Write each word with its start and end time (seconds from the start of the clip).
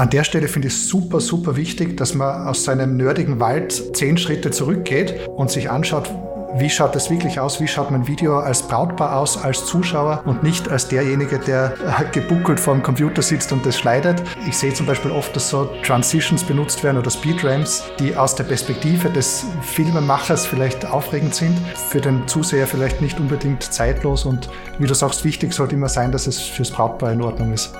An 0.00 0.08
der 0.08 0.24
Stelle 0.24 0.48
finde 0.48 0.68
ich 0.68 0.74
es 0.74 0.88
super, 0.88 1.20
super 1.20 1.56
wichtig, 1.56 1.98
dass 1.98 2.14
man 2.14 2.46
aus 2.48 2.64
seinem 2.64 2.96
nerdigen 2.96 3.38
Wald 3.38 3.94
zehn 3.94 4.16
Schritte 4.16 4.50
zurückgeht 4.50 5.28
und 5.36 5.50
sich 5.50 5.68
anschaut, 5.68 6.10
wie 6.54 6.70
schaut 6.70 6.94
das 6.94 7.10
wirklich 7.10 7.38
aus, 7.38 7.60
wie 7.60 7.68
schaut 7.68 7.90
mein 7.90 8.06
Video 8.06 8.38
als 8.38 8.62
Brautpaar 8.62 9.18
aus, 9.18 9.36
als 9.36 9.66
Zuschauer 9.66 10.22
und 10.24 10.42
nicht 10.42 10.70
als 10.70 10.88
derjenige, 10.88 11.38
der 11.38 11.74
äh, 11.74 12.04
gebuckelt 12.12 12.58
vor 12.58 12.72
dem 12.72 12.82
Computer 12.82 13.20
sitzt 13.20 13.52
und 13.52 13.66
das 13.66 13.78
schneidet. 13.78 14.22
Ich 14.48 14.56
sehe 14.56 14.72
zum 14.72 14.86
Beispiel 14.86 15.10
oft, 15.10 15.36
dass 15.36 15.50
so 15.50 15.68
Transitions 15.84 16.44
benutzt 16.44 16.82
werden 16.82 16.96
oder 16.96 17.10
Speedramps, 17.10 17.84
die 17.98 18.16
aus 18.16 18.34
der 18.34 18.44
Perspektive 18.44 19.10
des 19.10 19.44
Filmemachers 19.60 20.46
vielleicht 20.46 20.86
aufregend 20.86 21.34
sind, 21.34 21.58
für 21.90 22.00
den 22.00 22.26
Zuseher 22.26 22.66
vielleicht 22.66 23.02
nicht 23.02 23.20
unbedingt 23.20 23.62
zeitlos 23.62 24.24
und 24.24 24.48
wie 24.78 24.86
du 24.86 24.94
sagst, 24.94 25.26
wichtig 25.26 25.52
sollte 25.52 25.74
immer 25.74 25.90
sein, 25.90 26.10
dass 26.10 26.26
es 26.26 26.40
fürs 26.40 26.70
Brautpaar 26.70 27.12
in 27.12 27.20
Ordnung 27.20 27.52
ist. 27.52 27.74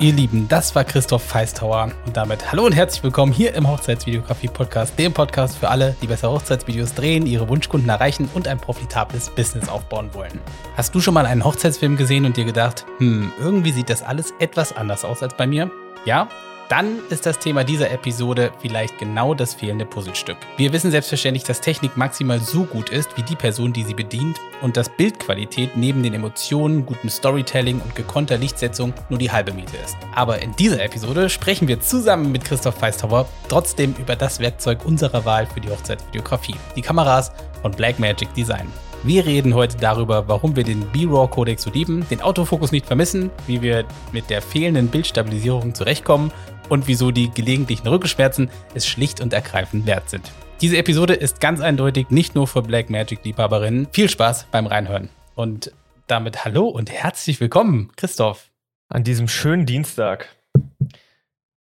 Ihr 0.00 0.14
Lieben, 0.14 0.48
das 0.48 0.74
war 0.74 0.84
Christoph 0.84 1.22
Feistauer 1.22 1.92
und 2.06 2.16
damit 2.16 2.50
hallo 2.50 2.64
und 2.64 2.72
herzlich 2.72 3.04
willkommen 3.04 3.32
hier 3.32 3.52
im 3.52 3.68
Hochzeitsvideografie-Podcast, 3.68 4.98
dem 4.98 5.12
Podcast 5.12 5.58
für 5.58 5.68
alle, 5.68 5.94
die 6.00 6.06
besser 6.06 6.30
Hochzeitsvideos 6.30 6.94
drehen, 6.94 7.26
ihre 7.26 7.50
Wunschkunden 7.50 7.90
erreichen 7.90 8.26
und 8.32 8.48
ein 8.48 8.56
profitables 8.56 9.28
Business 9.28 9.68
aufbauen 9.68 10.14
wollen. 10.14 10.40
Hast 10.74 10.94
du 10.94 11.02
schon 11.02 11.12
mal 11.12 11.26
einen 11.26 11.44
Hochzeitsfilm 11.44 11.98
gesehen 11.98 12.24
und 12.24 12.38
dir 12.38 12.46
gedacht, 12.46 12.86
hm, 12.96 13.30
irgendwie 13.38 13.72
sieht 13.72 13.90
das 13.90 14.02
alles 14.02 14.32
etwas 14.38 14.74
anders 14.74 15.04
aus 15.04 15.22
als 15.22 15.36
bei 15.36 15.46
mir? 15.46 15.70
Ja? 16.06 16.30
Dann 16.70 17.00
ist 17.10 17.26
das 17.26 17.40
Thema 17.40 17.64
dieser 17.64 17.90
Episode 17.90 18.52
vielleicht 18.60 18.96
genau 18.98 19.34
das 19.34 19.54
fehlende 19.54 19.84
Puzzlestück. 19.84 20.36
Wir 20.56 20.72
wissen 20.72 20.92
selbstverständlich, 20.92 21.42
dass 21.42 21.60
Technik 21.60 21.96
maximal 21.96 22.38
so 22.38 22.62
gut 22.62 22.90
ist 22.90 23.16
wie 23.16 23.22
die 23.22 23.34
Person, 23.34 23.72
die 23.72 23.82
sie 23.82 23.94
bedient 23.94 24.38
und 24.62 24.76
dass 24.76 24.88
Bildqualität 24.88 25.76
neben 25.76 26.04
den 26.04 26.14
Emotionen, 26.14 26.86
gutem 26.86 27.10
Storytelling 27.10 27.80
und 27.80 27.96
gekonnter 27.96 28.38
Lichtsetzung 28.38 28.94
nur 29.08 29.18
die 29.18 29.32
halbe 29.32 29.52
Miete 29.52 29.76
ist. 29.84 29.96
Aber 30.14 30.40
in 30.40 30.54
dieser 30.54 30.80
Episode 30.80 31.28
sprechen 31.28 31.66
wir 31.66 31.80
zusammen 31.80 32.30
mit 32.30 32.44
Christoph 32.44 32.76
Feistauer 32.76 33.28
trotzdem 33.48 33.96
über 33.98 34.14
das 34.14 34.38
Werkzeug 34.38 34.84
unserer 34.84 35.24
Wahl 35.24 35.46
für 35.46 35.60
die 35.60 35.70
Hochzeitsvideografie, 35.70 36.54
die 36.76 36.82
Kameras 36.82 37.32
von 37.62 37.72
Blackmagic 37.72 38.32
Design. 38.34 38.68
Wir 39.02 39.24
reden 39.24 39.54
heute 39.54 39.78
darüber, 39.78 40.28
warum 40.28 40.54
wir 40.54 40.62
den 40.62 40.82
B-RAW-Codex 40.92 41.62
so 41.62 41.70
lieben, 41.70 42.06
den 42.10 42.20
Autofokus 42.20 42.70
nicht 42.70 42.84
vermissen, 42.84 43.30
wie 43.46 43.62
wir 43.62 43.86
mit 44.12 44.28
der 44.28 44.42
fehlenden 44.42 44.88
Bildstabilisierung 44.88 45.74
zurechtkommen 45.74 46.30
und 46.70 46.88
wieso 46.88 47.10
die 47.10 47.30
gelegentlichen 47.30 47.86
Rückenschmerzen 47.86 48.48
es 48.74 48.86
schlicht 48.86 49.20
und 49.20 49.34
ergreifend 49.34 49.86
wert 49.86 50.08
sind. 50.08 50.32
Diese 50.62 50.76
Episode 50.78 51.14
ist 51.14 51.40
ganz 51.40 51.60
eindeutig 51.60 52.10
nicht 52.10 52.34
nur 52.34 52.46
für 52.46 52.62
Blackmagic-Liebhaberinnen. 52.62 53.88
Viel 53.92 54.08
Spaß 54.08 54.46
beim 54.50 54.66
Reinhören. 54.66 55.08
Und 55.34 55.72
damit 56.06 56.44
hallo 56.44 56.68
und 56.68 56.90
herzlich 56.90 57.40
willkommen, 57.40 57.92
Christoph. 57.96 58.50
An 58.88 59.04
diesem 59.04 59.28
schönen 59.28 59.66
Dienstag. 59.66 60.28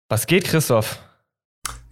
Was 0.08 0.26
geht, 0.26 0.44
Christoph? 0.44 1.00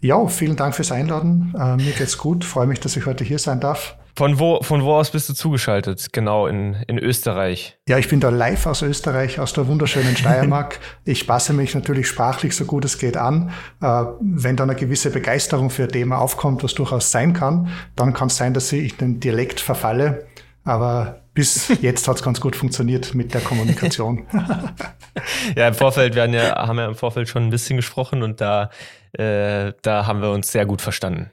Ja, 0.01 0.27
vielen 0.29 0.57
Dank 0.57 0.75
fürs 0.75 0.93
Einladen. 0.93 1.55
Äh, 1.59 1.77
mir 1.77 1.93
geht's 1.93 2.19
gut. 2.19 2.45
Freue 2.45 2.67
mich, 2.67 2.81
dass 2.81 2.97
ich 2.97 3.07
heute 3.07 3.25
hier 3.25 3.39
sein 3.39 3.61
darf. 3.61 3.97
Von 4.17 4.39
wo, 4.39 4.63
von 4.63 4.85
wo 4.85 4.95
aus 4.95 5.11
bist 5.11 5.29
du 5.29 5.35
zugeschaltet? 5.35 6.13
Genau, 6.13 6.47
in, 6.47 6.75
in 6.87 6.99
Österreich. 6.99 7.79
Ja, 7.89 7.99
ich 7.99 8.09
bin 8.09 8.21
da 8.21 8.29
live 8.29 8.67
aus 8.67 8.83
Österreich, 8.83 9.41
aus 9.41 9.55
der 9.55 9.67
wunderschönen 9.67 10.17
Steiermark. 10.17 10.79
ich 11.05 11.27
passe 11.27 11.53
mich 11.53 11.75
natürlich 11.75 12.07
sprachlich 12.07 12.55
so 12.55 12.65
gut 12.65 12.85
es 12.85 12.99
geht 12.99 13.17
an. 13.17 13.51
Äh, 13.83 14.05
wenn 14.21 14.57
dann 14.57 14.71
eine 14.71 14.79
gewisse 14.79 15.11
Begeisterung 15.11 15.69
für 15.69 15.85
ein 15.85 15.89
Thema 15.89 16.19
aufkommt, 16.19 16.63
was 16.63 16.75
durchaus 16.75 17.11
sein 17.11 17.33
kann, 17.33 17.69
dann 17.97 18.13
kann 18.13 18.29
es 18.29 18.37
sein, 18.37 18.55
dass 18.55 18.73
ich 18.73 18.93
in 18.93 18.99
den 18.99 19.21
Dialekt 19.21 19.59
verfalle. 19.59 20.27
Aber 20.63 21.23
bis 21.35 21.69
jetzt 21.83 22.07
hat 22.07 22.17
es 22.17 22.23
ganz 22.23 22.41
gut 22.41 22.55
funktioniert 22.55 23.17
mit 23.17 23.35
der 23.35 23.41
Kommunikation. 23.41 24.27
ja, 25.57 25.67
im 25.67 25.75
Vorfeld, 25.75 26.15
wir 26.15 26.23
haben 26.23 26.35
ja, 26.35 26.55
haben 26.55 26.79
ja 26.79 26.87
im 26.87 26.95
Vorfeld 26.95 27.29
schon 27.29 27.43
ein 27.43 27.51
bisschen 27.51 27.77
gesprochen 27.77 28.23
und 28.23 28.41
da, 28.41 28.71
äh, 29.13 29.73
da 29.83 30.07
haben 30.07 30.23
wir 30.23 30.31
uns 30.31 30.53
sehr 30.53 30.67
gut 30.67 30.81
verstanden. 30.81 31.31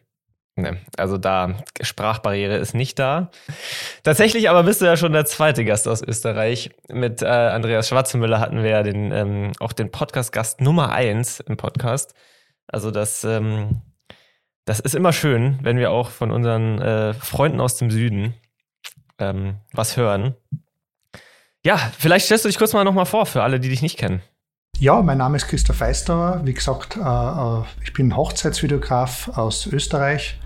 Ne, 0.57 0.77
also 0.97 1.17
da, 1.17 1.55
Sprachbarriere 1.79 2.57
ist 2.57 2.73
nicht 2.73 2.99
da. 2.99 3.31
Tatsächlich 4.03 4.49
aber 4.49 4.63
bist 4.63 4.81
du 4.81 4.85
ja 4.85 4.97
schon 4.97 5.13
der 5.13 5.25
zweite 5.25 5.63
Gast 5.63 5.87
aus 5.87 6.01
Österreich. 6.01 6.71
Mit 6.89 7.21
äh, 7.21 7.25
Andreas 7.25 7.87
Schwarzenmüller 7.87 8.39
hatten 8.39 8.61
wir 8.61 8.69
ja 8.69 8.83
den, 8.83 9.11
ähm, 9.13 9.51
auch 9.59 9.71
den 9.71 9.91
Podcast-Gast 9.91 10.59
Nummer 10.59 10.91
eins 10.91 11.39
im 11.39 11.55
Podcast. 11.55 12.13
Also 12.67 12.91
das, 12.91 13.23
ähm, 13.23 13.81
das 14.65 14.81
ist 14.81 14.93
immer 14.93 15.13
schön, 15.13 15.57
wenn 15.61 15.77
wir 15.77 15.91
auch 15.91 16.09
von 16.09 16.31
unseren 16.31 16.81
äh, 16.81 17.13
Freunden 17.13 17.61
aus 17.61 17.77
dem 17.77 17.89
Süden 17.89 18.33
ähm, 19.19 19.55
was 19.71 19.95
hören. 19.95 20.35
Ja, 21.63 21.77
vielleicht 21.97 22.25
stellst 22.25 22.43
du 22.43 22.49
dich 22.49 22.57
kurz 22.57 22.73
mal 22.73 22.83
nochmal 22.83 23.05
vor 23.05 23.25
für 23.25 23.43
alle, 23.43 23.59
die 23.59 23.69
dich 23.69 23.81
nicht 23.81 23.97
kennen. 23.97 24.21
Ja, 24.81 24.99
mein 25.03 25.19
Name 25.19 25.37
ist 25.37 25.47
Christoph 25.47 25.75
Feistauer. 25.75 26.41
Wie 26.43 26.55
gesagt, 26.55 26.97
äh, 26.97 27.01
äh, 27.01 27.63
ich 27.83 27.93
bin 27.93 28.17
Hochzeitsvideograf 28.17 29.29
aus 29.35 29.67
Österreich. 29.67 30.39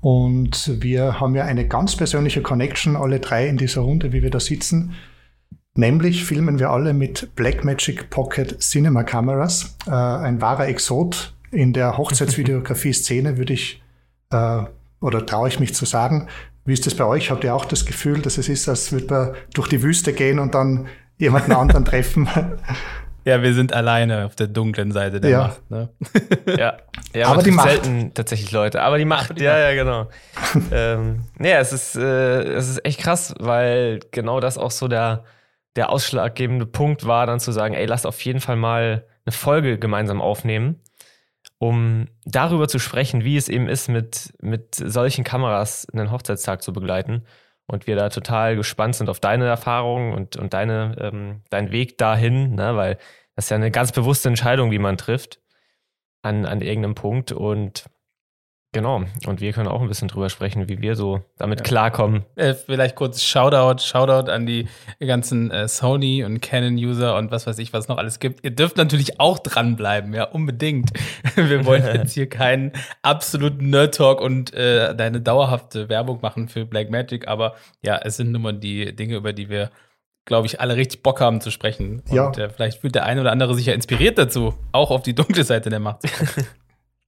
Und 0.00 0.82
wir 0.82 1.20
haben 1.20 1.36
ja 1.36 1.44
eine 1.44 1.68
ganz 1.68 1.94
persönliche 1.94 2.42
Connection, 2.42 2.96
alle 2.96 3.20
drei 3.20 3.46
in 3.46 3.58
dieser 3.58 3.82
Runde, 3.82 4.12
wie 4.12 4.20
wir 4.20 4.30
da 4.30 4.40
sitzen. 4.40 4.94
Nämlich 5.76 6.24
filmen 6.24 6.58
wir 6.58 6.70
alle 6.70 6.92
mit 6.92 7.36
Blackmagic 7.36 8.10
Pocket 8.10 8.60
Cinema 8.60 9.04
Cameras. 9.04 9.76
Äh, 9.86 9.92
ein 9.92 10.40
wahrer 10.40 10.66
Exot 10.66 11.32
in 11.52 11.72
der 11.72 11.96
Hochzeitsvideografie-Szene, 11.98 13.36
würde 13.38 13.52
ich, 13.52 13.80
oder 14.32 15.24
traue 15.24 15.46
ich 15.46 15.60
mich 15.60 15.72
zu 15.72 15.84
sagen. 15.84 16.26
Wie 16.64 16.72
ist 16.72 16.86
das 16.86 16.96
bei 16.96 17.04
euch? 17.04 17.30
Habt 17.30 17.44
ihr 17.44 17.54
auch 17.54 17.66
das 17.66 17.86
Gefühl, 17.86 18.22
dass 18.22 18.38
es 18.38 18.48
ist, 18.48 18.68
als 18.68 18.90
würde 18.90 19.06
man 19.14 19.34
durch 19.54 19.68
die 19.68 19.84
Wüste 19.84 20.14
gehen 20.14 20.40
und 20.40 20.56
dann 20.56 20.88
jemanden 21.16 21.52
anderen 21.52 21.84
treffen? 21.84 22.26
Ja, 23.24 23.42
wir 23.42 23.54
sind 23.54 23.72
alleine 23.72 24.26
auf 24.26 24.34
der 24.34 24.48
dunklen 24.48 24.90
Seite 24.92 25.20
der 25.20 25.30
ja. 25.30 25.38
Macht. 25.38 25.70
Ne? 25.70 25.88
Ja, 26.58 26.76
ja 27.14 27.28
aber 27.28 27.42
die 27.42 27.52
Macht. 27.52 27.68
selten 27.68 28.12
tatsächlich 28.14 28.50
Leute. 28.50 28.82
Aber 28.82 28.98
die 28.98 29.04
Macht, 29.04 29.30
aber 29.30 29.38
die 29.38 29.44
ja, 29.44 29.52
Macht. 29.52 29.62
ja, 29.62 29.74
genau. 29.74 30.08
ähm, 30.72 31.24
nee, 31.38 31.52
es 31.52 31.72
ist, 31.72 31.96
äh, 31.96 32.42
es 32.42 32.68
ist 32.68 32.84
echt 32.84 33.00
krass, 33.00 33.34
weil 33.38 34.00
genau 34.10 34.40
das 34.40 34.58
auch 34.58 34.70
so 34.70 34.88
der, 34.88 35.24
der 35.76 35.90
ausschlaggebende 35.90 36.66
Punkt 36.66 37.06
war, 37.06 37.26
dann 37.26 37.40
zu 37.40 37.52
sagen, 37.52 37.74
ey, 37.74 37.86
lass 37.86 38.06
auf 38.06 38.20
jeden 38.22 38.40
Fall 38.40 38.56
mal 38.56 39.06
eine 39.24 39.32
Folge 39.32 39.78
gemeinsam 39.78 40.20
aufnehmen, 40.20 40.80
um 41.58 42.08
darüber 42.24 42.66
zu 42.66 42.80
sprechen, 42.80 43.24
wie 43.24 43.36
es 43.36 43.48
eben 43.48 43.68
ist, 43.68 43.88
mit, 43.88 44.34
mit 44.40 44.74
solchen 44.74 45.22
Kameras 45.22 45.86
einen 45.92 46.10
Hochzeitstag 46.10 46.62
zu 46.62 46.72
begleiten 46.72 47.24
und 47.66 47.86
wir 47.86 47.96
da 47.96 48.08
total 48.08 48.56
gespannt 48.56 48.96
sind 48.96 49.08
auf 49.08 49.20
deine 49.20 49.46
Erfahrungen 49.46 50.12
und, 50.14 50.36
und 50.36 50.52
deine, 50.52 50.96
ähm, 51.00 51.42
deinen 51.50 51.70
Weg 51.70 51.98
dahin, 51.98 52.54
ne? 52.54 52.76
weil 52.76 52.98
das 53.34 53.46
ist 53.46 53.50
ja 53.50 53.56
eine 53.56 53.70
ganz 53.70 53.92
bewusste 53.92 54.28
Entscheidung, 54.28 54.70
die 54.70 54.78
man 54.78 54.98
trifft 54.98 55.40
an, 56.22 56.44
an 56.44 56.60
irgendeinem 56.60 56.94
Punkt. 56.94 57.32
Und 57.32 57.86
Genau, 58.74 59.04
und 59.26 59.42
wir 59.42 59.52
können 59.52 59.68
auch 59.68 59.82
ein 59.82 59.88
bisschen 59.88 60.08
drüber 60.08 60.30
sprechen, 60.30 60.66
wie 60.66 60.80
wir 60.80 60.96
so 60.96 61.20
damit 61.36 61.60
ja. 61.60 61.64
klarkommen. 61.64 62.24
Äh, 62.36 62.54
vielleicht 62.54 62.96
kurz 62.96 63.22
Shoutout, 63.22 63.82
Shoutout 63.82 64.30
an 64.30 64.46
die 64.46 64.66
ganzen 64.98 65.50
äh, 65.50 65.68
Sony 65.68 66.24
und 66.24 66.40
Canon-User 66.40 67.16
und 67.16 67.30
was 67.30 67.46
weiß 67.46 67.58
ich, 67.58 67.74
was 67.74 67.88
noch 67.88 67.98
alles 67.98 68.18
gibt. 68.18 68.42
Ihr 68.42 68.50
dürft 68.50 68.78
natürlich 68.78 69.20
auch 69.20 69.38
dranbleiben, 69.38 70.14
ja, 70.14 70.24
unbedingt. 70.24 70.90
wir 71.36 71.66
wollen 71.66 71.84
jetzt 71.94 72.14
hier 72.14 72.30
keinen 72.30 72.72
absoluten 73.02 73.68
Nerd-Talk 73.68 74.22
und 74.22 74.54
äh, 74.54 74.94
deine 74.96 75.20
dauerhafte 75.20 75.90
Werbung 75.90 76.20
machen 76.22 76.48
für 76.48 76.64
Blackmagic, 76.64 77.28
aber 77.28 77.54
ja, 77.82 77.98
es 78.02 78.16
sind 78.16 78.32
nun 78.32 78.40
mal 78.40 78.54
die 78.54 78.96
Dinge, 78.96 79.16
über 79.16 79.34
die 79.34 79.50
wir 79.50 79.70
glaube 80.24 80.46
ich, 80.46 80.60
alle 80.60 80.76
richtig 80.76 81.02
Bock 81.02 81.20
haben 81.20 81.40
zu 81.40 81.50
sprechen. 81.50 82.02
Und 82.08 82.14
ja. 82.14 82.30
äh, 82.30 82.48
vielleicht 82.48 82.80
fühlt 82.80 82.94
der 82.94 83.04
eine 83.04 83.20
oder 83.20 83.32
andere 83.32 83.54
sich 83.54 83.66
ja 83.66 83.74
inspiriert 83.74 84.18
dazu, 84.18 84.54
auch 84.70 84.90
auf 84.90 85.02
die 85.02 85.14
dunkle 85.14 85.44
Seite 85.44 85.68
der 85.68 85.80
Macht 85.80 86.02
zu 86.02 86.08
kommen. 86.08 86.46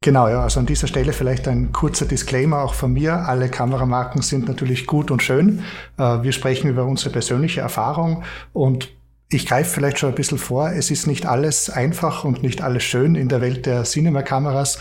Genau, 0.04 0.28
ja, 0.28 0.42
also 0.42 0.60
an 0.60 0.66
dieser 0.66 0.86
Stelle 0.86 1.14
vielleicht 1.14 1.48
ein 1.48 1.72
kurzer 1.72 2.04
Disclaimer 2.04 2.58
auch 2.58 2.74
von 2.74 2.92
mir. 2.92 3.26
Alle 3.26 3.48
Kameramarken 3.48 4.20
sind 4.20 4.46
natürlich 4.46 4.86
gut 4.86 5.10
und 5.10 5.22
schön. 5.22 5.60
Äh, 5.96 6.22
wir 6.22 6.32
sprechen 6.32 6.68
über 6.68 6.84
unsere 6.84 7.08
persönliche 7.08 7.62
Erfahrung 7.62 8.22
und 8.52 8.90
ich 9.30 9.46
greife 9.46 9.70
vielleicht 9.70 9.98
schon 9.98 10.10
ein 10.10 10.14
bisschen 10.14 10.36
vor. 10.36 10.68
Es 10.72 10.90
ist 10.90 11.06
nicht 11.06 11.24
alles 11.24 11.70
einfach 11.70 12.22
und 12.24 12.42
nicht 12.42 12.60
alles 12.60 12.82
schön 12.82 13.14
in 13.14 13.30
der 13.30 13.40
Welt 13.40 13.64
der 13.64 13.84
Cinema-Kameras, 13.84 14.78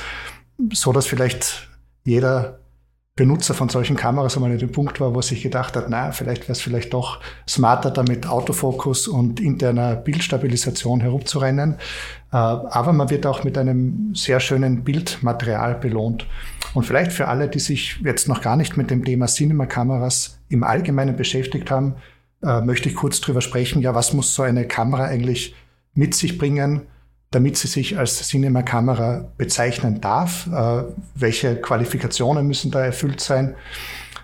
so 0.74 0.92
dass 0.92 1.06
vielleicht 1.06 1.70
jeder 2.04 2.60
Benutzer 3.16 3.54
von 3.54 3.70
solchen 3.70 3.96
Kameras 3.96 4.36
einmal 4.36 4.52
an 4.52 4.58
dem 4.58 4.72
Punkt 4.72 5.00
war, 5.00 5.14
wo 5.14 5.22
sich 5.22 5.44
gedacht 5.44 5.76
hat, 5.76 5.88
na, 5.88 6.12
vielleicht 6.12 6.44
wäre 6.44 6.54
es 6.54 6.62
vielleicht 6.62 6.94
doch 6.94 7.20
smarter, 7.48 7.92
damit 7.92 8.28
Autofokus 8.28 9.08
und 9.08 9.40
interner 9.40 9.96
Bildstabilisation 9.96 11.00
herumzurennen. 11.00 11.76
Äh, 12.32 12.38
aber 12.38 12.92
man 12.92 13.12
wird 13.12 13.28
auch 13.28 13.44
mit 13.44 13.56
einem 13.56 14.16
sehr 14.16 14.40
schönen 14.40 14.84
Bildmaterial 14.84 15.76
belohnt. 15.76 16.26
Und 16.74 16.86
vielleicht 16.86 17.12
für 17.12 17.28
alle, 17.28 17.48
die 17.48 17.60
sich 17.60 18.00
jetzt 18.04 18.28
noch 18.28 18.42
gar 18.42 18.56
nicht 18.56 18.78
mit 18.78 18.90
dem 18.90 19.06
Thema 19.06 19.28
Cinema-Kameras 19.28 20.40
im 20.50 20.64
Allgemeinen 20.64 21.16
beschäftigt 21.16 21.70
haben, 21.70 21.98
äh, 22.42 22.62
möchte 22.62 22.90
ich 22.90 22.96
kurz 22.96 23.22
drüber 23.22 23.42
sprechen. 23.42 23.84
Ja, 23.84 23.94
was 23.94 24.14
muss 24.14 24.34
so 24.34 24.42
eine 24.42 24.68
Kamera 24.68 25.04
eigentlich 25.04 25.54
mit 25.94 26.16
sich 26.16 26.40
bringen? 26.40 26.88
Damit 27.34 27.58
sie 27.58 27.68
sich 27.68 27.98
als 27.98 28.28
Cinema-Kamera 28.28 29.26
bezeichnen 29.38 30.02
darf. 30.02 30.48
Äh, 30.48 30.84
welche 31.16 31.56
Qualifikationen 31.56 32.48
müssen 32.48 32.72
da 32.72 32.86
erfüllt 32.86 33.20
sein? 33.20 33.56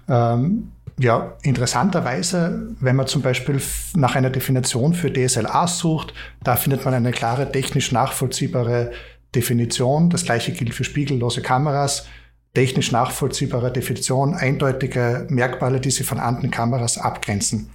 Ähm, 0.07 0.71
ja, 0.99 1.37
interessanterweise, 1.43 2.75
wenn 2.81 2.95
man 2.95 3.07
zum 3.07 3.21
Beispiel 3.21 3.61
nach 3.95 4.15
einer 4.15 4.29
Definition 4.29 4.93
für 4.93 5.11
DSLA 5.11 5.65
sucht, 5.67 6.13
da 6.43 6.55
findet 6.55 6.83
man 6.83 6.93
eine 6.93 7.11
klare 7.11 7.51
technisch 7.51 7.91
nachvollziehbare 7.91 8.91
Definition. 9.33 10.09
Das 10.09 10.25
gleiche 10.25 10.51
gilt 10.51 10.73
für 10.73 10.83
spiegellose 10.83 11.41
Kameras. 11.41 12.05
Technisch 12.53 12.91
nachvollziehbare 12.91 13.71
Definition, 13.71 14.33
eindeutige 14.33 15.25
Merkmale, 15.29 15.79
die 15.79 15.91
sie 15.91 16.03
von 16.03 16.19
anderen 16.19 16.51
Kameras 16.51 16.97
abgrenzen. 16.97 17.69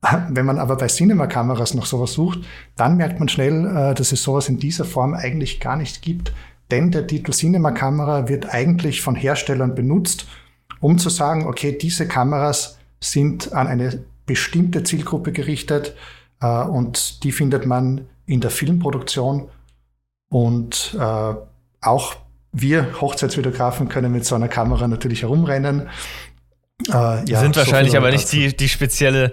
Wenn 0.28 0.46
man 0.46 0.58
aber 0.58 0.76
bei 0.76 0.86
Cinema-Kameras 0.86 1.74
noch 1.74 1.86
sowas 1.86 2.12
sucht, 2.12 2.40
dann 2.76 2.96
merkt 2.96 3.18
man 3.18 3.28
schnell, 3.28 3.66
äh, 3.66 3.94
dass 3.94 4.12
es 4.12 4.22
sowas 4.22 4.48
in 4.48 4.58
dieser 4.58 4.84
Form 4.84 5.14
eigentlich 5.14 5.60
gar 5.60 5.76
nicht 5.76 6.02
gibt. 6.02 6.32
Denn 6.70 6.90
der 6.90 7.06
Titel 7.06 7.32
Cinema-Kamera 7.32 8.28
wird 8.28 8.52
eigentlich 8.52 9.00
von 9.00 9.14
Herstellern 9.14 9.74
benutzt, 9.74 10.26
um 10.80 10.98
zu 10.98 11.08
sagen, 11.08 11.46
okay, 11.46 11.76
diese 11.76 12.06
Kameras 12.06 12.78
sind 13.00 13.52
an 13.52 13.66
eine 13.66 14.04
bestimmte 14.26 14.82
Zielgruppe 14.82 15.32
gerichtet 15.32 15.94
äh, 16.40 16.62
und 16.62 17.24
die 17.24 17.32
findet 17.32 17.66
man 17.66 18.06
in 18.26 18.40
der 18.40 18.50
Filmproduktion. 18.50 19.48
Und 20.30 20.96
äh, 21.00 21.34
auch 21.80 22.16
wir 22.52 23.00
Hochzeitsvideografen 23.00 23.88
können 23.88 24.12
mit 24.12 24.24
so 24.24 24.34
einer 24.34 24.48
Kamera 24.48 24.88
natürlich 24.88 25.22
herumrennen. 25.22 25.88
Äh, 26.86 26.92
ja, 27.28 27.40
sind 27.40 27.56
wahrscheinlich 27.56 27.92
so 27.92 27.98
aber 27.98 28.10
nicht 28.10 28.30
die, 28.32 28.56
die 28.56 28.68
spezielle, 28.68 29.32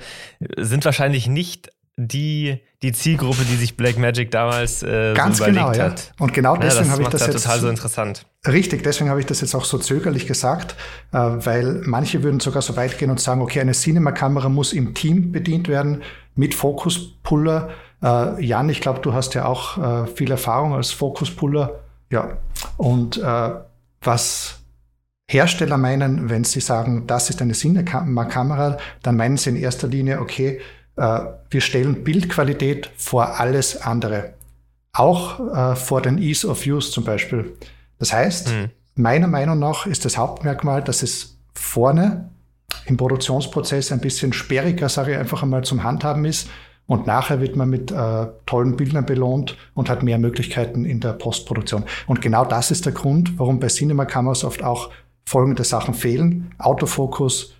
sind 0.57 0.83
wahrscheinlich 0.83 1.27
nicht 1.27 1.69
die, 1.97 2.59
die 2.81 2.91
Zielgruppe, 2.91 3.43
die 3.49 3.55
sich 3.55 3.77
Black 3.77 3.97
Magic 3.97 4.29
damals 4.31 4.83
äh, 4.83 5.13
Ganz 5.13 5.37
so 5.37 5.45
genau, 5.45 5.71
überlegt 5.71 5.77
ja. 5.77 5.91
hat. 5.91 6.13
Und 6.19 6.33
genau 6.33 6.57
deswegen 6.57 6.87
ja, 6.87 6.91
habe 6.91 7.03
ich 7.03 7.07
das 7.07 7.25
jetzt 7.25 7.43
total 7.43 7.59
so 7.59 7.69
interessant. 7.69 8.25
Richtig, 8.45 8.83
deswegen 8.83 9.09
habe 9.09 9.19
ich 9.19 9.25
das 9.25 9.41
jetzt 9.41 9.55
auch 9.55 9.63
so 9.63 9.77
zögerlich 9.77 10.27
gesagt, 10.27 10.75
äh, 11.13 11.17
weil 11.17 11.81
manche 11.85 12.21
würden 12.23 12.39
sogar 12.39 12.61
so 12.61 12.75
weit 12.75 12.97
gehen 12.97 13.09
und 13.09 13.19
sagen, 13.19 13.41
okay, 13.41 13.61
eine 13.61 13.71
Cinema-Kamera 13.71 14.49
muss 14.49 14.73
im 14.73 14.93
Team 14.93 15.31
bedient 15.31 15.67
werden 15.67 16.03
mit 16.35 16.53
Fokuspuller. 16.53 17.69
Äh, 18.03 18.43
Jan, 18.43 18.69
ich 18.69 18.81
glaube, 18.81 18.99
du 18.99 19.13
hast 19.13 19.33
ja 19.33 19.45
auch 19.45 19.77
äh, 19.77 20.07
viel 20.07 20.31
Erfahrung 20.31 20.73
als 20.73 20.91
Fokuspuller. 20.91 21.79
Ja, 22.11 22.37
und 22.77 23.17
äh, 23.17 23.51
was 24.01 24.59
Hersteller 25.27 25.77
meinen, 25.77 26.29
wenn 26.29 26.43
sie 26.43 26.59
sagen, 26.59 27.07
das 27.07 27.29
ist 27.29 27.41
eine 27.41 27.53
Cinema-Kamera, 27.53 28.77
dann 29.01 29.17
meinen 29.17 29.37
sie 29.37 29.49
in 29.51 29.55
erster 29.55 29.87
Linie, 29.87 30.21
okay, 30.21 30.61
äh, 30.97 31.19
wir 31.49 31.61
stellen 31.61 32.03
Bildqualität 32.03 32.91
vor 32.95 33.39
alles 33.39 33.81
andere. 33.81 34.33
Auch 34.93 35.39
äh, 35.53 35.75
vor 35.75 36.01
den 36.01 36.19
Ease 36.19 36.47
of 36.47 36.65
Use 36.65 36.91
zum 36.91 37.03
Beispiel. 37.03 37.57
Das 37.97 38.13
heißt, 38.13 38.49
mhm. 38.49 38.69
meiner 38.95 39.27
Meinung 39.27 39.59
nach 39.59 39.87
ist 39.87 40.05
das 40.05 40.17
Hauptmerkmal, 40.17 40.83
dass 40.83 41.01
es 41.01 41.37
vorne 41.53 42.29
im 42.85 42.97
Produktionsprozess 42.97 43.91
ein 43.91 43.99
bisschen 43.99 44.31
sperriger, 44.31 44.89
sage 44.89 45.13
ich 45.13 45.17
einfach 45.17 45.41
einmal, 45.43 45.63
zum 45.63 45.83
Handhaben 45.83 46.25
ist. 46.25 46.49
Und 46.87 47.07
nachher 47.07 47.41
wird 47.41 47.55
man 47.55 47.69
mit 47.69 47.91
äh, 47.91 48.27
tollen 48.45 48.77
Bildern 48.77 49.07
belohnt 49.07 49.57
und 49.73 49.89
hat 49.89 50.03
mehr 50.03 50.19
Möglichkeiten 50.19 50.85
in 50.85 50.99
der 50.99 51.13
Postproduktion. 51.13 51.83
Und 52.05 52.21
genau 52.21 52.45
das 52.45 52.69
ist 52.69 52.85
der 52.85 52.93
Grund, 52.93 53.39
warum 53.39 53.59
bei 53.59 53.67
Cinema-Kameras 53.67 54.43
oft 54.43 54.63
auch 54.63 54.91
folgende 55.27 55.63
Sachen 55.63 55.93
fehlen. 55.93 56.53
Autofokus, 56.57 57.55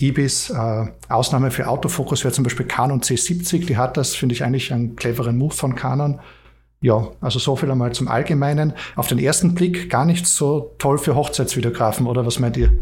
IBIS, 0.00 0.50
äh, 0.50 0.86
Ausnahme 1.08 1.50
für 1.50 1.68
Autofokus 1.68 2.24
wäre 2.24 2.34
zum 2.34 2.44
Beispiel 2.44 2.66
Canon 2.66 3.00
C70, 3.00 3.66
die 3.66 3.76
hat 3.76 3.96
das, 3.96 4.14
finde 4.14 4.34
ich 4.34 4.44
eigentlich 4.44 4.72
einen 4.72 4.96
cleveren 4.96 5.38
Move 5.38 5.54
von 5.54 5.74
Canon. 5.74 6.20
Ja, 6.82 7.08
also 7.22 7.38
so 7.38 7.56
viel 7.56 7.70
einmal 7.70 7.92
zum 7.92 8.06
Allgemeinen. 8.06 8.74
Auf 8.96 9.08
den 9.08 9.18
ersten 9.18 9.54
Blick 9.54 9.88
gar 9.88 10.04
nicht 10.04 10.26
so 10.26 10.74
toll 10.78 10.98
für 10.98 11.14
Hochzeitsvideografen, 11.14 12.06
oder 12.06 12.26
was 12.26 12.38
meint 12.38 12.56
ihr? 12.56 12.72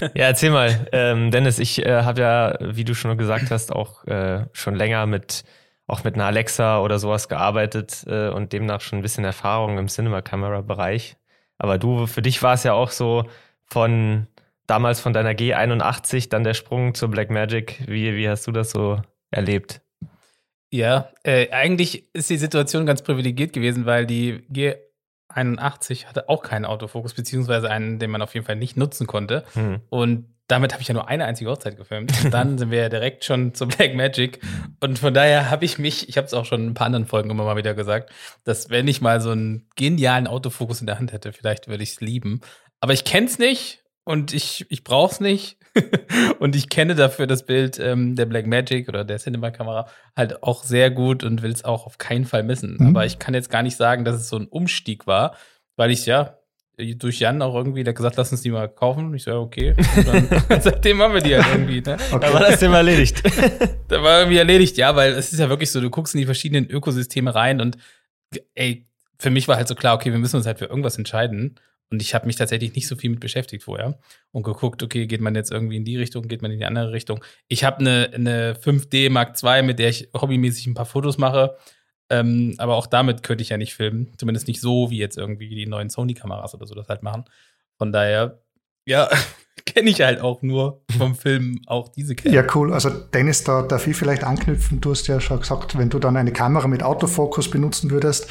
Ja, 0.00 0.26
erzähl 0.26 0.50
mal, 0.50 0.86
ähm, 0.92 1.30
Dennis, 1.30 1.58
ich 1.58 1.84
äh, 1.86 2.02
habe 2.02 2.20
ja, 2.20 2.58
wie 2.60 2.84
du 2.84 2.94
schon 2.94 3.16
gesagt 3.16 3.50
hast, 3.50 3.72
auch 3.72 4.04
äh, 4.04 4.44
schon 4.52 4.74
länger 4.74 5.06
mit 5.06 5.44
auch 5.88 6.04
mit 6.04 6.14
einer 6.14 6.26
Alexa 6.26 6.80
oder 6.80 6.98
sowas 6.98 7.28
gearbeitet 7.28 8.04
äh, 8.06 8.28
und 8.28 8.52
demnach 8.52 8.82
schon 8.82 8.98
ein 8.98 9.02
bisschen 9.02 9.24
Erfahrung 9.24 9.78
im 9.78 9.88
Cinema-Camera-Bereich. 9.88 11.16
Aber 11.56 11.78
du, 11.78 12.06
für 12.06 12.20
dich 12.22 12.42
war 12.42 12.54
es 12.54 12.62
ja 12.62 12.74
auch 12.74 12.90
so 12.90 13.24
von 13.70 14.26
damals 14.66 15.00
von 15.00 15.12
deiner 15.12 15.32
G81, 15.32 16.28
dann 16.28 16.44
der 16.44 16.54
Sprung 16.54 16.94
zur 16.94 17.08
Blackmagic. 17.08 17.82
Wie, 17.86 18.14
wie 18.16 18.28
hast 18.28 18.46
du 18.46 18.52
das 18.52 18.70
so 18.70 19.00
erlebt? 19.30 19.80
Ja, 20.70 21.08
äh, 21.22 21.50
eigentlich 21.50 22.14
ist 22.14 22.28
die 22.28 22.36
Situation 22.36 22.84
ganz 22.84 23.02
privilegiert 23.02 23.52
gewesen, 23.52 23.86
weil 23.86 24.06
die 24.06 24.42
G81 25.34 26.06
hatte 26.06 26.28
auch 26.28 26.42
keinen 26.42 26.66
Autofokus, 26.66 27.14
beziehungsweise 27.14 27.70
einen, 27.70 27.98
den 27.98 28.10
man 28.10 28.20
auf 28.20 28.34
jeden 28.34 28.44
Fall 28.44 28.56
nicht 28.56 28.76
nutzen 28.76 29.06
konnte. 29.06 29.44
Hm. 29.54 29.80
Und 29.88 30.26
damit 30.46 30.72
habe 30.72 30.82
ich 30.82 30.88
ja 30.88 30.94
nur 30.94 31.08
eine 31.08 31.26
einzige 31.26 31.50
Hochzeit 31.50 31.76
gefilmt. 31.76 32.12
Und 32.24 32.30
dann 32.34 32.58
sind 32.58 32.70
wir 32.70 32.80
ja 32.80 32.88
direkt 32.88 33.24
schon 33.24 33.54
zur 33.54 33.68
Blackmagic. 33.68 34.40
Und 34.80 34.98
von 34.98 35.14
daher 35.14 35.50
habe 35.50 35.64
ich 35.64 35.78
mich, 35.78 36.08
ich 36.08 36.18
habe 36.18 36.26
es 36.26 36.34
auch 36.34 36.44
schon 36.44 36.62
in 36.62 36.66
ein 36.68 36.74
paar 36.74 36.86
anderen 36.86 37.06
Folgen 37.06 37.30
immer 37.30 37.44
mal 37.44 37.56
wieder 37.56 37.74
gesagt, 37.74 38.10
dass 38.44 38.68
wenn 38.68 38.88
ich 38.88 39.00
mal 39.00 39.20
so 39.22 39.30
einen 39.30 39.66
genialen 39.76 40.26
Autofokus 40.26 40.80
in 40.80 40.86
der 40.86 40.98
Hand 40.98 41.12
hätte, 41.12 41.32
vielleicht 41.32 41.68
würde 41.68 41.82
ich 41.82 41.92
es 41.92 42.00
lieben. 42.00 42.40
Aber 42.80 42.92
ich 42.92 43.04
kenne 43.04 43.26
es 43.26 43.38
nicht 43.38 43.82
und 44.04 44.32
ich, 44.32 44.66
ich 44.68 44.84
brauche 44.84 45.12
es 45.12 45.20
nicht. 45.20 45.56
und 46.38 46.56
ich 46.56 46.68
kenne 46.68 46.94
dafür 46.94 47.26
das 47.26 47.44
Bild 47.46 47.78
ähm, 47.78 48.16
der 48.16 48.26
Black 48.26 48.46
Magic 48.46 48.88
oder 48.88 49.04
der 49.04 49.18
Cinema-Kamera 49.18 49.88
halt 50.16 50.42
auch 50.42 50.64
sehr 50.64 50.90
gut 50.90 51.22
und 51.22 51.42
will 51.42 51.52
es 51.52 51.64
auch 51.64 51.86
auf 51.86 51.98
keinen 51.98 52.24
Fall 52.24 52.42
missen. 52.42 52.76
Mhm. 52.78 52.88
Aber 52.88 53.06
ich 53.06 53.18
kann 53.18 53.34
jetzt 53.34 53.50
gar 53.50 53.62
nicht 53.62 53.76
sagen, 53.76 54.04
dass 54.04 54.16
es 54.16 54.28
so 54.28 54.36
ein 54.36 54.48
Umstieg 54.48 55.06
war, 55.06 55.36
weil 55.76 55.90
ich 55.90 56.06
ja 56.06 56.38
durch 56.78 57.18
Jan 57.18 57.42
auch 57.42 57.54
irgendwie, 57.54 57.82
der 57.82 57.92
gesagt, 57.92 58.16
lass 58.16 58.30
uns 58.30 58.42
die 58.42 58.50
mal 58.50 58.68
kaufen. 58.68 59.06
Und 59.06 59.14
ich 59.14 59.24
so, 59.24 59.30
ja, 59.32 59.38
okay. 59.38 59.74
Dann, 60.06 60.28
seitdem 60.60 61.02
haben 61.02 61.14
wir 61.14 61.20
die 61.20 61.36
halt 61.36 61.46
irgendwie. 61.52 61.80
Ne? 61.80 61.96
Okay. 62.10 62.26
Da 62.26 62.32
war 62.32 62.40
das 62.40 62.60
Thema 62.60 62.78
erledigt. 62.78 63.22
da 63.88 64.02
war 64.02 64.20
irgendwie 64.20 64.38
erledigt, 64.38 64.76
ja, 64.76 64.94
weil 64.94 65.12
es 65.12 65.32
ist 65.32 65.40
ja 65.40 65.48
wirklich 65.48 65.70
so, 65.70 65.80
du 65.80 65.90
guckst 65.90 66.14
in 66.14 66.20
die 66.20 66.26
verschiedenen 66.26 66.70
Ökosysteme 66.70 67.34
rein 67.34 67.60
und 67.60 67.76
ey, 68.54 68.86
für 69.18 69.30
mich 69.30 69.48
war 69.48 69.56
halt 69.56 69.66
so 69.66 69.74
klar, 69.74 69.96
okay, 69.96 70.12
wir 70.12 70.18
müssen 70.18 70.36
uns 70.36 70.46
halt 70.46 70.58
für 70.58 70.66
irgendwas 70.66 70.96
entscheiden. 70.96 71.56
Und 71.90 72.02
ich 72.02 72.14
habe 72.14 72.26
mich 72.26 72.36
tatsächlich 72.36 72.74
nicht 72.74 72.86
so 72.86 72.96
viel 72.96 73.10
mit 73.10 73.20
beschäftigt 73.20 73.64
vorher 73.64 73.98
und 74.30 74.42
geguckt, 74.42 74.82
okay, 74.82 75.06
geht 75.06 75.20
man 75.20 75.34
jetzt 75.34 75.50
irgendwie 75.50 75.76
in 75.76 75.84
die 75.84 75.96
Richtung, 75.96 76.28
geht 76.28 76.42
man 76.42 76.50
in 76.50 76.58
die 76.58 76.66
andere 76.66 76.92
Richtung. 76.92 77.24
Ich 77.48 77.64
habe 77.64 77.78
eine, 77.78 78.10
eine 78.12 78.54
5D 78.54 79.10
Mark 79.10 79.42
II, 79.42 79.62
mit 79.62 79.78
der 79.78 79.88
ich 79.88 80.08
hobbymäßig 80.14 80.66
ein 80.66 80.74
paar 80.74 80.84
Fotos 80.84 81.16
mache. 81.16 81.56
Ähm, 82.10 82.54
aber 82.58 82.76
auch 82.76 82.86
damit 82.86 83.22
könnte 83.22 83.42
ich 83.42 83.50
ja 83.50 83.56
nicht 83.56 83.74
filmen. 83.74 84.12
Zumindest 84.16 84.48
nicht 84.48 84.60
so, 84.60 84.90
wie 84.90 84.98
jetzt 84.98 85.16
irgendwie 85.16 85.48
die 85.48 85.66
neuen 85.66 85.90
Sony-Kameras 85.90 86.54
oder 86.54 86.66
so 86.66 86.74
das 86.74 86.88
halt 86.88 87.02
machen. 87.02 87.24
Von 87.76 87.92
daher, 87.92 88.42
ja, 88.86 89.08
kenne 89.66 89.90
ich 89.90 90.00
halt 90.00 90.20
auch 90.20 90.42
nur 90.42 90.82
vom 90.96 91.14
Film 91.14 91.60
auch 91.66 91.88
diese 91.88 92.14
Kamera. 92.14 92.42
Ja, 92.42 92.54
cool. 92.54 92.72
Also 92.72 92.90
Dennis, 92.90 93.44
da 93.44 93.62
darf 93.62 93.86
ich 93.86 93.96
vielleicht 93.96 94.24
anknüpfen. 94.24 94.80
Du 94.80 94.90
hast 94.90 95.06
ja 95.06 95.20
schon 95.20 95.40
gesagt, 95.40 95.76
wenn 95.76 95.90
du 95.90 95.98
dann 95.98 96.16
eine 96.16 96.32
Kamera 96.32 96.66
mit 96.68 96.82
Autofokus 96.82 97.50
benutzen 97.50 97.90
würdest, 97.90 98.28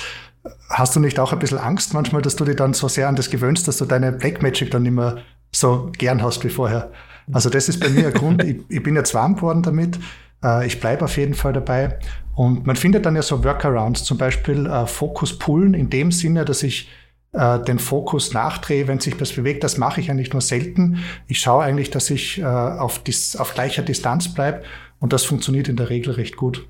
Hast 0.70 0.96
du 0.96 1.00
nicht 1.00 1.20
auch 1.20 1.34
ein 1.34 1.40
bisschen 1.40 1.58
Angst 1.58 1.94
manchmal, 1.94 2.22
dass 2.22 2.36
du 2.36 2.46
dich 2.46 2.56
dann 2.56 2.74
so 2.74 2.88
sehr 2.88 3.08
an 3.08 3.16
das 3.16 3.30
gewöhnst, 3.30 3.68
dass 3.68 3.78
du 3.78 3.86
deine 3.86 4.12
Blackmagic 4.12 4.72
dann 4.72 4.84
nicht 4.84 4.94
mehr 4.94 5.18
so 5.52 5.92
gern 5.98 6.22
hast 6.22 6.44
wie 6.44 6.50
vorher? 6.50 6.92
Also 7.32 7.50
das 7.50 7.70
ist 7.70 7.80
bei 7.80 7.90
mir 7.90 8.08
ein 8.08 8.14
Grund. 8.14 8.44
Ich, 8.44 8.58
ich, 8.70 8.84
bin 8.84 8.96
jetzt 8.96 9.14
warm 9.14 9.36
geworden 9.36 9.64
damit. 9.64 10.00
Äh, 10.44 10.66
ich 10.68 10.80
bleibe 10.80 11.06
auf 11.06 11.18
jeden 11.18 11.34
Fall 11.34 11.54
dabei. 11.54 12.00
Und 12.36 12.66
man 12.66 12.76
findet 12.76 13.06
dann 13.06 13.16
ja 13.16 13.22
so 13.22 13.44
Workarounds, 13.44 14.04
zum 14.04 14.18
Beispiel 14.18 14.66
äh, 14.68 14.86
Fokus 14.86 15.38
pullen 15.38 15.74
in 15.74 15.90
dem 15.90 16.12
Sinne, 16.12 16.46
dass 16.46 16.64
ich 16.64 16.90
äh, 17.34 17.60
den 17.60 17.80
Fokus 17.80 18.34
nachdrehe, 18.34 18.88
wenn 18.88 19.00
sich 19.00 19.20
was 19.20 19.34
bewegt. 19.34 19.64
Das 19.64 19.78
mache 19.78 20.02
ich 20.02 20.10
eigentlich 20.10 20.32
nur 20.32 20.42
selten. 20.42 21.04
Ich 21.28 21.40
schaue 21.40 21.64
eigentlich, 21.64 21.90
dass 21.90 22.10
ich 22.10 22.40
äh, 22.40 22.46
auf, 22.46 23.00
dis 23.04 23.36
auf 23.36 23.54
gleicher 23.54 23.84
Distanz 23.84 24.34
bleibe 24.34 24.64
und 25.00 25.14
das 25.14 25.26
funktioniert 25.26 25.68
in 25.68 25.76
der 25.76 25.90
Regel 25.90 26.14
recht 26.14 26.38
gut. 26.38 26.68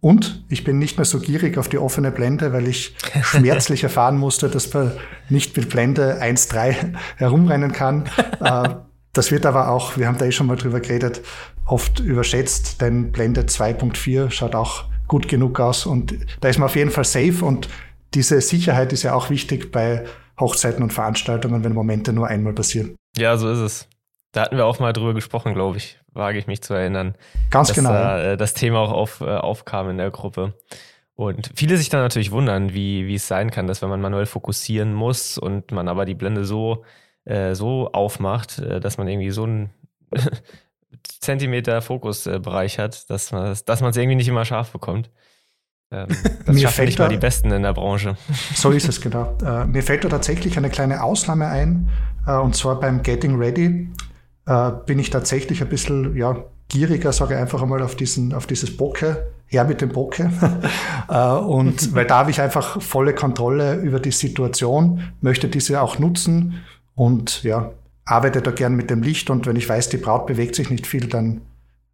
Und 0.00 0.44
ich 0.48 0.64
bin 0.64 0.78
nicht 0.78 0.96
mehr 0.96 1.04
so 1.04 1.20
gierig 1.20 1.58
auf 1.58 1.68
die 1.68 1.78
offene 1.78 2.10
Blende, 2.10 2.52
weil 2.52 2.66
ich 2.68 2.96
schmerzlich 3.22 3.82
erfahren 3.82 4.16
musste, 4.16 4.48
dass 4.48 4.72
man 4.72 4.92
nicht 5.28 5.56
mit 5.56 5.68
Blende 5.68 6.22
1.3 6.22 6.94
herumrennen 7.16 7.72
kann. 7.72 8.08
Äh, 8.40 8.76
das 9.12 9.30
wird 9.30 9.44
aber 9.44 9.68
auch, 9.68 9.98
wir 9.98 10.06
haben 10.06 10.16
da 10.16 10.24
eh 10.24 10.32
schon 10.32 10.46
mal 10.46 10.56
drüber 10.56 10.80
geredet, 10.80 11.20
oft 11.66 12.00
überschätzt, 12.00 12.80
denn 12.80 13.12
Blende 13.12 13.42
2.4 13.42 14.30
schaut 14.30 14.54
auch 14.54 14.84
gut 15.08 15.28
genug 15.28 15.60
aus 15.60 15.84
und 15.84 16.14
da 16.40 16.48
ist 16.48 16.58
man 16.58 16.66
auf 16.66 16.76
jeden 16.76 16.90
Fall 16.90 17.04
safe 17.04 17.44
und 17.44 17.68
diese 18.14 18.40
Sicherheit 18.40 18.92
ist 18.92 19.02
ja 19.02 19.14
auch 19.14 19.28
wichtig 19.28 19.72
bei 19.72 20.04
Hochzeiten 20.38 20.82
und 20.82 20.92
Veranstaltungen, 20.92 21.64
wenn 21.64 21.74
Momente 21.74 22.12
nur 22.12 22.28
einmal 22.28 22.54
passieren. 22.54 22.96
Ja, 23.16 23.36
so 23.36 23.50
ist 23.50 23.58
es. 23.58 23.88
Da 24.32 24.42
hatten 24.42 24.56
wir 24.56 24.64
auch 24.64 24.78
mal 24.78 24.92
drüber 24.92 25.12
gesprochen, 25.12 25.54
glaube 25.54 25.76
ich, 25.76 25.99
wage 26.12 26.38
ich 26.38 26.46
mich 26.46 26.62
zu 26.62 26.74
erinnern. 26.74 27.14
Ganz 27.50 27.68
dass 27.68 27.76
genau. 27.76 27.90
Da, 27.90 28.22
äh, 28.22 28.36
das 28.36 28.54
Thema 28.54 28.80
auch 28.80 28.92
auf, 28.92 29.20
äh, 29.20 29.36
aufkam 29.36 29.90
in 29.90 29.98
der 29.98 30.10
Gruppe. 30.10 30.54
Und 31.14 31.50
viele 31.54 31.76
sich 31.76 31.90
dann 31.90 32.00
natürlich 32.00 32.30
wundern, 32.30 32.72
wie, 32.72 33.06
wie 33.06 33.16
es 33.16 33.28
sein 33.28 33.50
kann, 33.50 33.66
dass 33.66 33.82
wenn 33.82 33.90
man 33.90 34.00
manuell 34.00 34.26
fokussieren 34.26 34.94
muss 34.94 35.36
und 35.36 35.70
man 35.70 35.86
aber 35.86 36.06
die 36.06 36.14
Blende 36.14 36.44
so, 36.44 36.84
äh, 37.26 37.54
so 37.54 37.92
aufmacht, 37.92 38.58
äh, 38.58 38.80
dass 38.80 38.96
man 38.96 39.06
irgendwie 39.06 39.30
so 39.30 39.44
einen 39.44 39.70
Zentimeter 41.20 41.82
Fokusbereich 41.82 42.78
hat, 42.78 43.10
dass 43.10 43.32
man 43.32 43.48
es 43.48 43.64
dass 43.64 43.80
irgendwie 43.80 44.16
nicht 44.16 44.28
immer 44.28 44.44
scharf 44.44 44.70
bekommt. 44.70 45.10
Ähm, 45.92 46.08
das 46.46 46.54
mir 46.54 46.68
fällt 46.68 46.88
nicht 46.88 46.98
mal 46.98 47.08
die 47.08 47.16
Besten 47.18 47.50
in 47.50 47.62
der 47.62 47.74
Branche. 47.74 48.16
So 48.54 48.70
ist 48.70 48.88
es, 48.88 49.00
genau. 49.00 49.36
Äh, 49.44 49.66
mir 49.66 49.82
fällt 49.82 50.04
da 50.04 50.08
tatsächlich 50.08 50.56
eine 50.56 50.70
kleine 50.70 51.02
Ausnahme 51.02 51.48
ein, 51.48 51.90
äh, 52.26 52.36
und 52.36 52.54
zwar 52.54 52.80
beim 52.80 53.02
Getting 53.02 53.36
Ready 53.36 53.90
äh, 54.50 54.72
bin 54.84 54.98
ich 54.98 55.10
tatsächlich 55.10 55.62
ein 55.62 55.68
bisschen 55.68 56.16
ja, 56.16 56.44
gieriger, 56.68 57.12
sage 57.12 57.34
ich 57.34 57.40
einfach 57.40 57.62
einmal, 57.62 57.82
auf, 57.82 57.94
diesen, 57.94 58.34
auf 58.34 58.48
dieses 58.48 58.76
Bocke, 58.76 59.28
her 59.46 59.64
mit 59.64 59.80
dem 59.80 59.90
Bocke. 59.90 60.30
äh, 61.08 61.14
und 61.14 61.94
weil 61.94 62.04
da 62.04 62.18
habe 62.18 62.32
ich 62.32 62.40
einfach 62.40 62.82
volle 62.82 63.14
Kontrolle 63.14 63.76
über 63.76 64.00
die 64.00 64.10
Situation, 64.10 65.04
möchte 65.20 65.48
diese 65.48 65.80
auch 65.80 66.00
nutzen 66.00 66.64
und 66.96 67.44
ja, 67.44 67.70
arbeite 68.04 68.42
da 68.42 68.50
gern 68.50 68.74
mit 68.74 68.90
dem 68.90 69.02
Licht 69.02 69.30
und 69.30 69.46
wenn 69.46 69.54
ich 69.54 69.68
weiß, 69.68 69.88
die 69.88 69.98
Braut 69.98 70.26
bewegt 70.26 70.56
sich 70.56 70.68
nicht 70.68 70.86
viel, 70.86 71.06
dann 71.06 71.42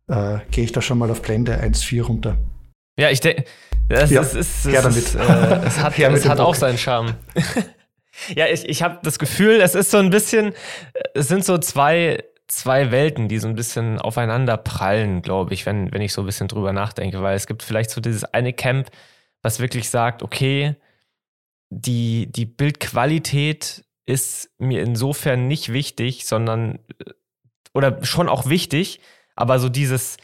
äh, 0.09 0.39
gehe 0.51 0.65
ich 0.65 0.73
da 0.73 0.81
schon 0.81 0.97
mal 0.97 1.11
auf 1.11 1.21
Blende 1.21 1.61
1.4 1.63 2.03
runter. 2.05 2.39
Ja, 2.99 3.11
ich 3.11 3.21
denke, 3.21 3.45
das 3.91 4.11
ja, 4.11 4.23
ist, 4.23 4.35
ist, 4.35 4.65
her 4.65 4.81
damit. 4.81 4.97
Ist, 4.97 5.15
äh, 5.15 5.19
es 5.67 5.79
hat, 5.83 5.99
es 5.99 6.27
hat 6.27 6.41
auch 6.41 6.55
seinen 6.55 6.79
Charme. 6.79 7.17
ja, 8.35 8.47
ich, 8.47 8.67
ich 8.67 8.83
habe 8.83 9.01
das 9.03 9.19
Gefühl, 9.19 9.61
es 9.61 9.75
ist 9.75 9.91
so 9.91 9.99
ein 9.99 10.09
bisschen, 10.09 10.55
es 11.13 11.29
sind 11.29 11.45
so 11.45 11.59
zwei, 11.59 12.25
zwei 12.49 12.91
Welten, 12.91 13.29
die 13.29 13.39
so 13.39 13.49
ein 13.49 13.57
bisschen 13.57 13.99
aufeinander 13.99 14.57
prallen, 14.57 15.23
glaube 15.23 15.55
ich, 15.55 15.67
wenn, 15.67 15.93
wenn 15.93 16.03
ich 16.03 16.13
so 16.13 16.23
ein 16.23 16.27
bisschen 16.27 16.49
drüber 16.49 16.73
nachdenke, 16.73 17.23
weil 17.23 17.37
es 17.37 17.47
gibt 17.47 17.63
vielleicht 17.63 17.91
so 17.91 18.01
dieses 18.01 18.25
eine 18.25 18.53
Camp, 18.53 18.91
was 19.43 19.61
wirklich 19.61 19.91
sagt, 19.91 20.23
okay, 20.23 20.77
die, 21.71 22.31
die 22.31 22.47
Bildqualität 22.47 23.85
ist 24.07 24.51
mir 24.59 24.83
insofern 24.83 25.49
nicht 25.49 25.73
wichtig, 25.73 26.27
sondern 26.27 26.79
oder 27.75 28.05
schon 28.05 28.29
auch 28.29 28.47
wichtig, 28.47 29.01
aber 29.35 29.59
so 29.59 29.69
dieses, 29.69 30.17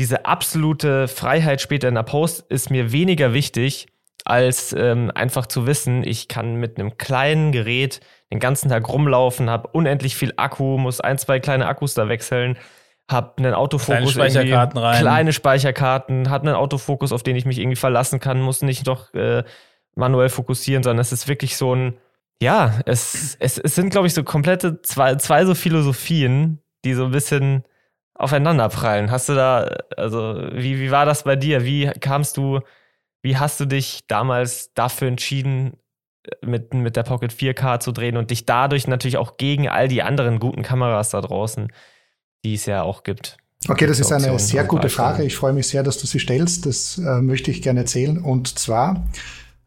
diese 0.00 0.26
absolute 0.26 1.08
Freiheit 1.08 1.60
später 1.60 1.88
in 1.88 1.94
der 1.94 2.02
Post 2.02 2.44
ist 2.50 2.70
mir 2.70 2.92
weniger 2.92 3.32
wichtig, 3.34 3.86
als 4.24 4.72
ähm, 4.72 5.12
einfach 5.14 5.46
zu 5.46 5.66
wissen, 5.66 6.02
ich 6.02 6.28
kann 6.28 6.56
mit 6.56 6.78
einem 6.78 6.98
kleinen 6.98 7.52
Gerät 7.52 8.00
den 8.32 8.40
ganzen 8.40 8.68
Tag 8.68 8.88
rumlaufen, 8.88 9.50
habe 9.50 9.68
unendlich 9.72 10.16
viel 10.16 10.32
Akku, 10.36 10.78
muss 10.78 11.00
ein, 11.00 11.18
zwei 11.18 11.40
kleine 11.40 11.66
Akkus 11.66 11.94
da 11.94 12.08
wechseln, 12.08 12.58
habe 13.10 13.34
einen 13.38 13.54
Autofokus, 13.54 14.14
kleine 14.14 14.32
Speicherkarten 14.32 14.78
rein. 14.78 15.00
kleine 15.00 15.32
Speicherkarten, 15.32 16.28
habe 16.30 16.48
einen 16.48 16.56
Autofokus, 16.56 17.12
auf 17.12 17.22
den 17.22 17.36
ich 17.36 17.44
mich 17.44 17.58
irgendwie 17.58 17.76
verlassen 17.76 18.18
kann, 18.18 18.40
muss 18.40 18.62
nicht 18.62 18.86
doch 18.86 19.14
äh, 19.14 19.44
manuell 19.94 20.28
fokussieren, 20.28 20.82
sondern 20.82 21.00
es 21.00 21.12
ist 21.12 21.28
wirklich 21.28 21.56
so 21.56 21.74
ein 21.74 21.98
ja, 22.42 22.80
es, 22.84 23.36
es, 23.40 23.58
es 23.58 23.74
sind, 23.74 23.90
glaube 23.90 24.06
ich, 24.06 24.14
so 24.14 24.22
komplette 24.22 24.82
zwei, 24.82 25.14
zwei 25.16 25.44
so 25.44 25.54
Philosophien, 25.54 26.60
die 26.84 26.94
so 26.94 27.06
ein 27.06 27.10
bisschen 27.10 27.64
aufeinanderprallen. 28.14 29.10
Hast 29.10 29.28
du 29.28 29.34
da, 29.34 29.70
also, 29.96 30.42
wie, 30.52 30.78
wie 30.80 30.90
war 30.90 31.06
das 31.06 31.24
bei 31.24 31.36
dir? 31.36 31.64
Wie 31.64 31.86
kamst 32.00 32.36
du, 32.36 32.60
wie 33.22 33.36
hast 33.38 33.60
du 33.60 33.64
dich 33.66 34.06
damals 34.06 34.72
dafür 34.74 35.08
entschieden, 35.08 35.78
mit, 36.42 36.74
mit 36.74 36.96
der 36.96 37.02
Pocket 37.02 37.32
4K 37.32 37.80
zu 37.80 37.92
drehen 37.92 38.16
und 38.16 38.30
dich 38.30 38.46
dadurch 38.46 38.86
natürlich 38.86 39.16
auch 39.16 39.36
gegen 39.36 39.68
all 39.68 39.88
die 39.88 40.02
anderen 40.02 40.38
guten 40.38 40.62
Kameras 40.62 41.10
da 41.10 41.20
draußen, 41.20 41.72
die 42.44 42.54
es 42.54 42.66
ja 42.66 42.82
auch 42.82 43.02
gibt? 43.02 43.38
Okay, 43.68 43.86
das 43.86 43.98
ist 43.98 44.12
eine 44.12 44.38
sehr 44.38 44.64
gute 44.64 44.88
Frage. 44.88 45.24
Ich 45.24 45.36
freue 45.36 45.52
mich 45.52 45.68
sehr, 45.68 45.82
dass 45.82 45.98
du 45.98 46.06
sie 46.06 46.20
stellst. 46.20 46.66
Das 46.66 46.98
äh, 46.98 47.20
möchte 47.20 47.50
ich 47.50 47.62
gerne 47.62 47.80
erzählen. 47.80 48.18
Und 48.18 48.58
zwar, 48.58 49.06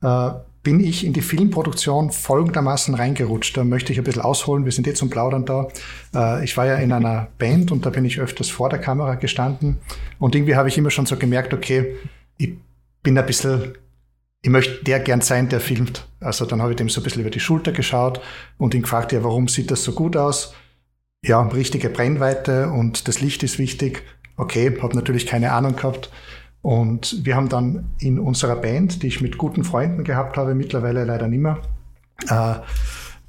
äh, 0.01 0.31
bin 0.61 0.81
ich 0.81 1.05
in 1.05 1.13
die 1.13 1.21
Filmproduktion 1.21 2.11
folgendermaßen 2.11 2.93
reingerutscht. 2.93 3.55
Da 3.55 3.63
möchte 3.63 3.93
ich 3.93 3.97
ein 3.97 4.03
bisschen 4.03 4.21
ausholen. 4.21 4.65
Wir 4.65 4.71
sind 4.71 4.87
jetzt 4.87 4.99
zum 4.99 5.09
Plaudern 5.09 5.45
da. 5.45 5.67
Äh, 6.13 6.43
ich 6.43 6.57
war 6.57 6.65
ja 6.65 6.75
in 6.75 6.91
einer 6.91 7.27
Band 7.37 7.71
und 7.71 7.85
da 7.85 7.89
bin 7.89 8.05
ich 8.05 8.19
öfters 8.19 8.49
vor 8.49 8.69
der 8.69 8.79
Kamera 8.79 9.15
gestanden. 9.15 9.77
Und 10.19 10.35
irgendwie 10.35 10.55
habe 10.55 10.67
ich 10.67 10.77
immer 10.77 10.91
schon 10.91 11.05
so 11.05 11.15
gemerkt, 11.15 11.53
okay, 11.53 11.95
ich 12.37 12.57
bin 13.03 13.17
ein 13.17 13.25
bisschen, 13.25 13.73
ich 14.41 14.49
möchte 14.49 14.83
der 14.83 14.99
gern 14.99 15.21
sein, 15.21 15.49
der 15.49 15.59
filmt. 15.59 16.07
Also 16.19 16.45
dann 16.45 16.61
habe 16.61 16.71
ich 16.71 16.77
dem 16.77 16.89
so 16.89 17.01
ein 17.01 17.03
bisschen 17.03 17.21
über 17.21 17.29
die 17.29 17.39
Schulter 17.39 17.71
geschaut 17.71 18.21
und 18.57 18.73
ihn 18.73 18.83
gefragt, 18.83 19.11
ja, 19.11 19.23
warum 19.23 19.47
sieht 19.47 19.71
das 19.71 19.83
so 19.83 19.91
gut 19.91 20.15
aus? 20.15 20.53
Ja, 21.23 21.41
richtige 21.41 21.89
Brennweite 21.89 22.69
und 22.69 23.07
das 23.07 23.19
Licht 23.19 23.43
ist 23.43 23.59
wichtig. 23.59 24.03
Okay, 24.37 24.77
habe 24.81 24.95
natürlich 24.95 25.25
keine 25.25 25.51
Ahnung 25.51 25.75
gehabt. 25.75 26.09
Und 26.61 27.25
wir 27.25 27.35
haben 27.35 27.49
dann 27.49 27.91
in 27.99 28.19
unserer 28.19 28.55
Band, 28.55 29.03
die 29.03 29.07
ich 29.07 29.21
mit 29.21 29.37
guten 29.37 29.63
Freunden 29.63 30.03
gehabt 30.03 30.37
habe, 30.37 30.55
mittlerweile 30.55 31.03
leider 31.03 31.27
nicht 31.27 31.41
mehr, 31.41 31.59
äh, 32.27 32.55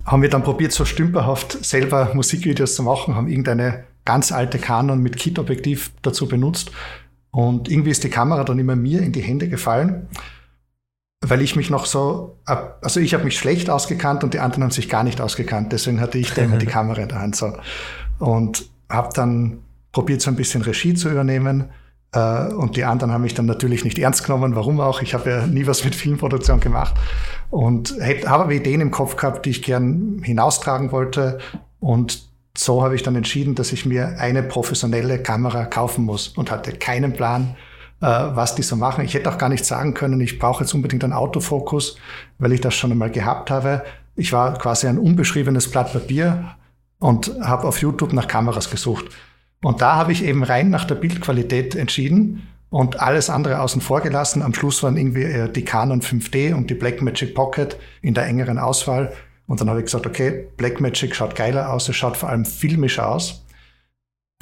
haben 0.05 0.23
wir 0.23 0.31
dann 0.31 0.43
probiert, 0.43 0.73
so 0.73 0.85
stümperhaft 0.85 1.65
selber 1.65 2.13
Musikvideos 2.15 2.75
zu 2.75 2.83
machen, 2.83 3.15
haben 3.15 3.29
irgendeine 3.29 3.85
ganz 4.05 4.33
alte 4.33 4.59
Canon 4.59 5.01
mit 5.01 5.17
Kit-Objektiv 5.17 5.93
dazu 6.03 6.27
benutzt. 6.27 6.73
Und 7.31 7.71
irgendwie 7.71 7.91
ist 7.91 8.03
die 8.03 8.11
Kamera 8.11 8.45
dann 8.45 8.59
immer 8.59 8.75
mir 8.77 9.03
in 9.03 9.13
die 9.13 9.21
Hände 9.21 9.49
gefallen, 9.49 10.09
weil 11.27 11.43
ich 11.43 11.55
mich 11.55 11.69
noch 11.69 11.85
so, 11.85 12.39
also 12.45 12.99
ich 12.99 13.13
habe 13.13 13.25
mich 13.25 13.39
schlecht 13.39 13.69
ausgekannt 13.69 14.25
und 14.25 14.33
die 14.33 14.39
anderen 14.39 14.65
haben 14.65 14.71
sich 14.71 14.89
gar 14.89 15.05
nicht 15.05 15.21
ausgekannt. 15.21 15.73
Deswegen 15.73 16.01
hatte 16.01 16.19
ich 16.19 16.33
da 16.33 16.43
immer 16.43 16.57
die 16.57 16.67
Kamera 16.79 17.03
in 17.03 17.09
der 17.09 17.21
Hand 17.21 17.37
so. 17.37 17.53
Und 18.19 18.67
habe 18.89 19.11
dann 19.15 19.59
probiert, 19.93 20.23
so 20.23 20.31
ein 20.31 20.37
bisschen 20.37 20.63
Regie 20.63 20.95
zu 20.95 21.11
übernehmen 21.11 21.71
äh, 22.13 22.47
und 22.53 22.77
die 22.77 22.85
anderen 22.85 23.13
haben 23.13 23.23
mich 23.23 23.35
dann 23.35 23.47
natürlich 23.47 23.85
nicht 23.85 23.99
ernst 23.99 24.25
genommen. 24.25 24.57
Warum 24.57 24.81
auch? 24.81 25.03
Ich 25.03 25.15
habe 25.15 25.31
ja 25.31 25.47
nie 25.47 25.67
was 25.67 25.85
mit 25.85 25.95
Filmproduktion 25.95 26.61
gemacht 26.61 26.95
und 27.51 27.95
habe 28.01 28.29
aber 28.29 28.53
Ideen 28.53 28.81
im 28.81 28.91
Kopf 28.91 29.17
gehabt, 29.17 29.47
die 29.47 29.51
ich 29.51 29.63
gern 29.63 30.23
hinaustragen 30.23 30.91
wollte. 30.91 31.39
Und 31.81 32.29
so 32.57 32.83
habe 32.83 32.95
ich 32.95 33.03
dann 33.03 33.15
entschieden, 33.15 33.55
dass 33.55 33.73
ich 33.73 33.87
mir 33.87 34.19
eine 34.19 34.43
professionelle 34.43 35.23
Kamera 35.23 35.67
kaufen 35.67 36.05
muss 36.05 36.29
und 36.29 36.51
hatte 36.51 36.73
keinen 36.73 37.13
Plan, 37.13 37.57
was 38.07 38.55
die 38.55 38.63
so 38.63 38.77
machen. 38.77 39.05
Ich 39.05 39.15
hätte 39.15 39.31
auch 39.31 39.39
gar 39.39 39.49
nicht 39.49 39.65
sagen 39.65 39.95
können, 39.95 40.21
ich 40.21 40.39
brauche 40.39 40.65
jetzt 40.65 40.75
unbedingt 40.75 41.05
einen 41.05 41.13
Autofokus, 41.13 41.97
weil 42.39 42.53
ich 42.53 42.61
das 42.61 42.75
schon 42.75 42.91
einmal 42.91 43.11
gehabt 43.11 43.51
habe. 43.51 43.85
Ich 44.17 44.33
war 44.33 44.55
quasi 44.59 44.87
ein 44.87 44.99
unbeschriebenes 44.99 45.71
Blatt 45.71 45.93
Papier 45.93 46.57
und 46.99 47.33
habe 47.43 47.69
auf 47.69 47.81
YouTube 47.81 48.13
nach 48.13 48.29
Kameras 48.29 48.71
gesucht. 48.71 49.07
Und 49.63 49.83
da 49.83 49.97
habe 49.97 50.13
ich 50.13 50.25
eben 50.25 50.43
rein 50.43 50.71
nach 50.71 50.85
der 50.85 50.95
Bildqualität 50.95 51.75
entschieden 51.75 52.49
und 52.71 53.01
alles 53.01 53.29
andere 53.29 53.61
außen 53.61 53.83
vor 53.83 54.01
gelassen. 54.01 54.43
Am 54.43 54.55
Schluss 54.55 54.83
waren 54.83 54.97
irgendwie 54.97 55.25
äh, 55.25 55.51
die 55.51 55.65
Canon 55.65 56.01
5D 56.01 56.55
und 56.55 56.71
die 56.71 56.75
Blackmagic 56.75 57.35
Pocket 57.35 57.77
in 58.01 58.15
der 58.15 58.27
engeren 58.27 58.59
Auswahl. 58.59 59.13
Und 59.47 59.61
dann 59.61 59.69
habe 59.69 59.81
ich 59.81 59.87
gesagt, 59.87 60.07
okay, 60.07 60.47
Blackmagic 60.57 61.15
schaut 61.15 61.35
geiler 61.35 61.73
aus, 61.73 61.89
es 61.89 61.97
schaut 61.97 62.17
vor 62.17 62.29
allem 62.29 62.45
filmischer 62.45 63.09
aus. 63.09 63.45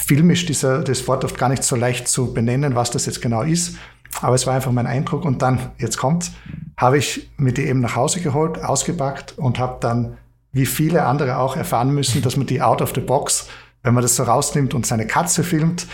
Filmisch, 0.04 0.46
dieser, 0.46 0.82
das 0.82 1.06
Wort 1.08 1.24
oft 1.24 1.38
gar 1.38 1.48
nicht 1.48 1.64
so 1.64 1.76
leicht 1.76 2.08
zu 2.08 2.32
benennen, 2.32 2.74
was 2.74 2.90
das 2.90 3.06
jetzt 3.06 3.20
genau 3.20 3.42
ist. 3.42 3.76
Aber 4.20 4.34
es 4.34 4.46
war 4.46 4.54
einfach 4.54 4.72
mein 4.72 4.86
Eindruck. 4.86 5.24
Und 5.24 5.42
dann, 5.42 5.72
jetzt 5.78 5.98
kommt's, 5.98 6.32
habe 6.76 6.98
ich 6.98 7.30
mir 7.36 7.52
die 7.52 7.66
eben 7.66 7.80
nach 7.80 7.96
Hause 7.96 8.20
geholt, 8.20 8.62
ausgepackt 8.62 9.36
und 9.36 9.58
habe 9.58 9.78
dann, 9.80 10.16
wie 10.52 10.66
viele 10.66 11.04
andere 11.04 11.38
auch, 11.38 11.56
erfahren 11.56 11.92
müssen, 11.92 12.22
dass 12.22 12.36
man 12.36 12.46
die 12.46 12.62
out 12.62 12.80
of 12.80 12.92
the 12.94 13.00
box 13.00 13.48
wenn 13.82 13.94
man 13.94 14.02
das 14.02 14.16
so 14.16 14.24
rausnimmt 14.24 14.74
und 14.74 14.86
seine 14.86 15.06
Katze 15.06 15.44
filmt, 15.44 15.86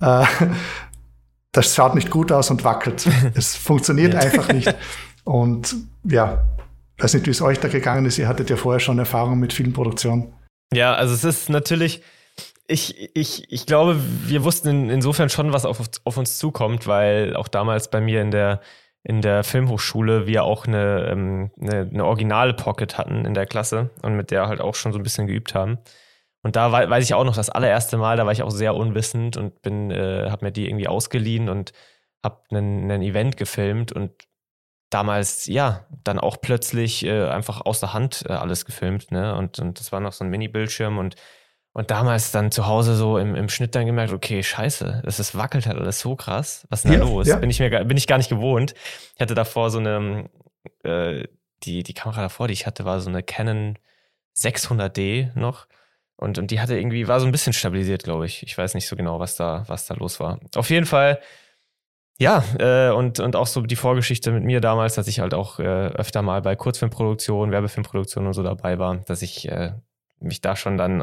äh, 0.00 0.24
das 1.52 1.74
schaut 1.74 1.94
nicht 1.94 2.10
gut 2.10 2.32
aus 2.32 2.50
und 2.50 2.64
wackelt. 2.64 3.06
Es 3.34 3.56
funktioniert 3.56 4.14
einfach 4.14 4.52
nicht. 4.52 4.74
Und 5.24 5.76
ja, 6.02 6.48
weiß 6.98 7.14
nicht, 7.14 7.26
wie 7.26 7.30
es 7.30 7.42
euch 7.42 7.60
da 7.60 7.68
gegangen 7.68 8.06
ist. 8.06 8.18
Ihr 8.18 8.26
hattet 8.26 8.50
ja 8.50 8.56
vorher 8.56 8.80
schon 8.80 8.98
Erfahrung 8.98 9.38
mit 9.38 9.52
Filmproduktion. 9.52 10.32
Ja, 10.72 10.94
also 10.94 11.14
es 11.14 11.22
ist 11.22 11.48
natürlich, 11.48 12.02
ich, 12.66 13.16
ich, 13.16 13.52
ich 13.52 13.66
glaube, 13.66 13.96
wir 14.26 14.44
wussten 14.44 14.68
in, 14.68 14.90
insofern 14.90 15.28
schon, 15.28 15.52
was 15.52 15.64
auf, 15.64 15.80
auf 16.04 16.16
uns 16.16 16.38
zukommt, 16.38 16.86
weil 16.86 17.36
auch 17.36 17.48
damals 17.48 17.90
bei 17.90 18.00
mir 18.00 18.22
in 18.22 18.30
der, 18.30 18.60
in 19.02 19.20
der 19.20 19.44
Filmhochschule 19.44 20.26
wir 20.26 20.44
auch 20.44 20.66
eine, 20.66 21.08
ähm, 21.10 21.50
eine, 21.60 21.88
eine 21.92 22.04
originale 22.04 22.54
Pocket 22.54 22.96
hatten 22.98 23.24
in 23.24 23.34
der 23.34 23.46
Klasse 23.46 23.90
und 24.02 24.16
mit 24.16 24.30
der 24.30 24.48
halt 24.48 24.60
auch 24.60 24.74
schon 24.74 24.92
so 24.92 24.98
ein 24.98 25.02
bisschen 25.02 25.26
geübt 25.26 25.54
haben. 25.54 25.78
Und 26.44 26.56
da 26.56 26.72
weiß 26.72 27.04
ich 27.04 27.14
auch 27.14 27.24
noch 27.24 27.36
das 27.36 27.50
allererste 27.50 27.96
Mal, 27.96 28.16
da 28.16 28.26
war 28.26 28.32
ich 28.32 28.42
auch 28.42 28.50
sehr 28.50 28.74
unwissend 28.74 29.36
und 29.36 29.62
bin, 29.62 29.90
äh, 29.90 30.28
habe 30.28 30.46
mir 30.46 30.52
die 30.52 30.68
irgendwie 30.68 30.88
ausgeliehen 30.88 31.48
und 31.48 31.72
einen, 32.50 32.90
einen 32.90 33.02
Event 33.02 33.36
gefilmt 33.36 33.92
und 33.92 34.12
damals, 34.90 35.46
ja, 35.46 35.86
dann 36.04 36.18
auch 36.18 36.40
plötzlich 36.40 37.04
äh, 37.04 37.28
einfach 37.28 37.60
aus 37.62 37.80
der 37.80 37.94
Hand 37.94 38.24
äh, 38.28 38.32
alles 38.32 38.64
gefilmt, 38.64 39.10
ne? 39.10 39.34
Und, 39.36 39.58
und 39.58 39.80
das 39.80 39.90
war 39.92 40.00
noch 40.00 40.12
so 40.12 40.24
ein 40.24 40.30
Mini-Bildschirm 40.30 40.98
und, 40.98 41.16
und 41.72 41.90
damals 41.90 42.32
dann 42.32 42.50
zu 42.50 42.66
Hause 42.66 42.94
so 42.96 43.18
im, 43.18 43.34
im 43.34 43.48
Schnitt 43.48 43.74
dann 43.74 43.86
gemerkt, 43.86 44.12
okay, 44.12 44.42
scheiße, 44.42 45.02
das 45.04 45.18
ist, 45.18 45.36
wackelt 45.36 45.66
halt 45.66 45.78
alles 45.78 46.00
so 46.00 46.16
krass. 46.16 46.66
Was 46.68 46.84
ist 46.84 46.90
denn 46.90 47.00
da 47.00 47.06
los? 47.06 47.26
Ja. 47.26 47.36
Bin 47.36 47.48
ich 47.50 47.60
mir 47.60 47.84
bin 47.84 47.96
ich 47.96 48.06
gar 48.06 48.18
nicht 48.18 48.28
gewohnt. 48.28 48.74
Ich 49.14 49.20
hatte 49.20 49.34
davor 49.34 49.70
so 49.70 49.78
eine, 49.78 50.28
äh, 50.84 51.26
die, 51.62 51.82
die 51.82 51.94
Kamera 51.94 52.22
davor, 52.22 52.48
die 52.48 52.54
ich 52.54 52.66
hatte, 52.66 52.84
war 52.84 53.00
so 53.00 53.08
eine 53.08 53.22
Canon 53.22 53.78
600D 54.36 55.38
noch. 55.38 55.66
Und, 56.16 56.38
und 56.38 56.50
die 56.50 56.60
hatte 56.60 56.76
irgendwie, 56.76 57.08
war 57.08 57.20
so 57.20 57.26
ein 57.26 57.32
bisschen 57.32 57.52
stabilisiert, 57.52 58.04
glaube 58.04 58.26
ich. 58.26 58.42
Ich 58.42 58.56
weiß 58.56 58.74
nicht 58.74 58.86
so 58.86 58.94
genau, 58.94 59.18
was 59.18 59.36
da, 59.36 59.64
was 59.66 59.86
da 59.86 59.94
los 59.94 60.20
war. 60.20 60.40
Auf 60.54 60.70
jeden 60.70 60.86
Fall, 60.86 61.20
ja, 62.18 62.44
äh, 62.58 62.90
und, 62.90 63.18
und 63.18 63.34
auch 63.34 63.46
so 63.46 63.62
die 63.62 63.76
Vorgeschichte 63.76 64.30
mit 64.30 64.44
mir 64.44 64.60
damals, 64.60 64.94
dass 64.94 65.08
ich 65.08 65.20
halt 65.20 65.32
auch 65.34 65.58
äh, 65.58 65.64
öfter 65.64 66.22
mal 66.22 66.42
bei 66.42 66.54
Kurzfilmproduktion, 66.54 67.50
Werbefilmproduktion 67.50 68.26
und 68.26 68.34
so 68.34 68.42
dabei 68.42 68.78
war, 68.78 68.98
dass 68.98 69.22
ich 69.22 69.48
äh, 69.48 69.72
mich 70.20 70.40
da 70.42 70.54
schon 70.54 70.76
dann 70.76 71.02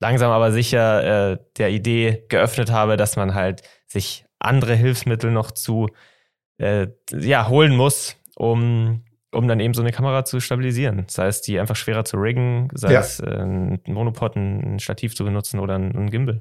langsam 0.00 0.30
aber 0.30 0.52
sicher 0.52 1.32
äh, 1.32 1.38
der 1.56 1.70
Idee 1.70 2.24
geöffnet 2.28 2.70
habe, 2.70 2.96
dass 2.96 3.16
man 3.16 3.34
halt 3.34 3.62
sich 3.86 4.24
andere 4.38 4.74
Hilfsmittel 4.74 5.30
noch 5.30 5.50
zu 5.50 5.88
äh, 6.58 6.88
ja, 7.12 7.48
holen 7.48 7.76
muss, 7.76 8.16
um 8.36 9.02
um 9.32 9.48
dann 9.48 9.60
eben 9.60 9.74
so 9.74 9.82
eine 9.82 9.92
Kamera 9.92 10.24
zu 10.24 10.40
stabilisieren. 10.40 11.04
Sei 11.08 11.26
es 11.26 11.42
die 11.42 11.60
einfach 11.60 11.76
schwerer 11.76 12.04
zu 12.04 12.16
riggen, 12.16 12.68
sei 12.72 12.92
ja. 12.92 13.00
es 13.00 13.20
äh, 13.20 13.26
ein 13.26 13.80
Monopod, 13.86 14.34
ein 14.36 14.78
Stativ 14.78 15.14
zu 15.14 15.24
benutzen 15.24 15.60
oder 15.60 15.74
ein, 15.74 15.94
ein 15.94 16.10
Gimbal. 16.10 16.38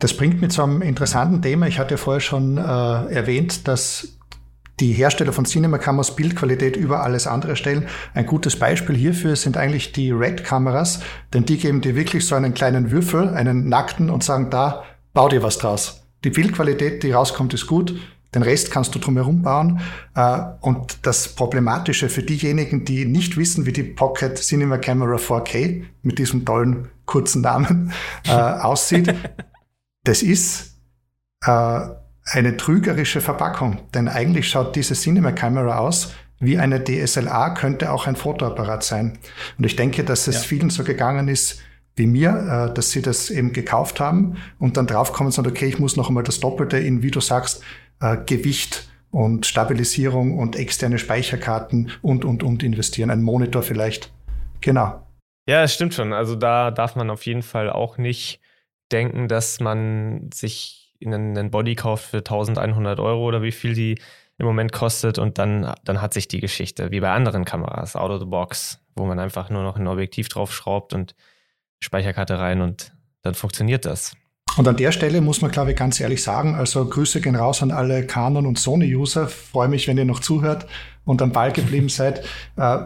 Das 0.00 0.16
bringt 0.16 0.40
mich 0.40 0.50
zu 0.50 0.62
einem 0.62 0.82
interessanten 0.82 1.42
Thema. 1.42 1.66
Ich 1.66 1.78
hatte 1.78 1.96
vorher 1.96 2.20
schon 2.20 2.56
äh, 2.56 2.60
erwähnt, 2.60 3.68
dass 3.68 4.18
die 4.80 4.92
Hersteller 4.92 5.32
von 5.32 5.44
Cinema-Kameras 5.44 6.16
Bildqualität 6.16 6.76
über 6.76 7.02
alles 7.02 7.26
andere 7.26 7.56
stellen. 7.56 7.86
Ein 8.14 8.26
gutes 8.26 8.56
Beispiel 8.56 8.96
hierfür 8.96 9.36
sind 9.36 9.56
eigentlich 9.56 9.92
die 9.92 10.10
Red-Kameras, 10.10 11.00
denn 11.32 11.44
die 11.44 11.58
geben 11.58 11.80
dir 11.80 11.94
wirklich 11.94 12.26
so 12.26 12.34
einen 12.34 12.54
kleinen 12.54 12.90
Würfel, 12.90 13.28
einen 13.28 13.68
nackten 13.68 14.10
und 14.10 14.24
sagen, 14.24 14.50
da, 14.50 14.84
bau 15.12 15.28
dir 15.28 15.42
was 15.42 15.58
draus. 15.58 16.02
Die 16.24 16.30
Bildqualität, 16.30 17.02
die 17.02 17.12
rauskommt, 17.12 17.54
ist 17.54 17.66
gut. 17.66 17.94
Den 18.34 18.42
Rest 18.42 18.70
kannst 18.70 18.94
du 18.94 18.98
drumherum 18.98 19.42
bauen. 19.42 19.80
Äh, 20.14 20.40
und 20.60 20.98
das 21.06 21.34
Problematische 21.34 22.08
für 22.08 22.22
diejenigen, 22.22 22.84
die 22.84 23.04
nicht 23.04 23.36
wissen, 23.36 23.66
wie 23.66 23.72
die 23.72 23.82
Pocket 23.82 24.38
Cinema 24.38 24.78
Camera 24.78 25.16
4K 25.16 25.82
mit 26.02 26.18
diesem 26.18 26.44
tollen 26.44 26.88
kurzen 27.06 27.42
Namen 27.42 27.92
äh, 28.26 28.32
aussieht, 28.32 29.12
das 30.04 30.22
ist 30.22 30.76
äh, 31.44 31.80
eine 32.30 32.56
trügerische 32.56 33.20
Verpackung. 33.20 33.80
Denn 33.94 34.08
eigentlich 34.08 34.48
schaut 34.48 34.76
diese 34.76 34.94
Cinema 34.94 35.32
Camera 35.32 35.78
aus 35.78 36.14
wie 36.38 36.58
eine 36.58 36.82
DSLR, 36.82 37.54
könnte 37.54 37.92
auch 37.92 38.06
ein 38.06 38.16
Fotoapparat 38.16 38.82
sein. 38.82 39.18
Und 39.58 39.64
ich 39.64 39.76
denke, 39.76 40.04
dass 40.04 40.26
es 40.26 40.36
ja. 40.36 40.40
vielen 40.42 40.70
so 40.70 40.84
gegangen 40.84 41.28
ist, 41.28 41.60
wie 41.96 42.06
mir, 42.06 42.70
äh, 42.70 42.74
dass 42.74 42.90
sie 42.90 43.02
das 43.02 43.28
eben 43.28 43.52
gekauft 43.52 44.00
haben 44.00 44.38
und 44.58 44.76
dann 44.76 44.86
draufkommen 44.86 45.28
und 45.28 45.32
sagen, 45.32 45.48
okay, 45.48 45.66
ich 45.66 45.78
muss 45.78 45.96
noch 45.96 46.08
einmal 46.08 46.22
das 46.22 46.40
Doppelte 46.40 46.78
in, 46.78 47.02
wie 47.02 47.10
du 47.10 47.20
sagst, 47.20 47.62
äh, 48.00 48.16
Gewicht 48.24 48.88
und 49.10 49.44
Stabilisierung 49.44 50.38
und 50.38 50.56
externe 50.56 50.98
Speicherkarten 50.98 51.90
und, 52.00 52.24
und, 52.24 52.42
und 52.42 52.62
investieren. 52.62 53.10
Ein 53.10 53.22
Monitor 53.22 53.62
vielleicht. 53.62 54.12
Genau. 54.62 55.06
Ja, 55.46 55.62
es 55.62 55.74
stimmt 55.74 55.94
schon. 55.94 56.12
Also 56.12 56.36
da 56.36 56.70
darf 56.70 56.96
man 56.96 57.10
auf 57.10 57.26
jeden 57.26 57.42
Fall 57.42 57.68
auch 57.68 57.98
nicht 57.98 58.40
denken, 58.92 59.28
dass 59.28 59.60
man 59.60 60.30
sich 60.32 60.79
einen 61.04 61.50
Body 61.50 61.74
kauft 61.74 62.04
für 62.06 62.18
1100 62.18 63.00
Euro 63.00 63.24
oder 63.24 63.42
wie 63.42 63.52
viel 63.52 63.74
die 63.74 63.98
im 64.38 64.46
Moment 64.46 64.72
kostet 64.72 65.18
und 65.18 65.38
dann, 65.38 65.74
dann 65.84 66.00
hat 66.00 66.14
sich 66.14 66.26
die 66.26 66.40
Geschichte, 66.40 66.90
wie 66.90 67.00
bei 67.00 67.10
anderen 67.10 67.44
Kameras, 67.44 67.94
out 67.94 68.10
of 68.10 68.20
the 68.20 68.26
box, 68.26 68.80
wo 68.96 69.04
man 69.04 69.18
einfach 69.18 69.50
nur 69.50 69.62
noch 69.62 69.76
ein 69.76 69.86
Objektiv 69.86 70.28
draufschraubt 70.28 70.94
und 70.94 71.14
Speicherkarte 71.80 72.38
rein 72.38 72.62
und 72.62 72.92
dann 73.22 73.34
funktioniert 73.34 73.84
das. 73.84 74.16
Und 74.56 74.66
an 74.66 74.76
der 74.76 74.92
Stelle 74.92 75.20
muss 75.20 75.42
man, 75.42 75.50
glaube 75.50 75.70
ich, 75.70 75.76
ganz 75.76 76.00
ehrlich 76.00 76.22
sagen, 76.22 76.54
also 76.54 76.84
Grüße 76.84 77.20
gehen 77.20 77.36
raus 77.36 77.62
an 77.62 77.70
alle 77.70 78.06
Canon- 78.06 78.46
und 78.46 78.58
Sony-User. 78.58 79.28
Freue 79.28 79.68
mich, 79.68 79.86
wenn 79.86 79.96
ihr 79.96 80.04
noch 80.04 80.20
zuhört 80.20 80.66
und 81.04 81.22
am 81.22 81.32
Ball 81.32 81.52
geblieben 81.52 81.88
seid. 81.90 82.24
Äh, 82.56 82.78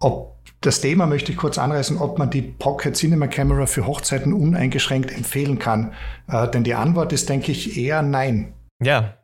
ob 0.00 0.38
das 0.60 0.80
Thema 0.80 1.06
möchte 1.06 1.32
ich 1.32 1.38
kurz 1.38 1.58
anreißen, 1.58 1.98
ob 1.98 2.18
man 2.18 2.30
die 2.30 2.42
Pocket 2.42 2.96
Cinema 2.96 3.28
Camera 3.28 3.66
für 3.66 3.86
Hochzeiten 3.86 4.32
uneingeschränkt 4.32 5.12
empfehlen 5.12 5.58
kann. 5.58 5.94
Äh, 6.28 6.48
denn 6.48 6.64
die 6.64 6.74
Antwort 6.74 7.12
ist, 7.12 7.28
denke 7.28 7.52
ich, 7.52 7.76
eher 7.78 8.02
nein. 8.02 8.54
Ja. 8.82 9.16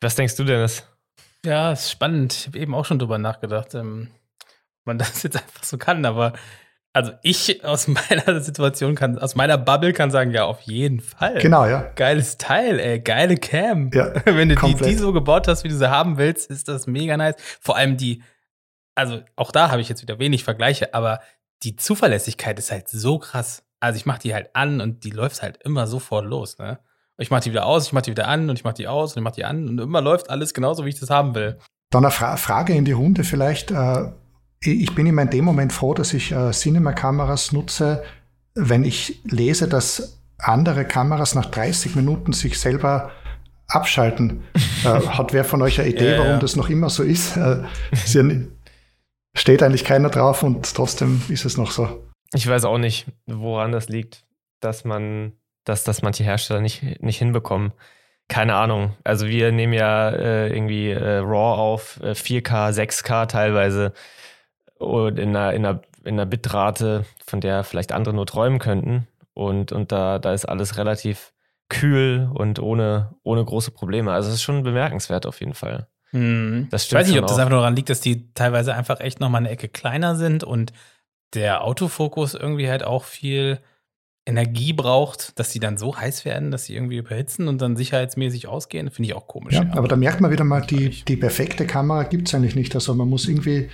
Was 0.00 0.14
denkst 0.16 0.36
du, 0.36 0.44
Dennis? 0.44 0.84
Ja, 1.44 1.72
ist 1.72 1.90
spannend. 1.90 2.34
Ich 2.34 2.46
habe 2.48 2.58
eben 2.58 2.74
auch 2.74 2.84
schon 2.84 2.98
drüber 2.98 3.18
nachgedacht, 3.18 3.74
ähm, 3.74 4.08
ob 4.80 4.86
man 4.86 4.98
das 4.98 5.22
jetzt 5.22 5.36
einfach 5.36 5.64
so 5.64 5.78
kann, 5.78 6.04
aber 6.04 6.32
also 6.92 7.12
ich 7.22 7.64
aus 7.64 7.88
meiner 8.10 8.40
Situation 8.40 8.94
kann, 8.94 9.18
aus 9.18 9.34
meiner 9.34 9.58
Bubble 9.58 9.92
kann 9.92 10.10
sagen, 10.10 10.30
ja, 10.30 10.44
auf 10.44 10.60
jeden 10.62 11.00
Fall. 11.00 11.38
Genau, 11.38 11.66
ja. 11.66 11.90
Geiles 11.96 12.38
Teil, 12.38 12.78
ey, 12.78 13.00
geile 13.00 13.36
Cam. 13.36 13.90
Ja, 13.92 14.12
Wenn 14.24 14.48
du 14.48 14.56
die, 14.56 14.74
die, 14.74 14.94
so 14.94 15.12
gebaut 15.12 15.48
hast, 15.48 15.64
wie 15.64 15.68
du 15.68 15.76
sie 15.76 15.90
haben 15.90 16.18
willst, 16.18 16.50
ist 16.50 16.68
das 16.68 16.86
mega 16.86 17.16
nice. 17.16 17.36
Vor 17.60 17.76
allem 17.76 17.96
die, 17.96 18.22
also 18.94 19.20
auch 19.36 19.52
da 19.52 19.70
habe 19.70 19.80
ich 19.80 19.88
jetzt 19.88 20.02
wieder 20.02 20.18
wenig 20.18 20.44
Vergleiche, 20.44 20.94
aber 20.94 21.20
die 21.62 21.76
Zuverlässigkeit 21.76 22.58
ist 22.58 22.70
halt 22.70 22.88
so 22.88 23.18
krass. 23.18 23.64
Also 23.80 23.96
ich 23.96 24.06
mache 24.06 24.20
die 24.20 24.34
halt 24.34 24.50
an 24.54 24.80
und 24.80 25.04
die 25.04 25.10
läuft 25.10 25.42
halt 25.42 25.58
immer 25.64 25.86
sofort 25.86 26.26
los, 26.26 26.58
ne? 26.58 26.78
Ich 27.18 27.30
mache 27.30 27.42
die 27.42 27.50
wieder 27.50 27.66
aus, 27.66 27.86
ich 27.86 27.92
mache 27.92 28.04
die 28.04 28.10
wieder 28.12 28.26
an 28.26 28.48
und 28.48 28.58
ich 28.58 28.64
mache 28.64 28.74
die 28.74 28.88
aus 28.88 29.12
und 29.12 29.20
ich 29.20 29.24
mache 29.24 29.34
die 29.34 29.44
an 29.44 29.68
und 29.68 29.78
immer 29.78 30.00
läuft 30.00 30.30
alles 30.30 30.54
genauso, 30.54 30.84
wie 30.84 30.88
ich 30.88 30.98
das 30.98 31.10
haben 31.10 31.34
will. 31.34 31.58
Dann 31.90 32.04
eine 32.04 32.10
Fra 32.10 32.36
Frage 32.36 32.72
in 32.72 32.84
die 32.84 32.92
Runde 32.92 33.22
vielleicht. 33.22 33.70
Äh, 33.70 34.12
ich 34.60 34.94
bin 34.94 35.06
immer 35.06 35.22
in 35.22 35.30
dem 35.30 35.44
Moment 35.44 35.72
froh, 35.72 35.94
dass 35.94 36.14
ich 36.14 36.32
äh, 36.32 36.50
Cinema-Kameras 36.52 37.52
nutze, 37.52 38.02
wenn 38.54 38.84
ich 38.84 39.20
lese, 39.24 39.68
dass 39.68 40.20
andere 40.38 40.84
Kameras 40.84 41.34
nach 41.34 41.46
30 41.46 41.96
Minuten 41.96 42.32
sich 42.32 42.58
selber 42.58 43.10
abschalten. 43.68 44.42
äh, 44.84 44.88
hat 44.88 45.32
wer 45.32 45.44
von 45.44 45.62
euch 45.62 45.80
eine 45.80 45.90
Idee, 45.90 46.12
ja, 46.12 46.18
warum 46.18 46.32
ja. 46.32 46.38
das 46.38 46.56
noch 46.56 46.70
immer 46.70 46.88
so 46.88 47.02
ist? 47.02 47.36
Äh, 47.36 47.62
steht 49.34 49.62
eigentlich 49.62 49.84
keiner 49.84 50.10
drauf 50.10 50.42
und 50.42 50.74
trotzdem 50.74 51.22
ist 51.28 51.44
es 51.44 51.56
noch 51.56 51.70
so. 51.70 52.08
Ich 52.34 52.46
weiß 52.46 52.64
auch 52.64 52.78
nicht, 52.78 53.06
woran 53.26 53.72
das 53.72 53.88
liegt, 53.88 54.24
dass 54.60 54.84
man, 54.84 55.32
dass 55.64 55.84
das 55.84 56.02
manche 56.02 56.24
Hersteller 56.24 56.60
nicht, 56.60 57.02
nicht 57.02 57.18
hinbekommen. 57.18 57.72
Keine 58.28 58.54
Ahnung. 58.54 58.96
Also 59.04 59.26
wir 59.26 59.52
nehmen 59.52 59.74
ja 59.74 60.10
äh, 60.10 60.48
irgendwie 60.48 60.90
äh, 60.90 61.18
RAW 61.18 61.58
auf, 61.60 62.00
4K, 62.02 62.70
äh, 62.70 62.82
6K 62.82 63.26
teilweise 63.26 63.92
und 64.78 65.18
in 65.18 65.36
einer, 65.36 65.52
in 65.52 65.66
einer, 65.66 65.82
in 66.04 66.14
einer 66.14 66.26
Bitrate, 66.26 67.04
von 67.24 67.40
der 67.40 67.64
vielleicht 67.64 67.92
andere 67.92 68.14
nur 68.14 68.26
träumen 68.26 68.58
könnten. 68.58 69.06
Und, 69.34 69.72
und 69.72 69.92
da, 69.92 70.18
da 70.18 70.32
ist 70.32 70.46
alles 70.46 70.76
relativ 70.76 71.32
kühl 71.68 72.30
und 72.34 72.58
ohne, 72.58 73.14
ohne 73.22 73.44
große 73.44 73.70
Probleme. 73.70 74.12
Also 74.12 74.28
es 74.28 74.36
ist 74.36 74.42
schon 74.42 74.62
bemerkenswert 74.62 75.26
auf 75.26 75.40
jeden 75.40 75.54
Fall. 75.54 75.88
Hm. 76.12 76.68
Das 76.70 76.86
stimmt 76.86 77.00
ich 77.00 77.06
weiß 77.06 77.12
nicht, 77.12 77.22
ob 77.22 77.26
das 77.26 77.38
einfach 77.38 77.50
nur 77.50 77.60
daran 77.60 77.76
liegt, 77.76 77.90
dass 77.90 78.00
die 78.00 78.32
teilweise 78.34 78.74
einfach 78.74 79.00
echt 79.00 79.20
nochmal 79.20 79.40
eine 79.40 79.50
Ecke 79.50 79.68
kleiner 79.68 80.16
sind 80.16 80.44
und 80.44 80.72
der 81.34 81.64
Autofokus 81.64 82.34
irgendwie 82.34 82.68
halt 82.68 82.84
auch 82.84 83.04
viel 83.04 83.58
Energie 84.24 84.72
braucht, 84.72 85.38
dass 85.38 85.50
sie 85.50 85.58
dann 85.58 85.76
so 85.76 85.96
heiß 85.96 86.24
werden, 86.24 86.50
dass 86.50 86.66
sie 86.66 86.74
irgendwie 86.74 86.98
überhitzen 86.98 87.48
und 87.48 87.60
dann 87.60 87.76
sicherheitsmäßig 87.76 88.46
ausgehen, 88.46 88.90
finde 88.90 89.08
ich 89.08 89.14
auch 89.14 89.26
komisch. 89.26 89.54
Ja, 89.54 89.64
ja, 89.64 89.72
aber 89.72 89.88
da 89.88 89.96
merkt 89.96 90.20
man 90.20 90.30
wieder 90.30 90.44
mal, 90.44 90.60
die, 90.60 90.90
die 90.90 91.16
perfekte 91.16 91.66
Kamera 91.66 92.04
gibt 92.04 92.28
es 92.28 92.34
eigentlich 92.34 92.54
nicht. 92.54 92.74
Also 92.74 92.94
man 92.94 93.08
muss 93.08 93.26
irgendwie 93.26 93.68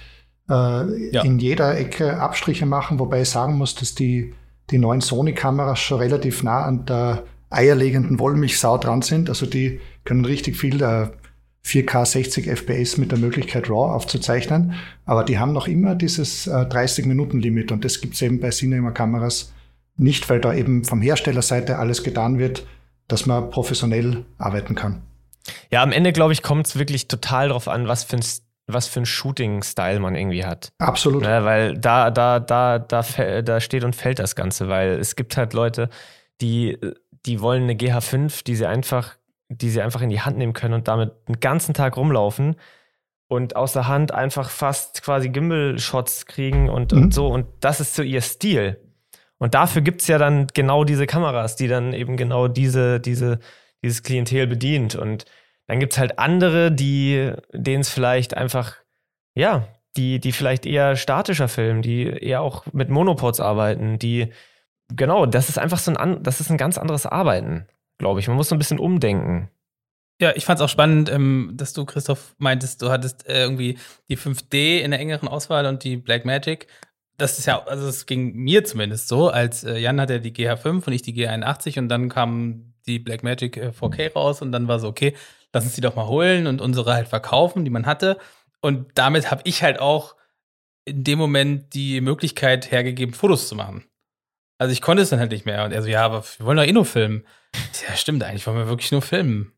äh, 0.49 1.11
ja. 1.13 1.23
in 1.23 1.39
jeder 1.39 1.77
Ecke 1.77 2.19
Abstriche 2.19 2.65
machen, 2.65 2.99
wobei 2.99 3.23
ich 3.23 3.29
sagen 3.29 3.59
muss, 3.59 3.75
dass 3.75 3.95
die, 3.95 4.33
die 4.71 4.79
neuen 4.79 5.03
Sony-Kameras 5.03 5.81
schon 5.81 5.99
relativ 5.99 6.43
nah 6.43 6.65
an 6.65 6.87
der 6.87 7.25
eierlegenden 7.51 8.19
Wollmilchsau 8.19 8.79
dran 8.79 9.03
sind. 9.03 9.29
Also 9.29 9.45
die 9.45 9.81
können 10.05 10.25
richtig 10.25 10.57
viel 10.57 10.83
äh, 10.83 11.09
4K 11.69 12.07
60 12.07 12.47
FPS 12.47 12.97
mit 12.97 13.13
der 13.13 13.19
Möglichkeit 13.19 13.69
RAW 13.69 13.93
aufzuzeichnen, 13.93 14.75
aber 15.05 15.23
die 15.23 15.39
haben 15.39 15.53
noch 15.53 15.69
immer 15.69 15.95
dieses 15.95 16.47
äh, 16.47 16.51
30-Minuten-Limit 16.51 17.73
und 17.73 17.85
das 17.85 18.01
gibt 18.01 18.15
es 18.15 18.23
eben 18.23 18.41
bei 18.41 18.49
Cinema-Kameras 18.49 19.53
nicht, 19.99 20.31
weil 20.31 20.41
da 20.41 20.55
eben 20.55 20.85
vom 20.85 21.03
Herstellerseite 21.03 21.77
alles 21.79 22.03
getan 22.03 22.39
wird, 22.39 22.67
dass 23.07 23.27
man 23.27 23.51
professionell 23.51 24.25
arbeiten 24.39 24.75
kann. 24.75 25.03
Ja, 25.71 25.83
am 25.83 25.93
Ende, 25.93 26.13
glaube 26.13 26.33
ich, 26.33 26.43
kommt 26.43 26.67
es 26.67 26.79
wirklich 26.79 27.09
total 27.09 27.49
darauf 27.49 27.69
an, 27.69 27.87
was 27.87 28.05
für 28.05 28.17
ein 28.17 28.23
was 28.71 28.87
für 28.87 29.01
ein 29.01 29.07
Shooting-Style 29.07 29.99
man 29.99 30.15
irgendwie 30.15 30.45
hat. 30.45 30.73
Absolut. 30.79 31.25
Ja, 31.25 31.43
weil 31.45 31.79
da, 31.79 32.11
da, 32.11 32.39
da, 32.39 32.79
da, 32.79 33.03
da 33.41 33.61
steht 33.61 33.83
und 33.83 33.97
fällt 33.97 34.19
das 34.19 34.37
Ganze, 34.37 34.69
weil 34.69 34.91
es 34.99 35.17
gibt 35.17 35.39
halt 35.39 35.55
Leute, 35.55 35.89
die, 36.43 36.77
die 37.25 37.41
wollen 37.41 37.63
eine 37.63 37.73
GH5, 37.73 38.45
die 38.45 38.55
sie 38.55 38.67
einfach, 38.67 39.17
die 39.49 39.71
sie 39.71 39.83
einfach 39.83 40.03
in 40.03 40.11
die 40.11 40.21
Hand 40.21 40.39
nehmen 40.39 40.53
können 40.53 40.75
und 40.75 40.89
damit 40.89 41.13
den 41.29 41.41
ganzen 41.41 41.75
Tag 41.75 41.97
rumlaufen 41.97 42.57
und 43.29 43.57
aus 43.57 43.75
der 43.75 43.89
Hand 43.89 44.13
einfach 44.13 44.51
fast 44.51 45.03
quasi 45.03 45.29
Gimbal-Shots 45.29 46.27
kriegen 46.27 46.69
und, 46.69 46.93
mhm. 46.93 47.05
und 47.05 47.15
so. 47.15 47.29
Und 47.29 47.47
das 47.61 47.81
ist 47.81 47.95
so 47.95 48.03
ihr 48.03 48.23
Stil. 48.23 48.81
Und 49.39 49.55
dafür 49.55 49.83
gibt 49.83 50.01
es 50.01 50.09
ja 50.09 50.19
dann 50.19 50.49
genau 50.53 50.85
diese 50.85 51.07
Kameras, 51.07 51.55
die 51.57 51.69
dann 51.69 51.93
eben 51.93 52.17
genau 52.17 52.49
diese, 52.49 53.01
diese, 53.01 53.39
dieses 53.83 54.03
Klientel 54.03 54.47
bedient. 54.47 54.97
Und 54.97 55.27
dann 55.67 55.79
gibt 55.79 55.93
es 55.93 55.99
halt 55.99 56.19
andere, 56.19 56.73
die, 56.73 57.33
denen 57.53 57.83
es 57.83 57.91
vielleicht 57.91 58.37
einfach, 58.37 58.77
ja, 59.35 59.69
die, 59.97 60.19
die 60.19 60.33
vielleicht 60.33 60.67
eher 60.67 60.97
statischer 60.97 61.49
filmen, 61.49 61.83
die 61.83 62.05
eher 62.05 62.41
auch 62.41 62.65
mit 62.73 62.89
Monopods 62.89 63.41
arbeiten, 63.41 63.99
die, 63.99 64.33
genau, 64.95 65.27
das 65.27 65.49
ist 65.49 65.59
einfach 65.59 65.79
so 65.79 65.93
ein, 65.95 66.23
das 66.23 66.41
ist 66.41 66.51
ein 66.51 66.57
ganz 66.57 66.79
anderes 66.79 67.07
Arbeiten, 67.07 67.67
glaube 67.99 68.21
ich. 68.21 68.29
Man 68.29 68.37
muss 68.37 68.49
so 68.49 68.55
ein 68.55 68.59
bisschen 68.59 68.79
umdenken. 68.79 69.51
Ja, 70.21 70.33
ich 70.35 70.45
fand 70.45 70.59
es 70.59 70.65
auch 70.65 70.69
spannend, 70.69 71.11
ähm, 71.11 71.53
dass 71.55 71.73
du, 71.73 71.85
Christoph, 71.85 72.35
meintest, 72.39 72.83
du 72.83 72.91
hattest 72.91 73.29
äh, 73.29 73.43
irgendwie 73.43 73.79
die 74.09 74.19
5D 74.19 74.81
in 74.81 74.91
der 74.91 74.99
engeren 74.99 75.29
Auswahl 75.29 75.67
und 75.67 75.85
die 75.85 75.97
Blackmagic. 75.97 76.67
Das 77.19 77.39
ist 77.39 77.47
ja, 77.47 77.65
also 77.65 77.87
es 77.87 78.07
ging 78.07 78.35
mir 78.35 78.65
zumindest 78.65 79.09
so, 79.09 79.29
als 79.29 79.65
äh, 79.65 79.79
Jan 79.79 80.01
hatte 80.01 80.21
die 80.21 80.33
GH5 80.33 80.87
und 80.87 80.93
ich 80.93 81.03
die 81.03 81.15
G81 81.15 81.79
und 81.79 81.89
dann 81.89 82.09
kam 82.09 82.75
die 82.87 82.99
Blackmagic 82.99 83.59
4K 83.59 83.99
äh, 83.99 84.13
raus 84.13 84.43
und 84.43 84.51
dann 84.51 84.67
war 84.67 84.81
so, 84.81 84.89
okay, 84.89 85.15
lass 85.53 85.65
uns 85.65 85.75
die 85.75 85.81
doch 85.81 85.95
mal 85.95 86.07
holen 86.07 86.47
und 86.47 86.61
unsere 86.61 86.95
halt 86.95 87.09
verkaufen, 87.09 87.65
die 87.65 87.71
man 87.71 87.87
hatte. 87.87 88.19
Und 88.61 88.87
damit 88.95 89.31
habe 89.31 89.43
ich 89.45 89.63
halt 89.63 89.79
auch 89.79 90.17
in 90.85 91.05
dem 91.05 91.19
Moment 91.19 91.75
die 91.75 92.01
Möglichkeit 92.01 92.71
hergegeben, 92.71 93.15
Fotos 93.15 93.49
zu 93.49 93.55
machen. 93.55 93.85
Also 94.59 94.73
ich 94.73 94.81
konnte 94.81 95.03
es 95.03 95.11
dann 95.11 95.21
halt 95.21 95.31
nicht 95.31 95.47
mehr. 95.47 95.65
Und 95.65 95.73
er 95.73 95.83
so, 95.83 95.89
ja, 95.89 96.05
aber 96.05 96.25
wir 96.39 96.47
wollen 96.47 96.57
doch 96.57 96.65
eh 96.65 96.73
nur 96.73 96.85
filmen. 96.85 97.25
Ja, 97.55 97.97
stimmt, 97.97 98.23
eigentlich 98.23 98.47
wollen 98.47 98.59
wir 98.59 98.69
wirklich 98.69 98.93
nur 98.93 99.03
filmen. 99.03 99.53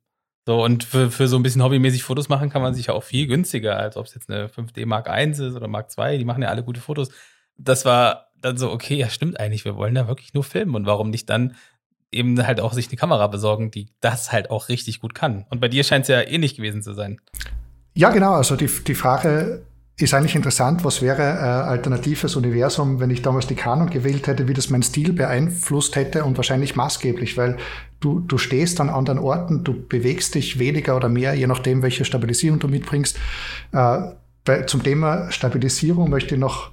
So, 0.46 0.64
und 0.64 0.84
für, 0.84 1.10
für 1.10 1.28
so 1.28 1.36
ein 1.36 1.42
bisschen 1.42 1.62
hobbymäßig 1.62 2.02
Fotos 2.02 2.28
machen 2.28 2.50
kann 2.50 2.62
man 2.62 2.74
sich 2.74 2.86
ja 2.86 2.94
auch 2.94 3.02
viel 3.02 3.26
günstiger, 3.26 3.76
als 3.76 3.96
ob 3.96 4.06
es 4.06 4.14
jetzt 4.14 4.30
eine 4.30 4.48
5D 4.48 4.86
Mark 4.86 5.08
I 5.08 5.30
ist 5.30 5.40
oder 5.40 5.68
Mark 5.68 5.88
II, 5.96 6.18
die 6.18 6.24
machen 6.24 6.42
ja 6.42 6.48
alle 6.48 6.64
gute 6.64 6.80
Fotos. 6.80 7.10
Das 7.56 7.84
war 7.84 8.30
dann 8.40 8.56
so, 8.56 8.70
okay, 8.70 8.96
ja, 8.96 9.08
stimmt 9.10 9.38
eigentlich, 9.38 9.64
wir 9.64 9.76
wollen 9.76 9.94
da 9.94 10.08
wirklich 10.08 10.32
nur 10.32 10.44
filmen 10.44 10.74
und 10.74 10.86
warum 10.86 11.10
nicht 11.10 11.28
dann 11.28 11.56
eben 12.10 12.44
halt 12.44 12.60
auch 12.60 12.72
sich 12.72 12.88
eine 12.88 12.96
Kamera 12.96 13.26
besorgen, 13.26 13.70
die 13.70 13.88
das 14.00 14.32
halt 14.32 14.50
auch 14.50 14.68
richtig 14.68 15.00
gut 15.00 15.14
kann. 15.14 15.46
Und 15.50 15.60
bei 15.60 15.68
dir 15.68 15.84
scheint 15.84 16.02
es 16.04 16.08
ja 16.08 16.20
ähnlich 16.20 16.56
gewesen 16.56 16.82
zu 16.82 16.94
sein. 16.94 17.20
Ja, 17.94 18.10
genau. 18.10 18.32
Also 18.34 18.56
die, 18.56 18.66
die 18.66 18.94
Frage 18.94 19.62
ist 20.02 20.14
eigentlich 20.14 20.34
interessant, 20.34 20.84
was 20.84 21.02
wäre 21.02 21.22
äh, 21.22 21.68
alternatives 21.68 22.36
Universum, 22.36 23.00
wenn 23.00 23.10
ich 23.10 23.22
damals 23.22 23.46
die 23.46 23.54
Canon 23.54 23.90
gewählt 23.90 24.26
hätte, 24.26 24.48
wie 24.48 24.54
das 24.54 24.70
mein 24.70 24.82
Stil 24.82 25.12
beeinflusst 25.12 25.96
hätte 25.96 26.24
und 26.24 26.36
wahrscheinlich 26.36 26.76
maßgeblich, 26.76 27.36
weil 27.36 27.56
du, 28.00 28.20
du 28.20 28.38
stehst 28.38 28.80
an 28.80 28.88
anderen 28.88 29.18
Orten, 29.18 29.64
du 29.64 29.86
bewegst 29.86 30.34
dich 30.34 30.58
weniger 30.58 30.96
oder 30.96 31.08
mehr, 31.08 31.34
je 31.34 31.46
nachdem, 31.46 31.82
welche 31.82 32.04
Stabilisierung 32.04 32.58
du 32.58 32.68
mitbringst. 32.68 33.18
Äh, 33.72 33.98
bei, 34.44 34.62
zum 34.62 34.82
Thema 34.82 35.30
Stabilisierung 35.30 36.08
möchte 36.08 36.34
ich 36.34 36.40
noch 36.40 36.70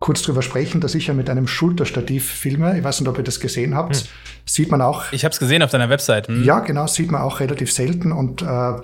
kurz 0.00 0.22
drüber 0.22 0.42
sprechen, 0.42 0.80
dass 0.80 0.94
ich 0.94 1.06
ja 1.06 1.14
mit 1.14 1.30
einem 1.30 1.46
Schulterstativ 1.46 2.30
filme. 2.30 2.76
Ich 2.76 2.84
weiß 2.84 3.00
nicht, 3.00 3.08
ob 3.08 3.16
ihr 3.16 3.24
das 3.24 3.40
gesehen 3.40 3.74
habt. 3.74 3.96
Hm. 3.96 4.02
Sieht 4.44 4.70
man 4.70 4.82
auch. 4.82 5.12
Ich 5.12 5.24
habe 5.24 5.32
es 5.32 5.38
gesehen 5.38 5.62
auf 5.62 5.70
deiner 5.70 5.88
Website. 5.88 6.28
Hm. 6.28 6.44
Ja, 6.44 6.60
genau, 6.60 6.86
sieht 6.86 7.10
man 7.10 7.22
auch 7.22 7.40
relativ 7.40 7.72
selten. 7.72 8.12
Und 8.12 8.42
äh, 8.42 8.74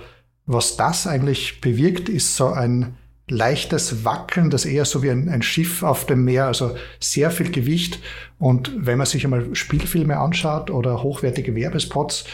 was 0.45 0.77
das 0.77 1.05
eigentlich 1.05 1.61
bewirkt, 1.61 2.09
ist 2.09 2.35
so 2.35 2.47
ein 2.47 2.95
leichtes 3.31 4.03
Wackeln, 4.03 4.49
das 4.49 4.65
eher 4.65 4.85
so 4.85 5.01
wie 5.01 5.09
ein, 5.09 5.29
ein, 5.29 5.41
Schiff 5.41 5.83
auf 5.83 6.05
dem 6.05 6.25
Meer, 6.25 6.47
also 6.47 6.75
sehr 6.99 7.31
viel 7.31 7.49
Gewicht. 7.49 7.99
Und 8.37 8.71
wenn 8.75 8.97
man 8.97 9.07
sich 9.07 9.23
einmal 9.23 9.55
Spielfilme 9.55 10.17
anschaut 10.17 10.69
oder 10.69 11.01
hochwertige 11.01 11.55
Werbespots, 11.55 12.25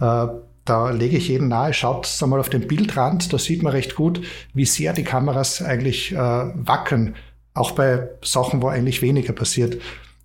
äh, 0.00 0.26
da 0.64 0.90
lege 0.90 1.18
ich 1.18 1.28
jeden 1.28 1.48
nahe, 1.48 1.72
schaut 1.72 2.10
einmal 2.22 2.40
auf 2.40 2.48
den 2.48 2.66
Bildrand, 2.66 3.32
da 3.32 3.38
sieht 3.38 3.62
man 3.62 3.72
recht 3.72 3.94
gut, 3.94 4.22
wie 4.54 4.64
sehr 4.64 4.92
die 4.94 5.04
Kameras 5.04 5.62
eigentlich 5.62 6.12
äh, 6.12 6.16
wackeln, 6.16 7.14
auch 7.54 7.72
bei 7.72 8.08
Sachen, 8.22 8.62
wo 8.62 8.68
eigentlich 8.68 9.02
weniger 9.02 9.32
passiert. 9.32 9.80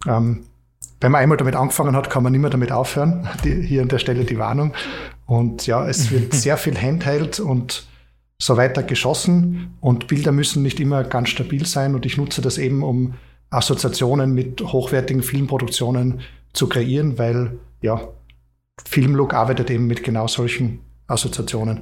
Ähm, 0.07 0.45
wenn 1.01 1.11
man 1.11 1.21
einmal 1.21 1.37
damit 1.37 1.55
angefangen 1.55 1.95
hat, 1.95 2.09
kann 2.09 2.23
man 2.23 2.31
nicht 2.31 2.41
mehr 2.41 2.49
damit 2.49 2.71
aufhören. 2.71 3.27
Die, 3.43 3.61
hier 3.61 3.81
an 3.81 3.89
der 3.89 3.99
Stelle 3.99 4.23
die 4.23 4.37
Warnung. 4.37 4.73
Und 5.25 5.67
ja, 5.67 5.87
es 5.87 6.11
wird 6.11 6.33
sehr 6.33 6.57
viel 6.57 6.79
Handheld 6.79 7.39
und 7.39 7.85
so 8.41 8.57
weiter 8.57 8.81
geschossen 8.81 9.77
und 9.81 10.07
Bilder 10.07 10.31
müssen 10.31 10.63
nicht 10.63 10.79
immer 10.79 11.03
ganz 11.03 11.29
stabil 11.29 11.65
sein 11.67 11.93
und 11.93 12.07
ich 12.07 12.17
nutze 12.17 12.41
das 12.41 12.57
eben, 12.57 12.81
um 12.81 13.13
Assoziationen 13.51 14.33
mit 14.33 14.61
hochwertigen 14.61 15.21
Filmproduktionen 15.21 16.21
zu 16.51 16.67
kreieren, 16.67 17.19
weil 17.19 17.59
ja, 17.81 18.01
Filmlook 18.89 19.35
arbeitet 19.35 19.69
eben 19.69 19.85
mit 19.85 20.03
genau 20.03 20.25
solchen 20.27 20.79
Assoziationen. 21.05 21.81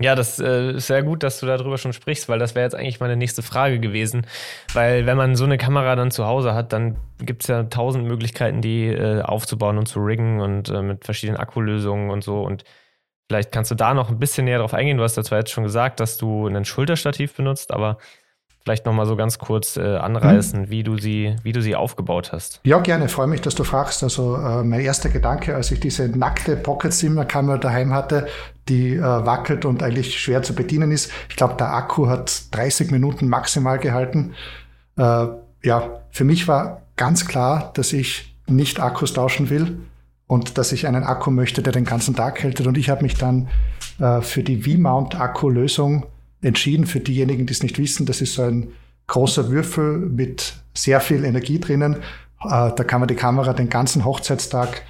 Ja, 0.00 0.14
das 0.16 0.40
äh, 0.40 0.72
ist 0.72 0.88
sehr 0.88 1.02
gut, 1.04 1.22
dass 1.22 1.38
du 1.40 1.46
darüber 1.46 1.78
schon 1.78 1.92
sprichst, 1.92 2.28
weil 2.28 2.38
das 2.38 2.54
wäre 2.54 2.64
jetzt 2.64 2.74
eigentlich 2.74 3.00
meine 3.00 3.16
nächste 3.16 3.42
Frage 3.42 3.78
gewesen. 3.78 4.26
Weil 4.72 5.06
wenn 5.06 5.16
man 5.16 5.36
so 5.36 5.44
eine 5.44 5.58
Kamera 5.58 5.94
dann 5.94 6.10
zu 6.10 6.26
Hause 6.26 6.54
hat, 6.54 6.72
dann 6.72 6.96
gibt 7.18 7.42
es 7.42 7.48
ja 7.48 7.64
tausend 7.64 8.08
Möglichkeiten, 8.08 8.62
die 8.62 8.86
äh, 8.86 9.20
aufzubauen 9.20 9.76
und 9.76 9.86
zu 9.86 10.00
riggen 10.00 10.40
und 10.40 10.70
äh, 10.70 10.80
mit 10.80 11.04
verschiedenen 11.04 11.38
Akkulösungen 11.38 12.10
und 12.10 12.24
so. 12.24 12.40
Und 12.40 12.64
Vielleicht 13.30 13.52
kannst 13.52 13.70
du 13.70 13.76
da 13.76 13.94
noch 13.94 14.10
ein 14.10 14.18
bisschen 14.18 14.46
näher 14.46 14.58
drauf 14.58 14.74
eingehen. 14.74 14.96
Du 14.96 15.04
hast 15.04 15.16
ja 15.16 15.22
zwar 15.22 15.38
jetzt 15.38 15.52
schon 15.52 15.62
gesagt, 15.62 16.00
dass 16.00 16.16
du 16.16 16.48
ein 16.48 16.64
Schulterstativ 16.64 17.32
benutzt, 17.36 17.70
aber 17.70 17.98
vielleicht 18.64 18.86
noch 18.86 18.92
mal 18.92 19.06
so 19.06 19.14
ganz 19.14 19.38
kurz 19.38 19.76
äh, 19.76 19.98
anreißen, 19.98 20.64
hm. 20.64 20.70
wie 20.70 20.82
du 20.82 20.98
sie, 20.98 21.36
wie 21.44 21.52
du 21.52 21.62
sie 21.62 21.76
aufgebaut 21.76 22.32
hast. 22.32 22.58
Ja, 22.64 22.80
gerne. 22.80 23.08
Freue 23.08 23.28
mich, 23.28 23.40
dass 23.40 23.54
du 23.54 23.62
fragst. 23.62 24.02
Also 24.02 24.34
äh, 24.34 24.64
mein 24.64 24.80
erster 24.80 25.10
Gedanke, 25.10 25.54
als 25.54 25.70
ich 25.70 25.78
diese 25.78 26.08
nackte 26.08 26.56
Pocket 26.56 26.92
Simmer 26.92 27.24
Kamera 27.24 27.58
daheim 27.58 27.94
hatte, 27.94 28.26
die 28.68 28.96
äh, 28.96 29.00
wackelt 29.00 29.64
und 29.64 29.84
eigentlich 29.84 30.18
schwer 30.18 30.42
zu 30.42 30.56
bedienen 30.56 30.90
ist. 30.90 31.12
Ich 31.28 31.36
glaube, 31.36 31.54
der 31.56 31.72
Akku 31.72 32.08
hat 32.08 32.52
30 32.52 32.90
Minuten 32.90 33.28
maximal 33.28 33.78
gehalten. 33.78 34.34
Äh, 34.96 35.26
ja, 35.62 36.00
für 36.10 36.24
mich 36.24 36.48
war 36.48 36.82
ganz 36.96 37.28
klar, 37.28 37.70
dass 37.74 37.92
ich 37.92 38.34
nicht 38.48 38.80
Akkus 38.80 39.12
tauschen 39.12 39.50
will 39.50 39.78
und 40.30 40.58
dass 40.58 40.70
ich 40.70 40.86
einen 40.86 41.02
Akku 41.02 41.32
möchte, 41.32 41.60
der 41.60 41.72
den 41.72 41.84
ganzen 41.84 42.14
Tag 42.14 42.40
hält. 42.40 42.60
Und 42.64 42.78
ich 42.78 42.88
habe 42.88 43.02
mich 43.02 43.16
dann 43.16 43.48
äh, 43.98 44.20
für 44.20 44.44
die 44.44 44.62
V-Mount-Akku-Lösung 44.62 46.06
entschieden. 46.40 46.86
Für 46.86 47.00
diejenigen, 47.00 47.46
die 47.46 47.52
es 47.52 47.64
nicht 47.64 47.80
wissen, 47.80 48.06
das 48.06 48.20
ist 48.20 48.34
so 48.34 48.42
ein 48.42 48.68
großer 49.08 49.50
Würfel 49.50 49.98
mit 49.98 50.54
sehr 50.72 51.00
viel 51.00 51.24
Energie 51.24 51.58
drinnen. 51.58 51.96
Äh, 52.44 52.70
da 52.76 52.84
kann 52.84 53.00
man 53.00 53.08
die 53.08 53.16
Kamera 53.16 53.54
den 53.54 53.70
ganzen 53.70 54.04
Hochzeitstag 54.04 54.82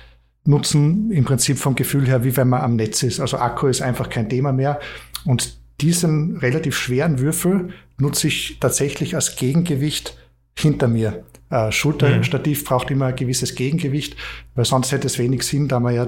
nutzen, 0.45 1.11
im 1.11 1.25
Prinzip 1.25 1.57
vom 1.57 1.75
Gefühl 1.75 2.07
her, 2.07 2.23
wie 2.23 2.37
wenn 2.37 2.51
man 2.51 2.61
am 2.61 2.77
Netz 2.77 3.03
ist. 3.03 3.19
Also 3.19 3.39
Akku 3.39 3.67
ist 3.69 3.81
einfach 3.81 4.11
kein 4.11 4.29
Thema 4.29 4.53
mehr. 4.53 4.79
Und 5.25 5.57
diesen 5.81 6.37
relativ 6.37 6.77
schweren 6.77 7.19
Würfel 7.19 7.71
nutze 7.97 8.29
ich 8.29 8.59
tatsächlich 8.61 9.15
als 9.15 9.37
Gegengewicht 9.37 10.19
hinter 10.55 10.87
mir. 10.87 11.25
Äh, 11.51 11.73
Schulterstativ 11.73 12.63
mhm. 12.63 12.65
braucht 12.65 12.91
immer 12.91 13.07
ein 13.07 13.17
gewisses 13.17 13.55
Gegengewicht, 13.55 14.17
weil 14.55 14.65
sonst 14.65 14.93
hätte 14.93 15.07
es 15.07 15.19
wenig 15.19 15.43
Sinn, 15.43 15.69
da 15.69 15.81
man 15.81 15.95
ja 15.95 16.07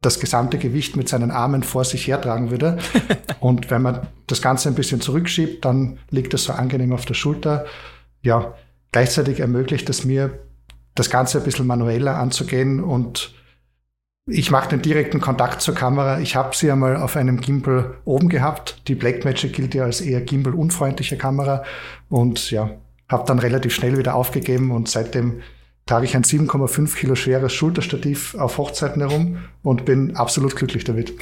das 0.00 0.20
gesamte 0.20 0.58
Gewicht 0.58 0.96
mit 0.96 1.08
seinen 1.08 1.30
Armen 1.30 1.62
vor 1.62 1.84
sich 1.84 2.06
hertragen 2.06 2.50
würde. 2.50 2.78
und 3.40 3.70
wenn 3.70 3.82
man 3.82 4.06
das 4.26 4.42
Ganze 4.42 4.68
ein 4.68 4.74
bisschen 4.74 5.00
zurückschiebt, 5.00 5.64
dann 5.64 5.98
liegt 6.10 6.34
es 6.34 6.44
so 6.44 6.52
angenehm 6.52 6.92
auf 6.92 7.06
der 7.06 7.14
Schulter. 7.14 7.66
Ja, 8.22 8.54
gleichzeitig 8.92 9.40
ermöglicht 9.40 9.88
es 9.88 10.04
mir, 10.04 10.38
das 10.94 11.10
Ganze 11.10 11.38
ein 11.38 11.44
bisschen 11.44 11.66
manueller 11.66 12.16
anzugehen 12.16 12.82
und 12.82 13.34
ich 14.26 14.50
mache 14.50 14.70
den 14.70 14.80
direkten 14.80 15.20
Kontakt 15.20 15.60
zur 15.60 15.74
Kamera. 15.74 16.20
Ich 16.20 16.34
habe 16.34 16.56
sie 16.56 16.70
einmal 16.70 16.96
auf 16.96 17.16
einem 17.16 17.40
Gimbal 17.40 17.98
oben 18.06 18.30
gehabt. 18.30 18.80
Die 18.88 18.94
Blackmagic 18.94 19.52
gilt 19.52 19.74
ja 19.74 19.84
als 19.84 20.00
eher 20.00 20.22
Gimbal-unfreundliche 20.22 21.18
Kamera. 21.18 21.62
Und 22.08 22.50
ja, 22.50 22.70
habe 23.08 23.24
dann 23.26 23.38
relativ 23.38 23.74
schnell 23.74 23.98
wieder 23.98 24.14
aufgegeben 24.14 24.70
und 24.70 24.88
seitdem 24.88 25.42
trage 25.86 26.06
ich 26.06 26.16
ein 26.16 26.24
7,5 26.24 26.94
Kilo 26.94 27.14
schweres 27.14 27.52
Schulterstativ 27.52 28.34
auf 28.34 28.58
Hochzeiten 28.58 29.02
herum 29.02 29.38
und 29.62 29.84
bin 29.84 30.16
absolut 30.16 30.56
glücklich 30.56 30.84
damit. 30.84 31.12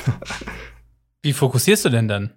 Wie 1.23 1.33
fokussierst 1.33 1.85
du 1.85 1.89
denn 1.89 2.09
dann? 2.09 2.31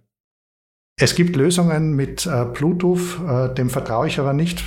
Es 0.97 1.15
gibt 1.15 1.35
Lösungen 1.35 1.93
mit 1.93 2.25
äh, 2.25 2.45
Bluetooth, 2.45 3.19
äh, 3.27 3.53
dem 3.53 3.69
vertraue 3.69 4.07
ich 4.07 4.19
aber 4.19 4.33
nicht, 4.33 4.63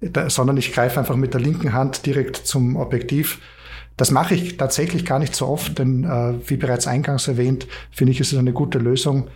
da, 0.00 0.30
sondern 0.30 0.56
ich 0.56 0.72
greife 0.72 0.98
einfach 0.98 1.16
mit 1.16 1.34
der 1.34 1.40
linken 1.40 1.74
Hand 1.74 2.06
direkt 2.06 2.36
zum 2.36 2.76
Objektiv. 2.76 3.40
Das 3.96 4.10
mache 4.10 4.34
ich 4.34 4.56
tatsächlich 4.56 5.04
gar 5.04 5.18
nicht 5.18 5.34
so 5.34 5.46
oft, 5.46 5.78
denn 5.78 6.04
äh, 6.04 6.34
wie 6.48 6.56
bereits 6.56 6.86
eingangs 6.86 7.28
erwähnt, 7.28 7.66
finde 7.90 8.12
ich, 8.12 8.20
ist 8.20 8.32
es 8.32 8.38
eine 8.38 8.54
gute 8.54 8.78
Lösung, 8.78 9.28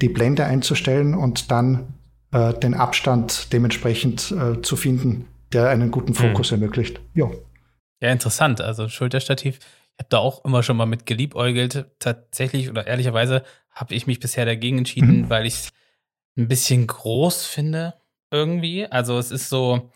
die 0.00 0.08
Blende 0.08 0.44
einzustellen 0.44 1.14
und 1.14 1.50
dann 1.50 1.94
äh, 2.32 2.54
den 2.54 2.74
Abstand 2.74 3.52
dementsprechend 3.52 4.32
äh, 4.32 4.62
zu 4.62 4.76
finden, 4.76 5.28
der 5.52 5.68
einen 5.68 5.90
guten 5.90 6.14
Fokus 6.14 6.50
mhm. 6.50 6.62
ermöglicht. 6.62 7.00
Ja. 7.14 7.30
Ja, 8.00 8.10
interessant. 8.10 8.60
Also 8.60 8.88
Schulterstativ, 8.88 9.58
ich 9.58 9.98
habe 9.98 10.08
da 10.08 10.18
auch 10.18 10.44
immer 10.44 10.62
schon 10.62 10.76
mal 10.76 10.86
mit 10.86 11.06
geliebäugelt. 11.06 11.86
Tatsächlich 12.00 12.68
oder 12.68 12.86
ehrlicherweise 12.86 13.44
habe 13.70 13.94
ich 13.94 14.06
mich 14.06 14.18
bisher 14.18 14.44
dagegen 14.44 14.78
entschieden, 14.78 15.22
mhm. 15.22 15.30
weil 15.30 15.46
ich 15.46 15.54
es 15.54 15.72
ein 16.36 16.48
bisschen 16.48 16.86
groß 16.86 17.46
finde 17.46 17.94
irgendwie. 18.30 18.86
Also 18.86 19.18
es 19.18 19.30
ist 19.30 19.48
so. 19.48 19.92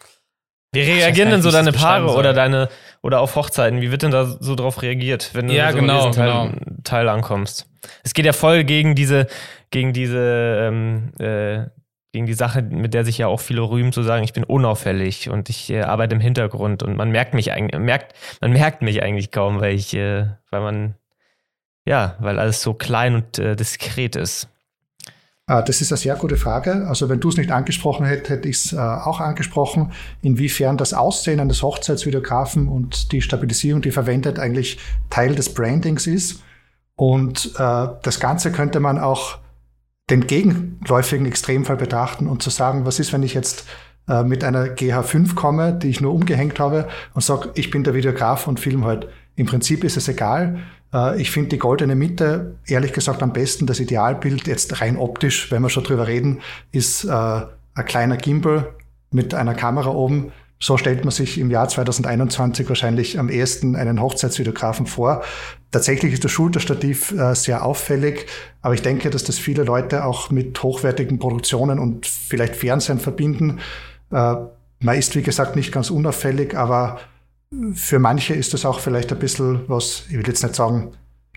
Wie 0.72 0.80
reagieren 0.80 1.30
denn 1.30 1.42
so 1.42 1.50
deine 1.50 1.72
Paare 1.72 2.14
oder 2.14 2.34
deine 2.34 2.68
oder 3.00 3.20
auf 3.20 3.34
Hochzeiten? 3.34 3.80
Wie 3.80 3.90
wird 3.90 4.02
denn 4.02 4.10
da 4.10 4.26
so 4.26 4.54
drauf 4.54 4.82
reagiert, 4.82 5.30
wenn 5.32 5.46
du 5.46 5.54
ja, 5.54 5.72
so 5.72 5.78
genau, 5.78 6.10
Teil, 6.10 6.50
genau. 6.50 6.60
Teil, 6.84 7.08
ankommst? 7.08 7.66
Es 8.02 8.12
geht 8.12 8.26
ja 8.26 8.34
voll 8.34 8.64
gegen 8.64 8.94
diese 8.94 9.26
gegen 9.70 9.94
diese 9.94 10.18
ähm, 10.60 11.12
äh, 11.18 11.70
gegen 12.16 12.24
die 12.24 12.32
Sache, 12.32 12.62
mit 12.62 12.94
der 12.94 13.04
sich 13.04 13.18
ja 13.18 13.26
auch 13.26 13.40
viele 13.40 13.60
rühmen, 13.60 13.92
zu 13.92 14.02
sagen, 14.02 14.24
ich 14.24 14.32
bin 14.32 14.42
unauffällig 14.42 15.28
und 15.28 15.50
ich 15.50 15.68
äh, 15.68 15.82
arbeite 15.82 16.14
im 16.14 16.20
Hintergrund 16.22 16.82
und 16.82 16.96
man 16.96 17.10
merkt 17.10 17.34
mich 17.34 17.52
eigentlich, 17.52 17.78
merkt, 17.78 18.14
man 18.40 18.54
merkt 18.54 18.80
mich 18.80 19.02
eigentlich 19.02 19.30
kaum, 19.30 19.60
weil 19.60 19.74
ich, 19.74 19.92
äh, 19.92 20.28
weil 20.50 20.62
man, 20.62 20.94
ja, 21.84 22.16
weil 22.18 22.38
alles 22.38 22.62
so 22.62 22.72
klein 22.72 23.16
und 23.16 23.38
äh, 23.38 23.54
diskret 23.54 24.16
ist. 24.16 24.48
Ah, 25.46 25.60
das 25.60 25.82
ist 25.82 25.92
eine 25.92 25.98
sehr 25.98 26.16
gute 26.16 26.38
Frage. 26.38 26.86
Also 26.88 27.10
wenn 27.10 27.20
du 27.20 27.28
es 27.28 27.36
nicht 27.36 27.50
angesprochen 27.50 28.06
hättest, 28.06 28.30
hätte 28.30 28.48
ich 28.48 28.56
es 28.56 28.72
äh, 28.72 28.78
auch 28.78 29.20
angesprochen, 29.20 29.92
inwiefern 30.22 30.78
das 30.78 30.94
Aussehen 30.94 31.38
eines 31.38 31.62
Hochzeitsvideografen 31.62 32.66
und 32.66 33.12
die 33.12 33.20
Stabilisierung, 33.20 33.82
die 33.82 33.90
verwendet, 33.90 34.38
eigentlich 34.38 34.78
Teil 35.10 35.34
des 35.34 35.52
Brandings 35.52 36.06
ist. 36.06 36.42
Und 36.94 37.52
äh, 37.58 37.88
das 38.02 38.20
Ganze 38.20 38.52
könnte 38.52 38.80
man 38.80 38.98
auch 38.98 39.38
den 40.10 40.26
gegenläufigen 40.26 41.26
Extremfall 41.26 41.76
betrachten 41.76 42.28
und 42.28 42.42
zu 42.42 42.50
sagen, 42.50 42.86
was 42.86 43.00
ist, 43.00 43.12
wenn 43.12 43.22
ich 43.22 43.34
jetzt 43.34 43.66
äh, 44.08 44.22
mit 44.22 44.44
einer 44.44 44.66
GH5 44.66 45.34
komme, 45.34 45.72
die 45.72 45.88
ich 45.88 46.00
nur 46.00 46.14
umgehängt 46.14 46.60
habe 46.60 46.88
und 47.14 47.22
sage, 47.22 47.50
ich 47.54 47.70
bin 47.70 47.82
der 47.82 47.94
Videograf 47.94 48.46
und 48.46 48.60
film 48.60 48.84
halt. 48.84 49.08
Im 49.34 49.46
Prinzip 49.46 49.84
ist 49.84 49.96
es 49.96 50.08
egal. 50.08 50.60
Äh, 50.94 51.20
ich 51.20 51.30
finde 51.30 51.50
die 51.50 51.58
goldene 51.58 51.96
Mitte, 51.96 52.56
ehrlich 52.66 52.92
gesagt, 52.92 53.22
am 53.22 53.32
besten. 53.32 53.66
Das 53.66 53.80
Idealbild 53.80 54.46
jetzt 54.46 54.80
rein 54.80 54.96
optisch, 54.96 55.50
wenn 55.50 55.62
wir 55.62 55.70
schon 55.70 55.84
drüber 55.84 56.06
reden, 56.06 56.40
ist 56.70 57.04
äh, 57.04 57.10
ein 57.10 57.84
kleiner 57.84 58.16
Gimbal 58.16 58.72
mit 59.10 59.34
einer 59.34 59.54
Kamera 59.54 59.90
oben 59.90 60.32
So 60.58 60.78
stellt 60.78 61.04
man 61.04 61.12
sich 61.12 61.38
im 61.38 61.50
Jahr 61.50 61.68
2021 61.68 62.68
wahrscheinlich 62.68 63.18
am 63.18 63.28
ehesten 63.28 63.76
einen 63.76 64.00
Hochzeitsvideografen 64.00 64.86
vor. 64.86 65.22
Tatsächlich 65.70 66.14
ist 66.14 66.24
das 66.24 66.32
Schulterstativ 66.32 67.12
äh, 67.12 67.34
sehr 67.34 67.64
auffällig, 67.64 68.26
aber 68.62 68.72
ich 68.72 68.82
denke, 68.82 69.10
dass 69.10 69.24
das 69.24 69.38
viele 69.38 69.64
Leute 69.64 70.04
auch 70.04 70.30
mit 70.30 70.62
hochwertigen 70.62 71.18
Produktionen 71.18 71.78
und 71.78 72.06
vielleicht 72.06 72.56
Fernsehen 72.56 72.98
verbinden. 72.98 73.60
Äh, 74.10 74.36
man 74.80 74.96
ist, 74.96 75.14
wie 75.14 75.22
gesagt, 75.22 75.56
nicht 75.56 75.72
ganz 75.72 75.90
unauffällig, 75.90 76.56
aber 76.56 77.00
für 77.74 77.98
manche 77.98 78.34
ist 78.34 78.54
das 78.54 78.64
auch 78.64 78.80
vielleicht 78.80 79.12
ein 79.12 79.18
bisschen 79.18 79.68
was, 79.68 80.04
ich 80.08 80.16
will 80.16 80.26
jetzt 80.26 80.42
nicht 80.42 80.54
sagen, 80.54 80.92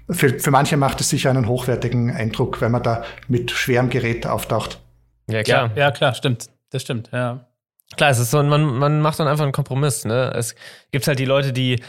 für, 0.10 0.40
für 0.40 0.52
manche 0.52 0.76
macht 0.76 1.02
es 1.02 1.10
sicher 1.10 1.30
einen 1.30 1.48
hochwertigen 1.48 2.10
Eindruck, 2.10 2.62
wenn 2.62 2.72
man 2.72 2.84
da 2.84 3.04
mit 3.28 3.52
schwerem 3.52 3.90
Gerät 3.90 4.26
auftaucht. 4.26 4.82
Ja, 5.30 5.44
klar. 5.44 5.72
Ja, 5.76 5.84
ja 5.84 5.92
klar, 5.92 6.16
stimmt. 6.16 6.50
Das 6.72 6.82
stimmt, 6.82 7.10
ja. 7.12 7.49
Klar, 7.96 8.12
es 8.12 8.20
ist 8.20 8.32
so, 8.32 8.42
man, 8.44 8.64
man 8.64 9.02
macht 9.02 9.20
dann 9.20 9.28
einfach 9.28 9.44
einen 9.44 9.52
Kompromiss, 9.52 10.06
ne? 10.06 10.32
Es 10.36 10.56
gibt 10.92 11.08
halt 11.08 11.20
die 11.20 11.26
Leute, 11.26 11.54
die, 11.54 11.82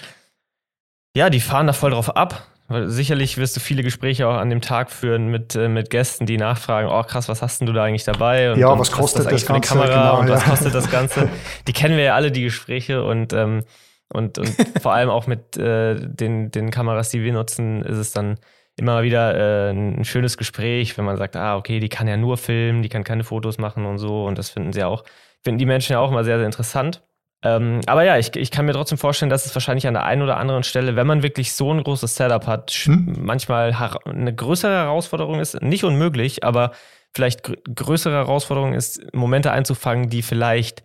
ja, 1.15 1.31
die 1.31 1.41
fahren 1.41 1.67
da 1.67 1.73
voll 1.73 1.91
drauf 1.91 2.17
ab. 2.17 2.47
Weil 2.71 2.89
sicherlich 2.89 3.37
wirst 3.37 3.57
du 3.57 3.61
viele 3.61 3.83
Gespräche 3.83 4.29
auch 4.29 4.37
an 4.37 4.49
dem 4.49 4.61
Tag 4.61 4.93
führen 4.93 5.27
mit, 5.27 5.57
äh, 5.57 5.67
mit 5.67 5.91
Gästen, 5.91 6.25
die 6.25 6.37
nachfragen, 6.37 6.89
oh 6.89 7.03
krass, 7.03 7.29
was 7.29 7.43
hast 7.43 7.61
denn 7.61 7.67
du 7.67 7.73
da 7.73 7.83
eigentlich 7.83 8.05
dabei? 8.05 8.53
Und, 8.53 8.61
ja, 8.61 8.69
und 8.69 8.79
was 8.79 8.93
kostet 8.93 9.27
das, 9.27 9.33
das 9.33 9.47
Ganze? 9.47 9.69
Kamera 9.71 9.89
genau, 9.89 10.21
und 10.21 10.29
ja. 10.29 10.35
was 10.35 10.45
kostet 10.45 10.73
das 10.73 10.89
Ganze? 10.89 11.29
Die 11.67 11.73
kennen 11.73 11.97
wir 11.97 12.05
ja 12.05 12.15
alle, 12.15 12.31
die 12.31 12.43
Gespräche 12.43 13.03
und, 13.03 13.33
ähm, 13.33 13.65
und, 14.13 14.39
und 14.39 14.55
vor 14.81 14.93
allem 14.93 15.11
auch 15.11 15.27
mit 15.27 15.57
äh, 15.57 15.97
den, 15.97 16.53
den 16.53 16.71
Kameras, 16.71 17.11
die 17.11 17.25
wir 17.25 17.33
nutzen, 17.33 17.83
ist 17.83 17.99
es 17.99 18.13
dann 18.13 18.39
immer 18.81 19.03
wieder 19.03 19.69
äh, 19.69 19.71
ein 19.71 20.05
schönes 20.05 20.37
Gespräch, 20.37 20.99
wenn 20.99 21.05
man 21.05 21.17
sagt, 21.17 21.37
ah, 21.37 21.57
okay, 21.57 21.79
die 21.79 21.89
kann 21.89 22.09
ja 22.09 22.17
nur 22.17 22.37
filmen, 22.37 22.83
die 22.83 22.89
kann 22.89 23.05
keine 23.05 23.23
Fotos 23.23 23.59
machen 23.59 23.87
und 23.87 23.99
so. 23.99 24.25
Und 24.25 24.39
das 24.39 24.51
finden 24.51 24.73
sie 24.73 24.83
auch, 24.83 25.05
finden 25.45 25.59
die 25.59 25.67
Menschen 25.67 25.93
ja 25.93 26.01
auch 26.01 26.11
immer 26.11 26.25
sehr, 26.25 26.39
sehr 26.39 26.47
interessant. 26.47 27.03
Ähm, 27.43 27.81
aber 27.87 28.05
ja, 28.05 28.19
ich, 28.19 28.35
ich 28.37 28.51
kann 28.51 28.67
mir 28.67 28.73
trotzdem 28.73 28.99
vorstellen, 28.99 29.31
dass 29.31 29.47
es 29.47 29.55
wahrscheinlich 29.55 29.87
an 29.87 29.95
der 29.95 30.05
einen 30.05 30.23
oder 30.23 30.37
anderen 30.37 30.63
Stelle, 30.63 30.97
wenn 30.97 31.07
man 31.07 31.23
wirklich 31.23 31.53
so 31.53 31.73
ein 31.73 31.83
großes 31.83 32.17
Setup 32.17 32.47
hat, 32.47 32.71
hm? 32.71 33.17
manchmal 33.21 33.73
eine 34.05 34.35
größere 34.35 34.75
Herausforderung 34.75 35.41
ist. 35.41 35.63
Nicht 35.63 35.85
unmöglich, 35.85 36.45
aber 36.45 36.73
vielleicht 37.15 37.43
gr 37.43 37.57
größere 37.75 38.15
Herausforderung 38.15 38.75
ist, 38.75 39.15
Momente 39.15 39.53
einzufangen, 39.53 40.11
die 40.11 40.23
vielleicht, 40.23 40.83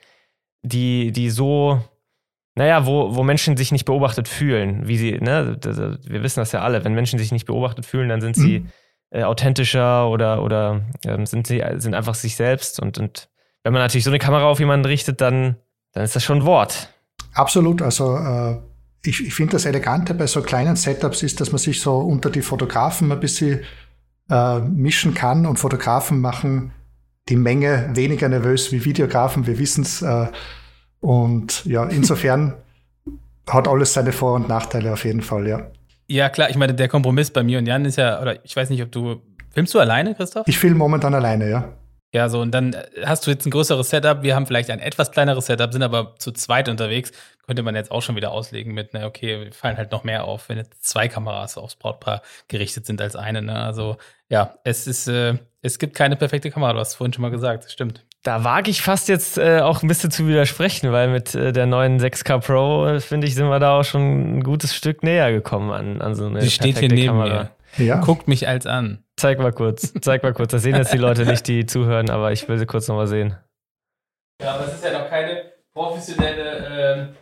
die, 0.62 1.12
die 1.12 1.30
so, 1.30 1.82
naja, 2.56 2.86
wo, 2.86 3.16
wo 3.16 3.24
Menschen 3.24 3.58
sich 3.58 3.72
nicht 3.72 3.86
beobachtet 3.86 4.28
fühlen, 4.28 4.88
wie 4.88 4.98
sie, 4.98 5.12
ne, 5.20 5.58
wir 5.62 6.24
wissen 6.24 6.40
das 6.40 6.52
ja 6.52 6.62
alle, 6.62 6.84
wenn 6.86 6.94
Menschen 6.94 7.20
sich 7.20 7.32
nicht 7.32 7.46
beobachtet 7.46 7.86
fühlen, 7.86 8.10
dann 8.10 8.22
sind 8.22 8.36
sie 8.36 8.58
hm? 8.58 8.68
äh, 9.10 9.24
authentischer 9.24 10.10
oder, 10.10 10.42
oder 10.42 10.82
äh, 11.04 11.26
sind 11.26 11.48
sie 11.48 11.64
sind 11.78 11.94
einfach 11.94 12.16
sich 12.16 12.36
selbst 12.36 12.80
und, 12.80 12.98
und 12.98 13.30
wenn 13.64 13.74
man 13.74 13.82
natürlich 13.82 14.04
so 14.04 14.12
eine 14.12 14.20
Kamera 14.20 14.46
auf 14.46 14.60
jemanden 14.60 14.86
richtet, 14.86 15.22
dann 15.22 15.58
dann 15.96 16.04
ist 16.04 16.16
das 16.16 16.24
schon 16.24 16.40
ein 16.40 16.46
Wort. 16.46 16.90
Absolut. 17.34 17.82
Also 17.82 18.18
äh, 18.18 18.58
ich, 19.04 19.26
ich 19.26 19.34
finde 19.34 19.54
das 19.54 19.66
Elegante 19.66 20.14
bei 20.14 20.28
so 20.28 20.42
kleinen 20.42 20.76
Setups 20.76 21.24
ist, 21.24 21.40
dass 21.40 21.52
man 21.52 21.60
sich 21.60 21.82
so 21.82 21.98
unter 21.98 22.30
die 22.30 22.42
Fotografen 22.42 23.12
ein 23.12 23.20
bisschen 23.20 23.62
äh, 24.30 24.60
mischen 24.60 25.14
kann 25.14 25.46
und 25.46 25.58
Fotografen 25.58 26.20
machen 26.20 26.74
die 27.30 27.38
Menge 27.38 27.90
weniger 27.94 28.30
nervös 28.30 28.72
wie 28.72 28.86
Videografen, 28.86 29.48
wir 29.48 29.58
wissen 29.58 29.84
es. 29.84 30.04
Und 31.06 31.64
ja, 31.66 31.86
insofern 31.86 32.56
hat 33.48 33.68
alles 33.68 33.94
seine 33.94 34.12
Vor- 34.12 34.34
und 34.34 34.50
Nachteile 34.50 34.92
auf 34.92 35.06
jeden 35.06 35.22
Fall, 35.22 35.48
ja. 35.48 35.68
Ja, 36.08 36.30
klar, 36.30 36.50
ich 36.50 36.58
meine, 36.58 36.74
der 36.74 36.88
Kompromiss 36.88 37.30
bei 37.30 37.44
mir 37.44 37.60
und 37.60 37.68
Jan 37.68 37.86
ist 37.86 37.98
ja, 37.98 38.20
oder 38.20 38.44
ich 38.44 38.56
weiß 38.56 38.72
nicht, 38.72 38.82
ob 38.82 38.92
du, 38.92 39.22
filmst 39.52 39.74
du 39.76 39.80
alleine, 39.80 40.16
Christoph? 40.16 40.48
Ich 40.48 40.58
filme 40.58 40.78
momentan 40.78 41.14
alleine, 41.14 41.48
ja. 41.48 41.74
Ja, 42.12 42.28
so, 42.30 42.42
und 42.42 42.52
dann 42.52 42.74
äh, 42.74 42.86
hast 43.06 43.28
du 43.28 43.32
jetzt 43.32 43.46
ein 43.46 43.52
größeres 43.52 43.90
Setup. 43.90 44.24
Wir 44.24 44.36
haben 44.36 44.48
vielleicht 44.48 44.72
ein 44.72 44.80
etwas 44.80 45.12
kleineres 45.12 45.46
Setup, 45.46 45.72
sind 45.72 45.84
aber 45.84 46.16
zu 46.18 46.32
zweit 46.32 46.70
unterwegs. 46.70 47.12
Könnte 47.46 47.62
man 47.62 47.76
jetzt 47.76 47.92
auch 47.92 48.02
schon 48.02 48.16
wieder 48.16 48.32
auslegen 48.32 48.74
mit, 48.74 48.92
na, 48.94 49.06
okay, 49.06 49.46
wir 49.46 49.52
fallen 49.52 49.78
halt 49.78 49.92
noch 49.92 50.04
mehr 50.04 50.24
auf, 50.24 50.50
wenn 50.50 50.58
jetzt 50.58 50.84
zwei 50.88 51.08
Kameras 51.08 51.58
aufs 51.58 51.76
Brautpaar 51.76 52.24
gerichtet 52.48 52.88
sind 52.88 53.00
als 53.00 53.16
eine. 53.16 53.44
Ne? 53.44 53.60
Also, 53.60 53.98
ja, 54.30 54.56
es 54.64 54.88
ist, 54.88 55.08
äh, 55.08 55.38
es 55.62 55.78
gibt 55.78 55.96
keine 55.96 56.16
perfekte 56.16 56.50
Kamera. 56.50 56.74
Du 56.74 56.80
hast 56.80 56.90
es 56.90 56.96
vorhin 56.96 57.14
schon 57.14 57.22
mal 57.22 57.32
gesagt, 57.32 57.66
das 57.66 57.74
stimmt. 57.74 58.06
Da 58.26 58.44
wage 58.44 58.72
ich 58.72 58.82
fast 58.82 59.08
jetzt 59.08 59.38
äh, 59.38 59.60
auch 59.60 59.84
ein 59.84 59.88
bisschen 59.88 60.10
zu 60.10 60.28
widersprechen, 60.28 60.92
weil 60.92 61.10
mit 61.10 61.36
äh, 61.36 61.54
der 61.54 61.68
neuen 61.68 62.00
6K 62.00 62.40
Pro, 62.40 62.88
äh, 62.88 63.00
finde 63.00 63.28
ich, 63.28 63.36
sind 63.36 63.48
wir 63.48 63.60
da 63.60 63.80
auch 63.80 63.84
schon 63.84 64.38
ein 64.38 64.44
gutes 64.44 64.74
Stück 64.74 65.04
näher 65.04 65.32
gekommen 65.32 65.70
an, 65.72 66.02
an 66.02 66.16
so 66.16 66.26
eine 66.26 66.40
Die 66.40 66.50
steht 66.50 66.80
hier 66.80 66.90
neben 66.90 67.20
Kamera. 67.20 67.52
mir. 67.78 67.86
Ja. 67.86 68.00
Guckt 68.00 68.28
mich 68.28 68.48
als 68.48 68.66
an. 68.66 69.04
Zeig 69.16 69.38
mal 69.38 69.54
kurz, 69.54 69.94
zeig 70.02 70.24
mal 70.24 70.34
kurz. 70.34 70.52
Das 70.52 70.64
sehen 70.64 70.76
jetzt 70.76 70.92
die 70.92 70.98
Leute 70.98 71.24
nicht, 71.28 71.48
die 71.48 71.68
zuhören, 71.68 72.10
aber 72.10 72.32
ich 72.32 72.50
will 72.50 72.58
sie 72.58 72.66
kurz 72.66 72.88
nochmal 72.88 73.06
sehen. 73.06 73.38
Ja, 74.42 74.56
aber 74.56 74.70
es 74.70 74.74
ist 74.74 74.86
ja 74.86 75.00
noch 75.00 75.08
keine 75.08 75.44
professionelle, 75.76 76.68
ähm, 76.98 77.16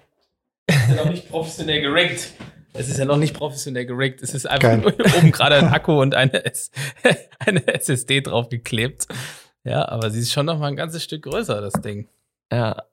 es 0.67 0.75
ist 0.77 0.89
ja 0.89 0.95
noch 1.03 1.11
nicht 1.11 1.29
professionell 1.29 1.81
geriggt. 1.81 2.29
Es 2.71 2.87
ist 2.87 2.97
ja 2.97 3.03
noch 3.03 3.17
nicht 3.17 3.33
professionell 3.33 3.85
geriggt. 3.85 4.21
Es 4.23 4.33
ist 4.33 4.49
einfach 4.49 4.77
nur 4.77 4.93
oben 5.17 5.31
gerade 5.33 5.57
ein 5.57 5.67
Akku 5.67 6.01
und 6.01 6.15
eine, 6.15 6.45
S 6.45 6.71
eine 7.39 7.67
SSD 7.67 8.21
draufgeklebt. 8.21 9.07
Ja, 9.63 9.87
aber 9.87 10.11
sie 10.11 10.19
ist 10.19 10.33
schon 10.33 10.45
noch 10.45 10.59
mal 10.59 10.67
ein 10.67 10.75
ganzes 10.75 11.03
Stück 11.03 11.23
größer, 11.23 11.61
das 11.61 11.73
Ding. 11.73 12.07
Ja. 12.51 12.83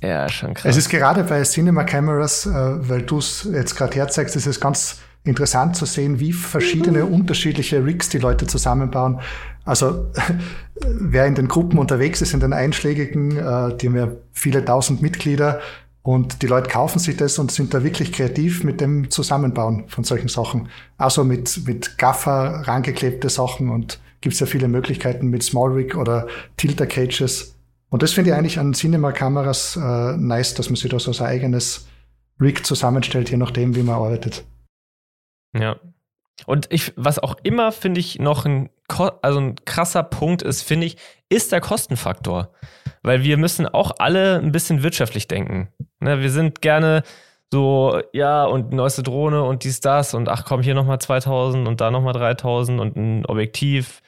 Ja, 0.00 0.28
schon 0.28 0.54
krass. 0.54 0.70
Es 0.70 0.76
ist 0.76 0.88
gerade 0.88 1.24
bei 1.24 1.42
Cinema 1.44 1.84
Cameras, 1.84 2.46
äh, 2.46 2.50
weil 2.50 3.02
du 3.02 3.18
es 3.18 3.48
jetzt 3.50 3.76
gerade 3.76 3.94
herzeigst, 3.94 4.34
ist 4.36 4.46
es 4.46 4.60
ganz 4.60 4.98
interessant 5.22 5.76
zu 5.76 5.86
sehen, 5.86 6.20
wie 6.20 6.32
verschiedene 6.32 7.04
mhm. 7.04 7.14
unterschiedliche 7.14 7.84
Rigs 7.84 8.08
die 8.10 8.18
Leute 8.18 8.46
zusammenbauen. 8.46 9.20
Also 9.64 10.10
wer 10.80 11.26
in 11.26 11.34
den 11.34 11.48
Gruppen 11.48 11.78
unterwegs 11.78 12.20
ist, 12.20 12.34
in 12.34 12.40
den 12.40 12.52
einschlägigen, 12.52 13.36
äh, 13.36 13.76
die 13.76 13.86
haben 13.86 13.96
ja 13.96 14.08
viele 14.32 14.64
tausend 14.64 15.00
Mitglieder 15.00 15.60
und 16.02 16.42
die 16.42 16.46
Leute 16.46 16.68
kaufen 16.68 16.98
sich 16.98 17.16
das 17.16 17.38
und 17.38 17.50
sind 17.50 17.72
da 17.72 17.82
wirklich 17.82 18.12
kreativ 18.12 18.62
mit 18.62 18.82
dem 18.82 19.10
Zusammenbauen 19.10 19.88
von 19.88 20.04
solchen 20.04 20.28
Sachen. 20.28 20.68
Also 20.98 21.24
mit, 21.24 21.66
mit 21.66 21.96
Gaffer 21.96 22.62
rangeklebte 22.66 23.30
Sachen 23.30 23.70
und 23.70 24.00
gibt's 24.24 24.40
ja 24.40 24.46
viele 24.46 24.68
Möglichkeiten 24.68 25.28
mit 25.28 25.42
Small 25.42 25.72
Rig 25.72 25.94
oder 25.94 26.26
Tilter 26.56 26.86
Cages. 26.86 27.56
Und 27.90 28.02
das 28.02 28.14
finde 28.14 28.30
ich 28.30 28.36
eigentlich 28.36 28.58
an 28.58 28.72
Cinema-Kameras 28.72 29.76
äh, 29.76 30.16
nice, 30.16 30.54
dass 30.54 30.70
man 30.70 30.76
sich 30.76 30.90
da 30.90 30.98
so 30.98 31.12
sein 31.12 31.28
eigenes 31.28 31.86
Rig 32.40 32.64
zusammenstellt, 32.64 33.30
je 33.30 33.36
nachdem, 33.36 33.76
wie 33.76 33.82
man 33.82 33.96
arbeitet. 33.96 34.44
Ja. 35.54 35.76
Und 36.46 36.66
ich, 36.70 36.94
was 36.96 37.18
auch 37.18 37.36
immer, 37.42 37.70
finde 37.70 38.00
ich, 38.00 38.18
noch 38.18 38.46
ein, 38.46 38.70
also 39.20 39.38
ein 39.38 39.56
krasser 39.66 40.02
Punkt 40.02 40.40
ist, 40.40 40.62
finde 40.62 40.86
ich, 40.86 40.96
ist 41.28 41.52
der 41.52 41.60
Kostenfaktor. 41.60 42.50
Weil 43.02 43.24
wir 43.24 43.36
müssen 43.36 43.66
auch 43.66 43.92
alle 43.98 44.40
ein 44.40 44.52
bisschen 44.52 44.82
wirtschaftlich 44.82 45.28
denken. 45.28 45.68
Ne, 46.00 46.22
wir 46.22 46.30
sind 46.30 46.62
gerne 46.62 47.02
so, 47.52 48.00
ja, 48.14 48.46
und 48.46 48.72
neueste 48.72 49.02
Drohne 49.02 49.44
und 49.44 49.64
dies, 49.64 49.80
das 49.80 50.14
und 50.14 50.30
ach 50.30 50.46
komm, 50.46 50.62
hier 50.62 50.74
nochmal 50.74 50.98
2000 50.98 51.68
und 51.68 51.82
da 51.82 51.90
nochmal 51.90 52.14
3000 52.14 52.80
und 52.80 52.96
ein 52.96 53.26
Objektiv, 53.26 54.00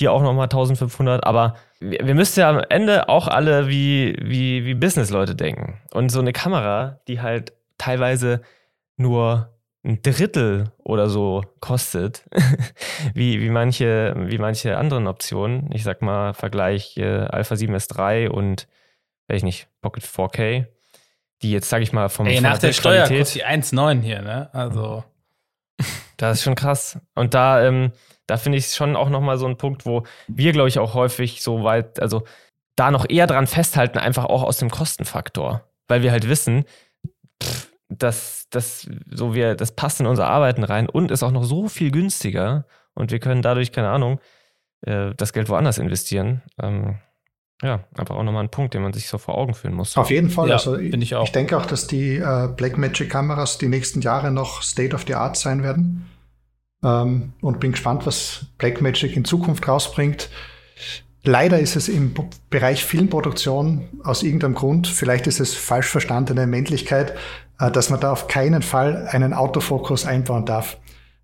hier 0.00 0.12
auch 0.12 0.22
nochmal 0.22 0.46
1500. 0.46 1.24
Aber 1.24 1.54
wir, 1.78 2.00
wir 2.02 2.14
müssen 2.14 2.40
ja 2.40 2.50
am 2.50 2.62
Ende 2.68 3.08
auch 3.08 3.28
alle 3.28 3.68
wie, 3.68 4.16
wie, 4.20 4.64
wie 4.64 4.74
Businessleute 4.74 5.36
denken. 5.36 5.78
Und 5.92 6.10
so 6.10 6.20
eine 6.20 6.32
Kamera, 6.32 7.00
die 7.06 7.20
halt 7.20 7.52
teilweise 7.78 8.40
nur 8.96 9.50
ein 9.84 10.02
Drittel 10.02 10.72
oder 10.78 11.08
so 11.08 11.42
kostet, 11.60 12.24
wie, 13.14 13.40
wie, 13.40 13.50
manche, 13.50 14.14
wie 14.16 14.38
manche 14.38 14.76
anderen 14.76 15.06
Optionen. 15.06 15.70
Ich 15.72 15.84
sag 15.84 16.02
mal, 16.02 16.34
Vergleich 16.34 16.96
äh, 16.96 17.04
Alpha 17.04 17.54
7S3 17.54 18.28
und, 18.28 18.68
weiß 19.28 19.38
ich 19.38 19.44
nicht, 19.44 19.68
Pocket 19.82 20.02
4K, 20.02 20.66
die 21.42 21.52
jetzt, 21.52 21.68
sag 21.68 21.82
ich 21.82 21.92
mal, 21.92 22.08
vom 22.08 22.26
Ey, 22.26 22.40
nach 22.40 22.58
der, 22.58 22.70
der 22.70 22.72
Steuer 22.74 23.06
kostet 23.06 23.34
die 23.34 23.46
1,9 23.46 24.00
hier, 24.00 24.22
ne? 24.22 24.48
Also. 24.52 25.04
Das 26.16 26.38
ist 26.38 26.44
schon 26.44 26.54
krass. 26.54 26.98
Und 27.14 27.32
da, 27.34 27.62
ähm, 27.66 27.92
da 28.30 28.36
finde 28.36 28.58
ich 28.58 28.66
es 28.66 28.76
schon 28.76 28.96
auch 28.96 29.10
nochmal 29.10 29.38
so 29.38 29.46
ein 29.46 29.56
Punkt, 29.56 29.84
wo 29.84 30.04
wir, 30.28 30.52
glaube 30.52 30.68
ich, 30.68 30.78
auch 30.78 30.94
häufig 30.94 31.42
so 31.42 31.64
weit, 31.64 32.00
also 32.00 32.22
da 32.76 32.90
noch 32.90 33.06
eher 33.08 33.26
dran 33.26 33.48
festhalten, 33.48 33.98
einfach 33.98 34.24
auch 34.24 34.44
aus 34.44 34.58
dem 34.58 34.70
Kostenfaktor. 34.70 35.62
Weil 35.88 36.02
wir 36.02 36.12
halt 36.12 36.28
wissen, 36.28 36.64
pff, 37.42 37.68
dass 37.88 38.46
das 38.50 38.88
so 39.10 39.34
wir 39.34 39.56
das 39.56 39.72
passt 39.72 39.98
in 40.00 40.06
unsere 40.06 40.28
Arbeiten 40.28 40.62
rein 40.62 40.88
und 40.88 41.10
ist 41.10 41.24
auch 41.24 41.32
noch 41.32 41.42
so 41.42 41.68
viel 41.68 41.90
günstiger 41.90 42.64
und 42.94 43.10
wir 43.10 43.18
können 43.18 43.42
dadurch 43.42 43.72
keine 43.72 43.90
Ahnung 43.90 44.20
äh, 44.82 45.12
das 45.16 45.32
Geld 45.32 45.48
woanders 45.48 45.78
investieren. 45.78 46.42
Ähm, 46.62 46.98
ja, 47.62 47.84
aber 47.94 48.16
auch 48.16 48.22
nochmal 48.22 48.44
ein 48.44 48.50
Punkt, 48.50 48.74
den 48.74 48.82
man 48.82 48.92
sich 48.92 49.08
so 49.08 49.18
vor 49.18 49.36
Augen 49.36 49.54
führen 49.54 49.74
muss. 49.74 49.96
Auf 49.96 50.10
jeden 50.10 50.30
Fall. 50.30 50.48
Ja, 50.48 50.54
also 50.54 50.78
ich, 50.78 50.94
ich, 50.94 51.14
auch. 51.16 51.24
ich 51.24 51.32
denke 51.32 51.58
auch, 51.58 51.66
dass 51.66 51.88
die 51.88 52.16
äh, 52.16 52.48
Blackmagic-Kameras 52.56 53.58
die 53.58 53.68
nächsten 53.68 54.00
Jahre 54.00 54.30
noch 54.30 54.62
State 54.62 54.94
of 54.94 55.04
the 55.06 55.14
Art 55.14 55.36
sein 55.36 55.62
werden. 55.62 56.08
Ähm, 56.82 57.32
und 57.40 57.60
bin 57.60 57.72
gespannt, 57.72 58.06
was 58.06 58.46
Blackmagic 58.58 59.16
in 59.16 59.24
Zukunft 59.24 59.68
rausbringt. 59.68 60.30
Leider 61.22 61.58
ist 61.60 61.76
es 61.76 61.88
im 61.88 62.14
Bereich 62.48 62.84
Filmproduktion 62.84 63.88
aus 64.04 64.22
irgendeinem 64.22 64.54
Grund, 64.54 64.86
vielleicht 64.86 65.26
ist 65.26 65.38
es 65.38 65.54
falsch 65.54 65.88
verstandene 65.88 66.46
Männlichkeit, 66.46 67.14
äh, 67.58 67.70
dass 67.70 67.90
man 67.90 68.00
da 68.00 68.12
auf 68.12 68.26
keinen 68.26 68.62
Fall 68.62 69.06
einen 69.10 69.34
Autofokus 69.34 70.06
einbauen 70.06 70.46
darf. 70.46 70.78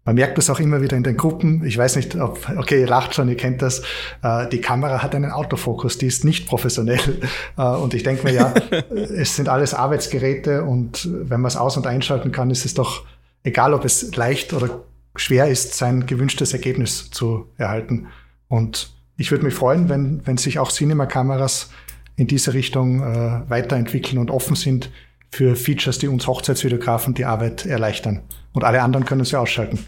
Man 0.04 0.14
merkt 0.14 0.38
das 0.38 0.50
auch 0.50 0.60
immer 0.60 0.82
wieder 0.82 0.96
in 0.96 1.02
den 1.02 1.16
Gruppen. 1.16 1.64
Ich 1.64 1.76
weiß 1.76 1.96
nicht, 1.96 2.14
ob, 2.14 2.48
okay, 2.56 2.80
ihr 2.80 2.86
lacht 2.86 3.14
schon, 3.14 3.28
ihr 3.28 3.36
kennt 3.36 3.60
das. 3.60 3.82
Äh, 4.22 4.48
die 4.48 4.60
Kamera 4.60 5.02
hat 5.02 5.14
einen 5.14 5.32
Autofokus, 5.32 5.98
die 5.98 6.06
ist 6.06 6.24
nicht 6.24 6.46
professionell. 6.46 7.00
Äh, 7.58 7.62
und 7.62 7.94
ich 7.94 8.02
denke 8.02 8.24
mir, 8.24 8.34
ja, 8.34 8.52
es 8.90 9.34
sind 9.34 9.48
alles 9.48 9.72
Arbeitsgeräte 9.72 10.62
und 10.62 11.08
wenn 11.10 11.40
man 11.40 11.48
es 11.48 11.56
aus- 11.56 11.78
und 11.78 11.86
einschalten 11.86 12.32
kann, 12.32 12.50
ist 12.50 12.66
es 12.66 12.74
doch 12.74 13.04
egal, 13.44 13.72
ob 13.72 13.86
es 13.86 14.14
leicht 14.14 14.52
oder 14.52 14.82
schwer 15.16 15.48
ist, 15.48 15.74
sein 15.74 16.06
gewünschtes 16.06 16.52
Ergebnis 16.52 17.10
zu 17.10 17.46
erhalten. 17.56 18.08
Und 18.48 18.90
ich 19.16 19.30
würde 19.30 19.44
mich 19.44 19.54
freuen, 19.54 19.88
wenn, 19.88 20.26
wenn 20.26 20.36
sich 20.36 20.58
auch 20.58 20.70
Cinema-Kameras 20.70 21.70
in 22.16 22.26
diese 22.26 22.54
Richtung 22.54 23.02
äh, 23.02 23.48
weiterentwickeln 23.48 24.18
und 24.18 24.30
offen 24.30 24.56
sind 24.56 24.90
für 25.30 25.56
Features, 25.56 25.98
die 25.98 26.08
uns 26.08 26.26
Hochzeitsvideografen 26.26 27.14
die 27.14 27.24
Arbeit 27.24 27.66
erleichtern. 27.66 28.22
Und 28.52 28.64
alle 28.64 28.82
anderen 28.82 29.04
können 29.04 29.24
sie 29.24 29.38
ausschalten. 29.38 29.78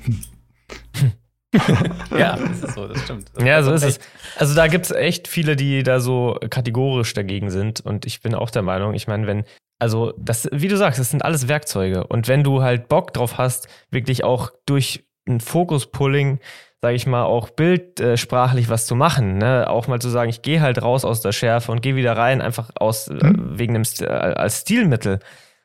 ja, 2.10 2.36
das 2.36 2.62
ist 2.62 2.74
so, 2.74 2.86
das 2.86 3.00
stimmt. 3.02 3.30
Das 3.34 3.44
ja, 3.44 3.62
so 3.62 3.72
ist 3.72 3.82
es. 3.82 3.98
Also 4.36 4.54
da 4.54 4.66
gibt 4.66 4.84
es 4.84 4.90
echt 4.90 5.28
viele, 5.28 5.56
die 5.56 5.82
da 5.82 6.00
so 6.00 6.38
kategorisch 6.50 7.14
dagegen 7.14 7.50
sind. 7.50 7.80
Und 7.80 8.04
ich 8.04 8.20
bin 8.20 8.34
auch 8.34 8.50
der 8.50 8.62
Meinung, 8.62 8.92
ich 8.92 9.08
meine, 9.08 9.26
wenn, 9.26 9.44
also 9.78 10.12
das, 10.18 10.48
wie 10.52 10.68
du 10.68 10.76
sagst, 10.76 11.00
das 11.00 11.10
sind 11.10 11.24
alles 11.24 11.48
Werkzeuge. 11.48 12.06
Und 12.06 12.28
wenn 12.28 12.44
du 12.44 12.62
halt 12.62 12.88
Bock 12.88 13.14
drauf 13.14 13.38
hast, 13.38 13.68
wirklich 13.90 14.24
auch 14.24 14.50
durch 14.66 15.07
ein 15.28 15.40
Fokus-Pulling 15.40 16.40
sage 16.80 16.94
ich 16.94 17.06
mal, 17.06 17.24
auch 17.24 17.50
bildsprachlich 17.50 18.68
was 18.68 18.86
zu 18.86 18.94
machen. 18.94 19.38
Ne? 19.38 19.68
Auch 19.68 19.88
mal 19.88 20.00
zu 20.00 20.08
sagen, 20.08 20.30
ich 20.30 20.42
gehe 20.42 20.60
halt 20.60 20.80
raus 20.80 21.04
aus 21.04 21.20
der 21.20 21.32
Schärfe 21.32 21.72
und 21.72 21.82
gehe 21.82 21.96
wieder 21.96 22.16
rein, 22.16 22.40
einfach 22.40 22.70
aus 22.76 23.08
äh, 23.08 23.14
mhm. 23.14 23.58
wegen 23.58 23.74
dem 23.74 23.82
äh, 24.00 24.06
als 24.06 24.60
Stilmittel. 24.60 25.18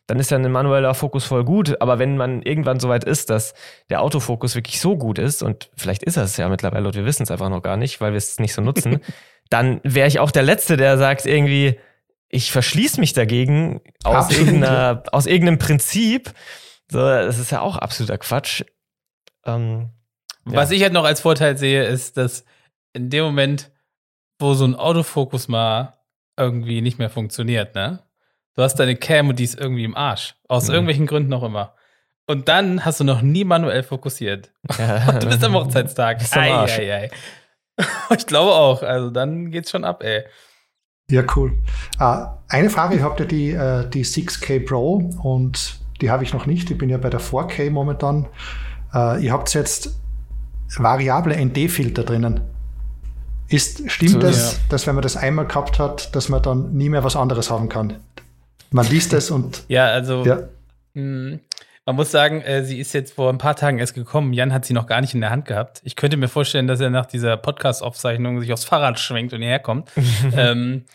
Dann 0.07 0.19
ist 0.19 0.31
ja 0.31 0.37
ein 0.37 0.51
manueller 0.51 0.93
Fokus 0.95 1.23
voll 1.23 1.45
gut, 1.45 1.79
aber 1.81 1.97
wenn 1.97 2.17
man 2.17 2.41
irgendwann 2.41 2.79
so 2.79 2.89
weit 2.89 3.05
ist, 3.05 3.29
dass 3.29 3.53
der 3.89 4.01
Autofokus 4.01 4.55
wirklich 4.55 4.81
so 4.81 4.97
gut 4.97 5.17
ist, 5.17 5.41
und 5.43 5.69
vielleicht 5.77 6.03
ist 6.03 6.17
er 6.17 6.23
es 6.23 6.35
ja 6.35 6.49
mittlerweile 6.49 6.87
und 6.87 6.95
wir 6.95 7.05
wissen 7.05 7.23
es 7.23 7.31
einfach 7.31 7.49
noch 7.49 7.61
gar 7.61 7.77
nicht, 7.77 8.01
weil 8.01 8.11
wir 8.11 8.17
es 8.17 8.39
nicht 8.39 8.53
so 8.53 8.61
nutzen, 8.61 8.99
dann 9.49 9.79
wäre 9.83 10.07
ich 10.07 10.19
auch 10.19 10.31
der 10.31 10.43
Letzte, 10.43 10.77
der 10.77 10.97
sagt 10.97 11.25
irgendwie, 11.25 11.79
ich 12.27 12.51
verschließe 12.51 12.99
mich 12.99 13.13
dagegen 13.13 13.81
aus, 14.03 14.29
aus 15.11 15.25
irgendeinem 15.27 15.59
Prinzip. 15.59 16.33
So, 16.91 16.99
das 16.99 17.37
ist 17.37 17.51
ja 17.51 17.61
auch 17.61 17.77
absoluter 17.77 18.17
Quatsch. 18.17 18.63
Ähm, 19.45 19.89
was 20.45 20.71
ich 20.71 20.81
halt 20.83 20.93
noch 20.93 21.05
als 21.05 21.21
Vorteil 21.21 21.57
sehe, 21.57 21.85
ist, 21.85 22.17
dass 22.17 22.45
in 22.93 23.09
dem 23.09 23.23
Moment, 23.23 23.71
wo 24.39 24.53
so 24.53 24.65
ein 24.65 24.75
Autofokus 24.75 25.47
mal 25.47 25.97
irgendwie 26.37 26.81
nicht 26.81 26.99
mehr 26.99 27.09
funktioniert, 27.09 27.75
ne? 27.75 28.03
Du 28.55 28.61
hast 28.61 28.75
deine 28.75 28.95
Cam 28.95 29.29
und 29.29 29.39
die 29.39 29.45
ist 29.45 29.59
irgendwie 29.59 29.83
im 29.83 29.95
Arsch. 29.95 30.35
Aus 30.47 30.67
mhm. 30.67 30.73
irgendwelchen 30.73 31.07
Gründen 31.07 31.29
noch 31.29 31.43
immer. 31.43 31.75
Und 32.25 32.47
dann 32.47 32.85
hast 32.85 32.99
du 32.99 33.03
noch 33.03 33.21
nie 33.21 33.43
manuell 33.43 33.83
fokussiert. 33.83 34.51
Ja. 34.77 35.09
Und 35.13 35.23
du 35.23 35.27
bist 35.27 35.43
am 35.43 35.53
Hochzeitstag. 35.55 36.19
Bist 36.19 36.37
am 36.37 36.43
Arsch. 36.43 36.79
Ei, 36.79 36.93
ei, 36.93 37.03
ei. 37.03 37.85
Ich 38.17 38.27
glaube 38.27 38.51
auch. 38.53 38.83
Also 38.83 39.09
dann 39.09 39.51
geht's 39.51 39.71
schon 39.71 39.83
ab, 39.83 40.03
ey. 40.03 40.23
Ja, 41.09 41.23
cool. 41.35 41.61
Uh, 41.99 42.27
eine 42.47 42.69
Frage, 42.69 42.95
ich 42.95 43.01
habe 43.01 43.19
ja 43.19 43.25
die, 43.25 43.53
uh, 43.55 43.89
die 43.89 44.05
6K 44.05 44.65
Pro 44.65 45.11
und 45.21 45.79
die 45.99 46.11
habe 46.11 46.23
ich 46.23 46.33
noch 46.33 46.45
nicht. 46.45 46.71
Ich 46.71 46.77
bin 46.77 46.89
ja 46.89 46.97
bei 46.97 47.09
der 47.09 47.19
4K 47.19 47.71
momentan. 47.71 48.27
Uh, 48.93 49.17
ihr 49.19 49.31
habt 49.31 49.53
jetzt 49.53 49.99
variable 50.77 51.35
ND-Filter 51.35 52.03
drinnen. 52.03 52.41
Ist, 53.49 53.89
stimmt 53.91 54.21
so, 54.21 54.27
es, 54.27 54.53
ja. 54.53 54.59
dass 54.69 54.87
wenn 54.87 54.95
man 54.95 55.01
das 55.01 55.17
einmal 55.17 55.45
gehabt 55.45 55.79
hat, 55.79 56.15
dass 56.15 56.29
man 56.29 56.41
dann 56.41 56.73
nie 56.73 56.89
mehr 56.89 57.03
was 57.03 57.15
anderes 57.15 57.49
haben 57.49 57.69
kann? 57.69 57.97
Man 58.71 58.87
liest 58.87 59.13
es 59.13 59.29
und. 59.29 59.63
Ja, 59.67 59.87
also. 59.87 60.25
Ja. 60.25 60.39
Hm, 60.93 61.39
man 61.85 61.95
muss 61.97 62.11
sagen, 62.11 62.41
äh, 62.41 62.63
sie 62.63 62.79
ist 62.79 62.93
jetzt 62.93 63.13
vor 63.13 63.29
ein 63.29 63.37
paar 63.37 63.55
Tagen 63.55 63.77
erst 63.77 63.93
gekommen. 63.93 64.31
Jan 64.31 64.53
hat 64.53 64.63
sie 64.63 64.73
noch 64.73 64.87
gar 64.87 65.01
nicht 65.01 65.13
in 65.13 65.21
der 65.21 65.31
Hand 65.31 65.45
gehabt. 65.45 65.81
Ich 65.83 65.97
könnte 65.97 66.15
mir 66.15 66.29
vorstellen, 66.29 66.65
dass 66.65 66.79
er 66.79 66.89
nach 66.89 67.05
dieser 67.05 67.35
Podcast-Aufzeichnung 67.35 68.39
sich 68.39 68.53
aufs 68.53 68.63
Fahrrad 68.63 68.99
schwenkt 68.99 69.33
und 69.33 69.41
hierher 69.41 69.59
kommt. 69.59 69.89
ähm, 70.35 70.85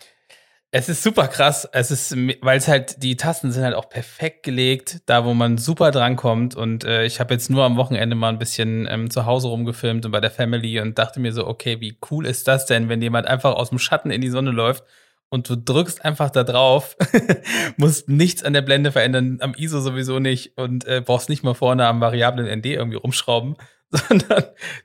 es 0.71 0.87
ist 0.87 1.01
super 1.01 1.27
krass. 1.27 1.67
Es 1.71 1.89
ist, 1.89 2.15
weil 2.41 2.57
es 2.57 2.67
halt, 2.67 3.01
die 3.01 3.17
Tasten 3.17 3.51
sind 3.51 3.63
halt 3.63 3.73
auch 3.73 3.89
perfekt 3.89 4.43
gelegt, 4.43 5.01
da 5.07 5.25
wo 5.25 5.33
man 5.33 5.57
super 5.57 5.91
drankommt. 5.91 6.55
Und 6.55 6.83
äh, 6.83 7.05
ich 7.05 7.19
habe 7.19 7.33
jetzt 7.33 7.49
nur 7.49 7.63
am 7.63 7.77
Wochenende 7.77 8.15
mal 8.15 8.29
ein 8.29 8.39
bisschen 8.39 8.87
ähm, 8.89 9.09
zu 9.09 9.25
Hause 9.25 9.47
rumgefilmt 9.47 10.05
und 10.05 10.11
bei 10.11 10.21
der 10.21 10.31
Family 10.31 10.79
und 10.79 10.99
dachte 10.99 11.19
mir 11.19 11.33
so, 11.33 11.47
okay, 11.47 11.81
wie 11.81 11.97
cool 12.11 12.25
ist 12.25 12.47
das 12.47 12.67
denn, 12.67 12.87
wenn 12.87 13.01
jemand 13.01 13.27
einfach 13.27 13.55
aus 13.55 13.69
dem 13.69 13.79
Schatten 13.79 14.11
in 14.11 14.21
die 14.21 14.29
Sonne 14.29 14.51
läuft 14.51 14.83
und 15.29 15.49
du 15.49 15.55
drückst 15.55 16.05
einfach 16.05 16.29
da 16.29 16.43
drauf, 16.43 16.95
musst 17.77 18.07
nichts 18.07 18.43
an 18.43 18.53
der 18.53 18.61
Blende 18.61 18.91
verändern, 18.91 19.39
am 19.41 19.55
ISO 19.55 19.79
sowieso 19.79 20.19
nicht 20.19 20.57
und 20.57 20.85
äh, 20.85 21.01
brauchst 21.03 21.29
nicht 21.29 21.43
mal 21.43 21.55
vorne 21.55 21.87
am 21.87 22.01
variablen 22.01 22.47
ND 22.59 22.67
irgendwie 22.67 22.97
rumschrauben, 22.97 23.55
sondern 24.09 24.43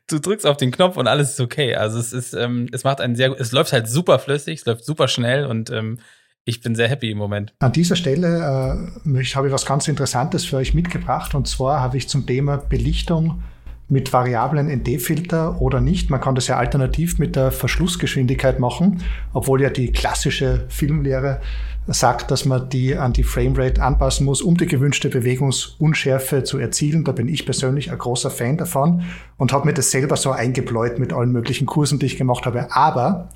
du 0.09 0.19
drückst 0.19 0.47
auf 0.47 0.57
den 0.57 0.71
Knopf 0.71 0.97
und 0.97 1.07
alles 1.07 1.33
ist 1.33 1.40
okay. 1.40 1.75
Also 1.75 1.99
es 1.99 2.12
ist, 2.12 2.33
ähm, 2.35 2.69
es 2.73 2.85
macht 2.85 3.01
einen 3.01 3.17
sehr, 3.17 3.38
es 3.38 3.53
läuft 3.53 3.73
halt 3.73 3.88
super 3.88 4.19
flüssig, 4.19 4.61
es 4.61 4.67
läuft 4.67 4.85
super 4.85 5.09
schnell 5.09 5.47
und 5.47 5.71
ähm, 5.71 5.99
ich 6.47 6.61
bin 6.61 6.75
sehr 6.75 6.88
happy 6.88 7.11
im 7.11 7.19
Moment. 7.19 7.55
An 7.59 7.73
dieser 7.73 7.97
Stelle 7.97 8.38
äh, 8.38 9.25
habe 9.35 9.47
ich 9.47 9.53
was 9.53 9.67
ganz 9.67 9.88
Interessantes 9.88 10.45
für 10.45 10.57
euch 10.57 10.75
mitgebracht 10.75 11.35
und 11.35 11.49
zwar 11.49 11.81
habe 11.81 11.97
ich 11.97 12.09
zum 12.09 12.27
Thema 12.27 12.57
Belichtung 12.57 13.43
mit 13.88 14.12
variablen 14.12 14.68
ND-Filter 14.68 15.61
oder 15.61 15.81
nicht. 15.81 16.11
Man 16.11 16.20
kann 16.20 16.35
das 16.35 16.47
ja 16.47 16.57
alternativ 16.57 17.18
mit 17.18 17.37
der 17.37 17.53
Verschlussgeschwindigkeit 17.53 18.59
machen, 18.59 19.03
obwohl 19.33 19.61
ja 19.61 19.70
die 19.70 19.92
klassische 19.92 20.64
Filmlehre 20.68 21.40
sagt, 21.87 22.31
dass 22.31 22.47
man 22.47 22.68
die 22.70 22.97
an 22.97 23.12
die 23.12 23.25
Framerate 23.25 23.83
anpassen 23.83 24.25
muss, 24.25 24.40
um 24.40 24.57
die 24.57 24.66
gewünschte 24.66 25.11
Bewegungsunschärfe 25.11 26.42
zu 26.42 26.59
erzielen. 26.59 27.05
Da 27.05 27.12
bin 27.12 27.29
ich 27.29 27.44
persönlich 27.44 27.90
ein 27.90 27.99
großer 27.99 28.31
Fan 28.31 28.57
davon 28.57 29.03
und 29.37 29.53
habe 29.53 29.66
mir 29.66 29.75
das 29.75 29.90
selber 29.90 30.16
so 30.16 30.31
eingebläut 30.31 30.99
mit 30.99 31.12
allen 31.12 31.33
möglichen 31.33 31.66
Kursen, 31.66 31.99
die 31.99 32.07
ich 32.07 32.16
gemacht 32.16 32.47
habe. 32.47 32.75
Aber 32.75 33.29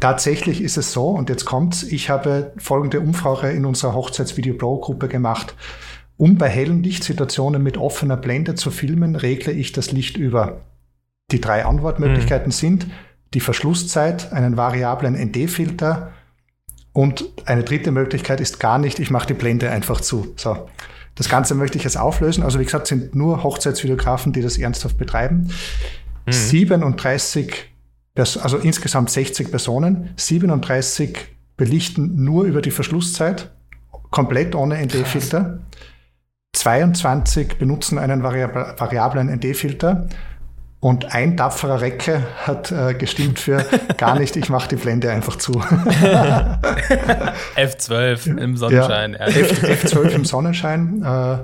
tatsächlich 0.00 0.62
ist 0.62 0.76
es 0.76 0.92
so, 0.92 1.10
und 1.10 1.28
jetzt 1.28 1.44
kommt's, 1.44 1.84
ich 1.84 2.10
habe 2.10 2.52
folgende 2.56 2.98
Umfrage 3.00 3.50
in 3.50 3.64
unserer 3.64 3.94
Hochzeitsvideo 3.94 4.54
Pro 4.54 4.78
Gruppe 4.78 5.06
gemacht. 5.06 5.54
Um 6.16 6.38
bei 6.38 6.48
hellen 6.48 6.82
Lichtsituationen 6.82 7.62
mit 7.62 7.76
offener 7.76 8.16
Blende 8.16 8.54
zu 8.54 8.70
filmen, 8.70 9.16
regle 9.16 9.52
ich 9.52 9.72
das 9.72 9.90
Licht 9.92 10.16
über. 10.16 10.60
Die 11.32 11.40
drei 11.40 11.64
Antwortmöglichkeiten 11.64 12.48
mhm. 12.48 12.52
sind 12.52 12.86
die 13.34 13.40
Verschlusszeit, 13.40 14.32
einen 14.32 14.56
variablen 14.56 15.14
ND-Filter 15.14 16.12
und 16.92 17.24
eine 17.44 17.64
dritte 17.64 17.90
Möglichkeit 17.90 18.40
ist 18.40 18.60
gar 18.60 18.78
nicht, 18.78 19.00
ich 19.00 19.10
mache 19.10 19.26
die 19.26 19.34
Blende 19.34 19.70
einfach 19.70 20.00
zu. 20.00 20.32
So. 20.36 20.68
Das 21.16 21.28
Ganze 21.28 21.54
möchte 21.54 21.76
ich 21.78 21.84
jetzt 21.84 21.96
auflösen. 21.96 22.44
Also 22.44 22.60
wie 22.60 22.64
gesagt, 22.64 22.86
sind 22.86 23.14
nur 23.14 23.42
Hochzeitsvideografen, 23.42 24.32
die 24.32 24.42
das 24.42 24.58
ernsthaft 24.58 24.98
betreiben. 24.98 25.50
Mhm. 26.26 26.32
37, 26.32 27.72
also 28.16 28.58
insgesamt 28.58 29.10
60 29.10 29.50
Personen, 29.50 30.10
37 30.16 31.18
belichten 31.56 32.24
nur 32.24 32.44
über 32.44 32.62
die 32.62 32.70
Verschlusszeit, 32.70 33.50
komplett 34.10 34.54
ohne 34.54 34.80
ND-Filter. 34.84 35.60
22 36.64 37.58
benutzen 37.58 37.98
einen 37.98 38.22
variablen 38.22 39.28
ND-Filter 39.28 40.08
und 40.80 41.14
ein 41.14 41.36
tapferer 41.36 41.82
Recke 41.82 42.22
hat 42.46 42.72
äh, 42.72 42.94
gestimmt 42.94 43.38
für 43.38 43.66
gar 43.98 44.18
nicht, 44.18 44.34
ich 44.36 44.48
mache 44.48 44.70
die 44.70 44.76
Blende 44.76 45.10
einfach 45.10 45.36
zu. 45.36 45.52
F12 47.56 48.38
im 48.38 48.56
Sonnenschein. 48.56 49.12
Ja, 49.12 49.26
F, 49.26 49.62
F12 49.62 50.08
im 50.08 50.24
Sonnenschein. 50.24 51.02
Äh, 51.02 51.36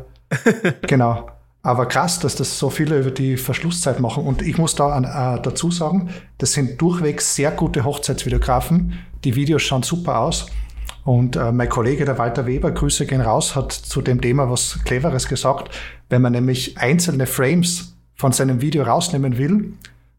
genau. 0.87 1.29
Aber 1.63 1.85
krass, 1.87 2.19
dass 2.19 2.37
das 2.37 2.59
so 2.59 2.71
viele 2.71 3.01
über 3.01 3.11
die 3.11 3.37
Verschlusszeit 3.37 4.01
machen. 4.01 4.25
Und 4.25 4.41
ich 4.41 4.57
muss 4.57 4.75
da 4.75 4.89
an, 4.89 5.05
äh, 5.05 5.43
dazu 5.43 5.71
sagen, 5.71 6.09
das 6.39 6.53
sind 6.53 6.81
durchwegs 6.81 7.37
sehr 7.37 7.51
gute 7.51 7.85
Hochzeitsvideografen. 7.85 8.99
Die 9.25 9.37
Videos 9.37 9.61
schauen 9.61 9.83
super 9.83 10.21
aus. 10.21 10.47
Und 11.05 11.37
äh, 11.37 11.53
mein 11.53 11.69
Kollege, 11.69 12.05
der 12.05 12.19
Walter 12.19 12.47
Weber, 12.47 12.71
Grüße 12.71 13.07
gehen 13.07 13.21
raus, 13.21 13.57
hat 13.57 13.73
zu 13.73 14.03
dem 14.03 14.21
Thema 14.21 14.51
was 14.51 14.81
Cleveres 14.85 15.29
gesagt. 15.29 15.75
Wenn 16.09 16.23
man 16.23 16.33
nämlich 16.33 16.77
einzelne 16.79 17.27
Frames 17.27 17.97
von 18.15 18.33
seinem 18.33 18.61
Video 18.61 18.83
rausnehmen 18.83 19.39
will 19.39 19.73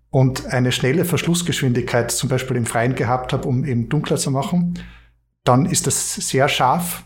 und 0.10 0.48
eine 0.48 0.72
schnelle 0.72 1.06
Verschlussgeschwindigkeit 1.06 2.12
zum 2.12 2.30
Beispiel 2.30 2.58
im 2.58 2.65
Freien 2.65 2.96
gehabt 2.96 3.32
habe, 3.32 3.48
um 3.48 3.63
eben 3.63 3.89
dunkler 3.89 4.17
zu 4.17 4.32
machen, 4.32 4.80
dann 5.44 5.65
ist 5.65 5.88
das 5.88 6.15
sehr 6.15 6.50
scharf 6.50 7.04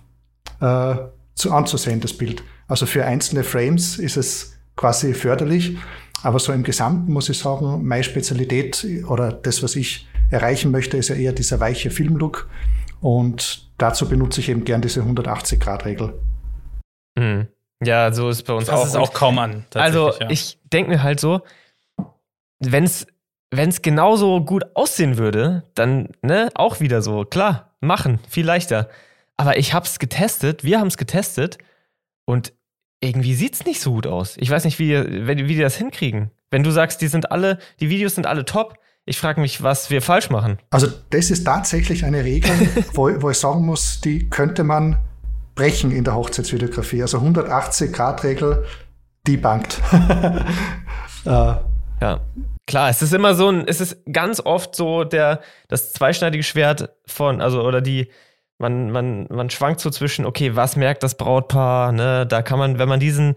äh, 0.61 0.95
zu 1.35 1.51
anzusehen, 1.51 1.99
das 1.99 2.13
Bild. 2.13 2.43
Also 2.67 2.85
für 2.85 3.05
einzelne 3.05 3.43
Frames 3.43 3.99
ist 3.99 4.17
es 4.17 4.53
quasi 4.75 5.13
förderlich, 5.13 5.77
aber 6.23 6.39
so 6.39 6.51
im 6.53 6.63
Gesamten 6.63 7.11
muss 7.11 7.29
ich 7.29 7.37
sagen, 7.37 7.85
meine 7.85 8.03
Spezialität 8.03 8.85
oder 9.07 9.31
das, 9.31 9.61
was 9.61 9.75
ich 9.75 10.07
erreichen 10.31 10.71
möchte, 10.71 10.97
ist 10.97 11.09
ja 11.09 11.15
eher 11.15 11.33
dieser 11.33 11.59
weiche 11.59 11.91
Filmlook 11.91 12.49
und 12.99 13.64
dazu 13.77 14.07
benutze 14.07 14.41
ich 14.41 14.49
eben 14.49 14.63
gern 14.65 14.81
diese 14.81 15.01
180-Grad-Regel. 15.01 16.13
Mhm. 17.17 17.47
Ja, 17.83 18.11
so 18.11 18.29
ist 18.29 18.43
bei 18.43 18.53
uns 18.53 18.67
das 18.67 18.75
auch. 18.75 18.79
Das 18.81 18.89
ist 18.89 18.95
auch 18.95 19.13
kaum 19.13 19.37
an. 19.39 19.65
Also, 19.73 20.13
ja. 20.19 20.29
ich 20.29 20.59
denke 20.63 20.91
mir 20.91 21.03
halt 21.03 21.19
so, 21.19 21.41
wenn 22.59 22.85
es 22.85 23.07
wenn 23.51 23.69
es 23.69 23.81
genauso 23.81 24.43
gut 24.43 24.63
aussehen 24.75 25.17
würde, 25.17 25.63
dann 25.75 26.09
ne, 26.21 26.49
auch 26.55 26.79
wieder 26.79 27.01
so, 27.01 27.23
klar, 27.23 27.75
machen, 27.79 28.19
viel 28.27 28.45
leichter. 28.45 28.89
Aber 29.37 29.57
ich 29.57 29.73
habe 29.73 29.85
es 29.85 29.99
getestet, 29.99 30.63
wir 30.63 30.79
haben 30.79 30.87
es 30.87 30.97
getestet 30.97 31.57
und 32.25 32.53
irgendwie 33.01 33.33
sieht 33.33 33.53
es 33.53 33.65
nicht 33.65 33.81
so 33.81 33.91
gut 33.93 34.07
aus. 34.07 34.37
Ich 34.37 34.49
weiß 34.49 34.65
nicht, 34.65 34.79
wie, 34.79 35.27
wie 35.27 35.35
die 35.35 35.57
das 35.57 35.75
hinkriegen. 35.75 36.31
Wenn 36.49 36.63
du 36.63 36.71
sagst, 36.71 37.01
die 37.01 37.07
sind 37.07 37.31
alle, 37.31 37.59
die 37.79 37.89
Videos 37.89 38.15
sind 38.15 38.25
alle 38.25 38.45
top, 38.45 38.79
ich 39.05 39.19
frage 39.19 39.39
mich, 39.39 39.61
was 39.61 39.89
wir 39.89 40.01
falsch 40.01 40.29
machen. 40.29 40.57
Also, 40.71 40.87
das 41.11 41.29
ist 41.29 41.43
tatsächlich 41.43 42.05
eine 42.05 42.23
Regel, 42.23 42.51
wo, 42.93 43.09
wo 43.21 43.29
ich 43.29 43.37
sagen 43.37 43.65
muss, 43.65 44.01
die 44.01 44.29
könnte 44.29 44.63
man 44.63 44.97
brechen 45.53 45.91
in 45.91 46.03
der 46.03 46.15
Hochzeitsvideografie. 46.15 47.01
Also 47.01 47.19
180-Grad-Regel 47.19 48.65
debunked. 49.27 49.81
äh. 51.25 51.55
Ja. 52.01 52.19
Klar, 52.67 52.89
es 52.89 53.01
ist 53.01 53.13
immer 53.13 53.35
so 53.35 53.49
ein, 53.49 53.67
es 53.67 53.79
ist 53.79 54.03
ganz 54.11 54.41
oft 54.43 54.75
so 54.75 55.03
der, 55.03 55.41
das 55.67 55.93
zweischneidige 55.93 56.43
Schwert 56.43 56.89
von, 57.05 57.39
also, 57.39 57.61
oder 57.61 57.79
die, 57.79 58.09
man, 58.57 58.91
man, 58.91 59.27
man 59.29 59.49
schwankt 59.51 59.79
so 59.81 59.91
zwischen, 59.91 60.25
okay, 60.25 60.55
was 60.55 60.75
merkt 60.75 61.03
das 61.03 61.15
Brautpaar, 61.15 61.91
ne, 61.91 62.25
da 62.25 62.41
kann 62.41 62.57
man, 62.57 62.79
wenn 62.79 62.89
man 62.89 62.99
diesen, 62.99 63.35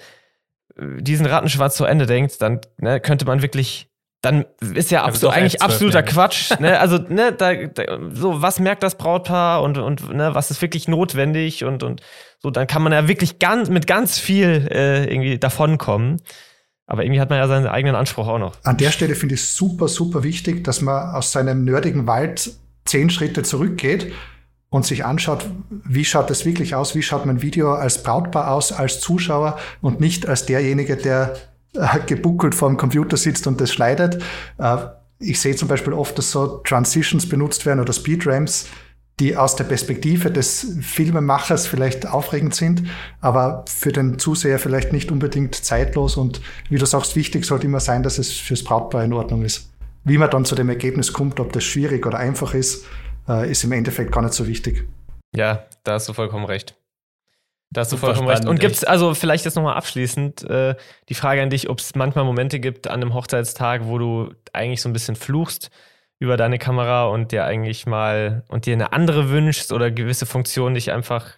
diesen 0.77 1.27
Rattenschwarz 1.27 1.77
zu 1.77 1.85
Ende 1.85 2.07
denkt, 2.07 2.41
dann 2.41 2.61
ne, 2.79 3.01
könnte 3.01 3.27
man 3.27 3.43
wirklich, 3.43 3.88
dann 4.21 4.47
ist 4.61 4.91
ja 4.91 5.05
absolut, 5.05 5.37
eigentlich 5.37 5.63
absoluter 5.63 6.03
Quatsch, 6.03 6.51
ne, 6.61 6.81
also, 6.81 6.99
ne, 6.99 7.33
da, 7.33 7.55
da, 7.55 7.99
so, 8.13 8.43
was 8.43 8.59
merkt 8.59 8.83
das 8.83 8.97
Brautpaar 8.97 9.63
und, 9.63 9.79
und, 9.79 10.13
ne, 10.13 10.35
was 10.35 10.51
ist 10.51 10.61
wirklich 10.61 10.89
notwendig 10.89 11.65
und, 11.65 11.83
und 11.83 12.03
so, 12.41 12.51
dann 12.51 12.67
kann 12.67 12.83
man 12.83 12.93
ja 12.93 13.07
wirklich 13.07 13.39
ganz, 13.39 13.69
mit 13.69 13.87
ganz 13.87 14.19
viel 14.19 14.69
äh, 14.71 15.05
irgendwie 15.05 15.39
davonkommen. 15.39 16.21
Aber 16.87 17.05
irgendwie 17.05 17.21
hat 17.21 17.29
man 17.29 17.39
ja 17.39 17.47
seinen 17.47 17.67
eigenen 17.67 17.95
Anspruch 17.95 18.27
auch 18.29 18.39
noch. 18.39 18.57
An 18.63 18.79
der 18.79 18.91
Stelle 18.93 19.15
finde 19.15 19.35
ich 19.35 19.43
es 19.43 19.55
super, 19.55 19.89
super 19.89 20.23
wichtig, 20.23 20.65
dass 20.65 20.81
man 20.81 21.15
aus 21.15 21.33
seinem 21.33 21.65
nerdigen 21.65 22.07
Wald 22.07 22.51
zehn 22.87 23.11
Schritte 23.11 23.43
zurückgeht 23.43 24.13
und 24.71 24.87
sich 24.87 25.05
anschaut, 25.05 25.45
wie 25.85 26.07
schaut 26.07 26.31
das 26.31 26.47
wirklich 26.47 26.75
aus, 26.75 26.95
wie 26.95 27.03
schaut 27.03 27.27
mein 27.27 27.43
Video 27.43 27.75
als 27.75 28.03
Brautpaar 28.03 28.51
aus, 28.53 28.73
als 28.73 29.01
Zuschauer 29.01 29.59
und 29.83 30.01
nicht 30.01 30.27
als 30.27 30.47
derjenige, 30.47 30.97
der 30.97 31.37
äh, 31.75 32.01
gebuckelt 32.07 32.55
vor 32.55 32.69
dem 32.69 32.77
Computer 32.77 33.17
sitzt 33.17 33.47
und 33.47 33.61
das 33.61 33.73
schneidet. 33.73 34.23
Äh, 34.59 34.77
ich 35.19 35.41
sehe 35.41 35.57
zum 35.57 35.69
Beispiel 35.69 35.93
oft, 35.93 36.17
dass 36.19 36.31
so 36.31 36.59
Transitions 36.59 37.29
benutzt 37.29 37.67
werden 37.67 37.81
oder 37.81 37.93
Speedramps, 37.93 38.69
die 39.21 39.37
aus 39.37 39.57
der 39.57 39.65
Perspektive 39.65 40.31
des 40.31 40.79
Filmemachers 40.81 41.67
vielleicht 41.67 42.07
aufregend 42.07 42.55
sind, 42.55 42.85
aber 43.21 43.65
für 43.69 43.91
den 43.91 44.19
Zuseher 44.19 44.61
vielleicht 44.61 44.93
nicht 44.93 45.11
unbedingt 45.11 45.57
zeitlos 45.57 46.17
und 46.17 46.41
wie 46.69 46.79
du 46.79 46.87
sagst, 46.87 47.17
wichtig 47.17 47.45
sollte 47.45 47.67
immer 47.67 47.81
sein, 47.81 48.05
dass 48.05 48.19
es 48.19 48.33
fürs 48.33 48.63
Brautpaar 48.63 49.03
in 49.03 49.13
Ordnung 49.13 49.43
ist. 49.45 49.73
Wie 50.05 50.19
man 50.19 50.31
dann 50.31 50.45
zu 50.45 50.55
dem 50.55 50.69
Ergebnis 50.69 51.13
kommt, 51.13 51.41
ob 51.41 51.53
das 51.53 51.65
schwierig 51.65 52.07
oder 52.07 52.19
einfach 52.19 52.55
ist, 52.55 52.87
äh, 53.29 53.51
ist 53.51 53.65
im 53.65 53.73
Endeffekt 53.73 54.13
gar 54.13 54.23
nicht 54.23 54.35
so 54.35 54.47
wichtig. 54.47 54.89
Ja, 55.35 55.65
da 55.83 55.95
hast 55.95 56.09
du 56.09 56.13
vollkommen 56.13 56.45
recht. 56.45 56.77
Da 57.71 57.83
hast 57.83 57.93
du 57.93 57.97
vollkommen 57.97 58.29
recht. 58.29 58.47
Und 58.47 58.61
gibt 58.61 58.75
es 58.75 58.85
also 58.85 59.15
vielleicht 59.15 59.45
jetzt 59.45 59.57
nochmal 59.57 59.75
abschließend 59.75 60.43
äh, 60.49 60.75
die 61.09 61.15
Frage 61.15 61.43
an 61.43 61.51
dich, 61.51 61.69
ob 61.69 61.81
es 61.81 61.95
manchmal 61.95 62.25
Momente 62.25 62.61
gibt 62.61 62.89
an 62.89 63.03
einem 63.03 63.13
Hochzeitstag, 63.13 63.83
wo 63.85 63.99
du 63.99 64.33
eigentlich 64.53 64.81
so 64.81 64.89
ein 64.89 64.95
bisschen 64.95 65.17
fluchst, 65.17 65.71
über 66.19 66.37
deine 66.37 66.59
Kamera 66.59 67.07
und 67.07 67.31
dir 67.31 67.45
eigentlich 67.45 67.87
mal 67.87 68.43
und 68.49 68.67
dir 68.67 68.73
eine 68.73 68.93
andere 68.93 69.29
wünschst 69.29 69.73
oder 69.73 69.91
gewisse 69.91 70.27
Funktionen 70.27 70.75
dich 70.75 70.91
einfach 70.91 71.35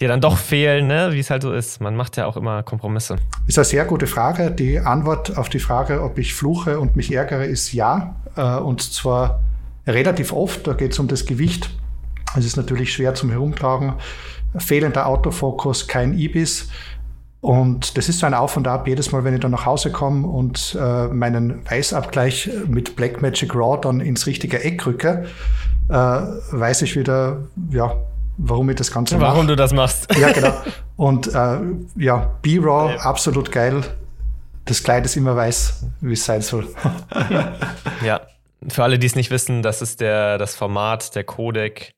dir 0.00 0.08
dann 0.08 0.20
doch 0.20 0.38
fehlen, 0.38 0.86
ne? 0.86 1.10
wie 1.12 1.18
es 1.18 1.30
halt 1.30 1.42
so 1.42 1.52
ist. 1.52 1.80
Man 1.80 1.94
macht 1.94 2.16
ja 2.16 2.26
auch 2.26 2.36
immer 2.36 2.62
Kompromisse. 2.62 3.16
Ist 3.46 3.58
eine 3.58 3.64
sehr 3.64 3.84
gute 3.84 4.06
Frage. 4.06 4.50
Die 4.50 4.78
Antwort 4.78 5.36
auf 5.36 5.48
die 5.48 5.58
Frage, 5.58 6.02
ob 6.02 6.18
ich 6.18 6.34
fluche 6.34 6.80
und 6.80 6.96
mich 6.96 7.12
ärgere, 7.12 7.44
ist 7.44 7.72
ja. 7.72 8.16
Äh, 8.36 8.56
und 8.56 8.80
zwar 8.80 9.42
relativ 9.86 10.32
oft. 10.32 10.66
Da 10.66 10.72
geht 10.72 10.92
es 10.92 10.98
um 10.98 11.08
das 11.08 11.26
Gewicht. 11.26 11.70
Es 12.36 12.46
ist 12.46 12.56
natürlich 12.56 12.92
schwer 12.92 13.14
zum 13.14 13.30
Herumtragen. 13.30 13.94
Fehlender 14.58 15.06
Autofokus, 15.06 15.88
kein 15.88 16.18
IBIS. 16.18 16.68
Und 17.40 17.96
das 17.98 18.08
ist 18.08 18.20
so 18.20 18.26
ein 18.26 18.34
Auf 18.34 18.56
und 18.56 18.68
Ab 18.68 18.86
jedes 18.86 19.10
Mal, 19.10 19.24
wenn 19.24 19.34
ich 19.34 19.40
dann 19.40 19.50
nach 19.50 19.66
Hause 19.66 19.90
komme 19.90 20.28
und 20.28 20.78
äh, 20.80 21.08
meinen 21.08 21.68
Weißabgleich 21.68 22.48
mit 22.68 22.94
Blackmagic 22.94 23.52
Raw 23.54 23.80
dann 23.80 24.00
ins 24.00 24.26
richtige 24.26 24.62
Eck 24.62 24.86
rücke, 24.86 25.26
äh, 25.88 25.94
weiß 25.94 26.82
ich 26.82 26.94
wieder, 26.94 27.38
ja, 27.70 27.96
warum 28.38 28.70
ich 28.70 28.76
das 28.76 28.92
Ganze 28.92 29.16
mache. 29.16 29.32
Warum 29.32 29.46
du 29.48 29.56
das 29.56 29.72
machst. 29.72 30.08
Ja, 30.18 30.30
genau. 30.30 30.54
Und 30.96 31.34
äh, 31.34 31.58
ja, 31.96 32.30
B-Raw, 32.42 32.94
ja. 32.94 33.00
absolut 33.00 33.50
geil. 33.50 33.82
Das 34.64 34.84
Kleid 34.84 35.04
ist 35.04 35.16
immer 35.16 35.34
weiß, 35.34 35.84
wie 36.00 36.12
es 36.12 36.24
sein 36.24 36.42
soll. 36.42 36.68
ja, 38.04 38.20
für 38.68 38.84
alle, 38.84 38.98
die 38.98 39.06
es 39.06 39.16
nicht 39.16 39.32
wissen, 39.32 39.62
das 39.62 39.82
ist 39.82 40.00
der, 40.00 40.38
das 40.38 40.54
Format, 40.54 41.16
der 41.16 41.24
Codec, 41.24 41.94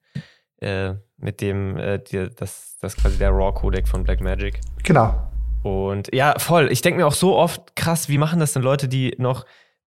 äh, 0.60 0.94
mit 1.24 1.40
dem 1.40 1.76
äh, 1.78 1.98
die, 1.98 2.28
das, 2.36 2.76
das 2.80 2.96
quasi 2.96 3.18
der 3.18 3.30
RAW-Codec 3.30 3.88
von 3.88 4.04
Blackmagic. 4.04 4.60
Genau. 4.84 5.28
Und 5.62 6.14
ja, 6.14 6.38
voll. 6.38 6.70
Ich 6.70 6.82
denke 6.82 7.00
mir 7.00 7.06
auch 7.06 7.14
so 7.14 7.36
oft, 7.36 7.74
krass, 7.74 8.08
wie 8.08 8.18
machen 8.18 8.38
das 8.38 8.52
denn 8.52 8.62
Leute, 8.62 8.86
die 8.86 9.14
noch 9.18 9.46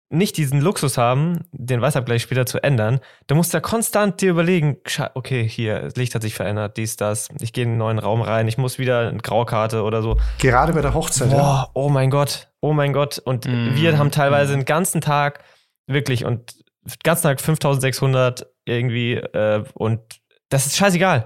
nicht 0.10 0.38
diesen 0.38 0.62
Luxus 0.62 0.98
haben, 0.98 1.42
den 1.52 1.82
Weißabgleich 1.82 2.22
später 2.22 2.46
zu 2.46 2.64
ändern, 2.64 3.00
da 3.28 3.36
musst 3.36 3.54
du 3.54 3.58
ja 3.58 3.62
konstant 3.62 4.22
dir 4.22 4.30
überlegen, 4.30 4.78
okay, 5.16 5.48
hier, 5.48 5.82
das 5.82 5.96
Licht 5.96 6.16
hat 6.16 6.22
sich 6.22 6.36
verändert, 6.36 6.78
dies, 6.78 6.96
das, 6.96 7.28
ich 7.42 7.54
gehe 7.54 7.64
in 7.64 7.72
einen 7.72 7.80
neuen 7.80 8.00
Raum 8.00 8.22
rein, 8.22 8.48
ich 8.48 8.58
muss 8.58 8.78
wieder 8.78 9.10
eine 9.10 9.18
Graukarte 9.18 9.84
oder 9.84 10.02
so. 10.02 10.18
Gerade 10.38 10.74
bei 10.74 10.82
der 10.82 10.94
Hochzeit, 10.94 11.32
Boah, 11.32 11.38
ja. 11.38 11.70
Oh 11.74 11.90
mein 11.90 12.12
Gott, 12.12 12.50
oh 12.62 12.72
mein 12.72 12.94
Gott. 12.94 13.18
Und 13.18 13.46
mm. 13.46 13.76
wir 13.76 13.98
haben 13.98 14.12
teilweise 14.12 14.54
mm. 14.54 14.60
den 14.60 14.66
ganzen 14.66 15.02
Tag, 15.02 15.44
wirklich, 15.88 16.24
und 16.24 16.56
den 16.86 17.00
ganzen 17.04 17.24
Tag 17.24 17.42
5600 17.42 18.48
irgendwie, 18.66 19.16
äh, 19.16 19.64
und 19.74 20.02
das 20.50 20.66
ist 20.66 20.78
scheißegal. 20.78 21.26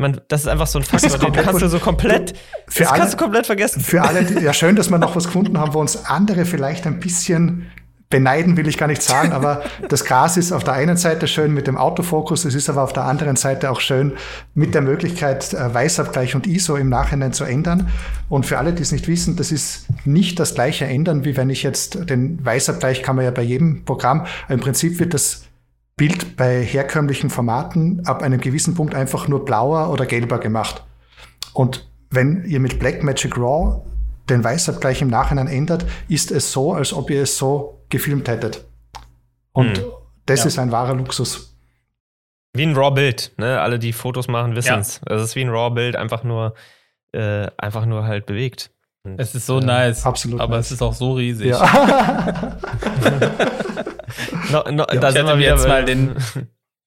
Man, 0.00 0.20
das 0.28 0.42
ist 0.42 0.46
einfach 0.46 0.68
so 0.68 0.78
ein 0.78 0.84
Faktor, 0.84 1.18
den 1.18 1.32
kannst 1.32 1.60
du 1.60 1.68
so 1.68 1.80
komplett, 1.80 2.34
für 2.68 2.84
das 2.84 2.92
alle, 2.92 3.00
kannst 3.00 3.14
du 3.14 3.18
komplett 3.18 3.46
vergessen. 3.46 3.80
Für 3.80 4.02
alle, 4.02 4.40
ja 4.40 4.52
schön, 4.52 4.76
dass 4.76 4.90
wir 4.90 4.98
noch 4.98 5.16
was 5.16 5.24
gefunden 5.26 5.58
haben, 5.58 5.74
wo 5.74 5.80
uns 5.80 6.04
andere 6.06 6.44
vielleicht 6.44 6.86
ein 6.86 7.00
bisschen 7.00 7.68
beneiden 8.10 8.56
will 8.56 8.66
ich 8.66 8.78
gar 8.78 8.86
nicht 8.86 9.02
sagen, 9.02 9.32
aber 9.32 9.62
das 9.88 10.04
Gras 10.04 10.36
ist 10.38 10.52
auf 10.52 10.64
der 10.64 10.74
einen 10.74 10.96
Seite 10.96 11.28
schön 11.28 11.52
mit 11.52 11.66
dem 11.66 11.76
Autofokus, 11.76 12.46
es 12.46 12.54
ist 12.54 12.70
aber 12.70 12.82
auf 12.82 12.92
der 12.92 13.04
anderen 13.04 13.36
Seite 13.36 13.70
auch 13.70 13.80
schön 13.80 14.12
mit 14.54 14.74
der 14.74 14.80
Möglichkeit, 14.80 15.52
äh, 15.52 15.74
Weißabgleich 15.74 16.34
und 16.34 16.46
ISO 16.46 16.76
im 16.76 16.88
Nachhinein 16.88 17.32
zu 17.34 17.44
ändern. 17.44 17.88
Und 18.30 18.46
für 18.46 18.58
alle, 18.58 18.72
die 18.72 18.82
es 18.82 18.92
nicht 18.92 19.08
wissen, 19.08 19.36
das 19.36 19.52
ist 19.52 19.86
nicht 20.06 20.40
das 20.40 20.54
gleiche 20.54 20.86
Ändern, 20.86 21.24
wie 21.24 21.36
wenn 21.36 21.50
ich 21.50 21.62
jetzt 21.62 22.08
den 22.08 22.42
Weißabgleich 22.44 23.02
kann 23.02 23.16
man 23.16 23.26
ja 23.26 23.30
bei 23.30 23.42
jedem 23.42 23.84
Programm, 23.84 24.26
im 24.48 24.60
Prinzip 24.60 24.98
wird 25.00 25.12
das 25.12 25.47
Bild 25.98 26.36
bei 26.36 26.62
herkömmlichen 26.62 27.28
Formaten 27.28 28.06
ab 28.06 28.22
einem 28.22 28.40
gewissen 28.40 28.74
Punkt 28.74 28.94
einfach 28.94 29.28
nur 29.28 29.44
blauer 29.44 29.90
oder 29.92 30.06
gelber 30.06 30.38
gemacht. 30.38 30.84
Und 31.52 31.90
wenn 32.08 32.44
ihr 32.44 32.60
mit 32.60 32.78
Blackmagic 32.78 33.36
Raw 33.36 33.82
den 34.30 34.42
Weißabgleich 34.42 35.02
im 35.02 35.08
Nachhinein 35.08 35.48
ändert, 35.48 35.84
ist 36.08 36.30
es 36.30 36.52
so, 36.52 36.72
als 36.72 36.94
ob 36.94 37.10
ihr 37.10 37.22
es 37.22 37.36
so 37.36 37.82
gefilmt 37.90 38.28
hättet. 38.28 38.64
Und 39.52 39.78
hm. 39.78 39.84
das 40.24 40.40
ja. 40.40 40.46
ist 40.46 40.58
ein 40.58 40.70
wahrer 40.70 40.94
Luxus. 40.94 41.56
Wie 42.54 42.62
ein 42.62 42.74
RAW-Bild, 42.74 43.32
ne? 43.36 43.60
Alle, 43.60 43.78
die 43.78 43.92
Fotos 43.92 44.28
machen, 44.28 44.56
wissen 44.56 44.78
es. 44.78 45.00
Ja. 45.06 45.16
Es 45.16 45.22
ist 45.22 45.36
wie 45.36 45.42
ein 45.42 45.50
RAW-Bild, 45.50 45.96
einfach 45.96 46.22
nur, 46.22 46.54
äh, 47.12 47.48
einfach 47.58 47.84
nur 47.86 48.06
halt 48.06 48.26
bewegt. 48.26 48.70
Und, 49.02 49.20
es 49.20 49.34
ist 49.34 49.46
so 49.46 49.58
äh, 49.58 49.64
nice. 49.64 50.06
Absolut. 50.06 50.40
Aber 50.40 50.56
nice. 50.56 50.66
es 50.66 50.72
ist 50.72 50.82
auch 50.82 50.94
so 50.94 51.14
riesig. 51.14 51.48
Ja. 51.48 52.58
no, 54.50 54.62
no, 54.70 54.86
ja, 54.92 55.00
da 55.00 55.12
sind 55.12 55.26
wir 55.26 55.36
jetzt 55.38 55.66
mal 55.66 55.84
den. 55.84 56.16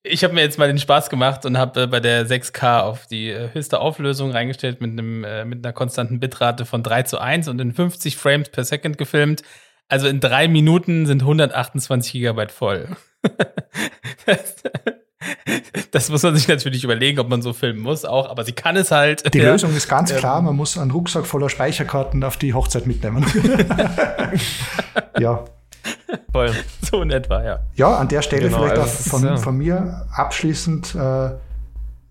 Ich 0.04 0.24
habe 0.24 0.34
mir 0.34 0.42
jetzt 0.42 0.58
mal 0.58 0.68
den 0.68 0.80
Spaß 0.80 1.12
gemacht 1.12 1.46
und 1.46 1.60
habe 1.60 1.84
äh, 1.84 1.86
bei 1.86 2.00
der 2.00 2.26
6K 2.26 2.80
auf 2.80 3.06
die 3.06 3.30
äh, 3.30 3.54
höchste 3.54 3.80
Auflösung 3.80 4.32
reingestellt 4.32 4.82
mit, 4.82 4.90
einem, 4.94 5.24
äh, 5.24 5.46
mit 5.46 5.64
einer 5.64 5.74
konstanten 5.74 6.20
Bitrate 6.20 6.66
von 6.66 6.82
3 6.82 7.04
zu 7.04 7.20
1 7.20 7.48
und 7.48 7.62
in 7.62 7.72
50 7.72 8.18
Frames 8.18 8.50
per 8.50 8.64
Second 8.64 8.98
gefilmt. 8.98 9.44
Also 9.90 10.08
in 10.08 10.20
drei 10.20 10.48
Minuten 10.48 11.06
sind 11.06 11.22
128 11.22 12.14
Gigabyte 12.14 12.52
voll. 12.52 12.88
das, 14.26 14.64
das 15.92 16.10
muss 16.10 16.24
man 16.24 16.36
sich 16.36 16.48
natürlich 16.48 16.84
überlegen, 16.84 17.20
ob 17.20 17.30
man 17.30 17.42
so 17.42 17.54
filmen 17.54 17.82
muss, 17.82 18.06
auch, 18.06 18.30
aber 18.30 18.44
sie 18.44 18.54
kann 18.54 18.78
es 18.78 18.90
halt. 18.92 19.34
Die 19.34 19.40
ja. 19.40 19.52
Lösung 19.52 19.76
ist 19.76 19.88
ganz 19.88 20.16
klar, 20.16 20.42
man 20.42 20.56
muss 20.56 20.78
einen 20.78 20.92
Rucksack 20.92 21.28
voller 21.28 21.50
Speicherkarten 21.50 22.24
auf 22.24 22.38
die 22.38 22.54
Hochzeit 22.54 22.88
mitnehmen. 22.88 23.26
ja. 25.20 25.46
Voll. 26.32 26.52
So 26.82 27.02
in 27.02 27.12
etwa, 27.12 27.44
ja. 27.44 27.60
Ja, 27.76 27.98
an 27.98 28.08
der 28.08 28.22
Stelle 28.22 28.44
genau, 28.44 28.58
vielleicht 28.60 28.78
also 28.78 28.84
auch 28.84 29.10
von, 29.10 29.24
ist, 29.24 29.30
ja. 29.30 29.38
von, 29.38 29.58
mir 29.58 30.08
abschließend, 30.14 30.96
äh, 30.96 31.32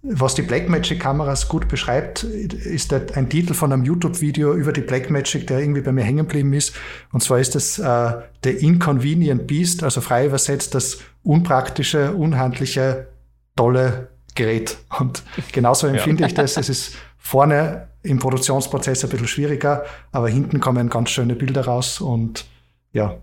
was 0.03 0.35
die 0.35 0.43
Blackmagic-Kameras 0.43 1.49
gut 1.49 1.69
beschreibt, 1.69 2.23
ist 2.23 2.93
ein 2.93 3.29
Titel 3.29 3.53
von 3.53 3.73
einem 3.73 3.85
YouTube-Video 3.85 4.55
über 4.55 4.73
die 4.73 4.81
Blackmagic, 4.81 5.47
der 5.47 5.61
irgendwie 5.61 5.83
bei 5.83 5.93
mir 5.93 6.05
hängen 6.05 6.27
geblieben 6.27 6.55
ist. 6.55 6.75
Und 7.13 7.23
zwar 7.23 7.39
ist 7.39 7.55
das 7.55 7.79
äh, 7.79 8.13
The 8.43 8.51
Inconvenient 8.51 9.47
Beast, 9.47 9.83
also 9.83 10.01
frei 10.01 10.27
übersetzt 10.27 10.75
das 10.75 10.99
unpraktische, 11.23 12.13
unhandliche, 12.13 13.09
tolle 13.57 14.09
Gerät. 14.35 14.79
Und 14.99 15.23
genauso 15.53 15.87
empfinde 15.87 16.23
ja. 16.23 16.29
ich 16.29 16.35
das. 16.35 16.57
Es 16.57 16.71
ist 16.71 16.95
vorne 17.19 17.89
im 18.03 18.19
Produktionsprozess 18.19 19.05
ein 19.05 19.11
bisschen 19.11 19.29
schwieriger, 19.29 19.85
aber 20.13 20.29
hinten 20.29 20.61
kommen 20.61 20.89
ganz 20.89 21.11
schöne 21.11 21.35
Bilder 21.35 21.67
raus 21.67 22.01
und 22.01 22.47
ja, 22.93 23.19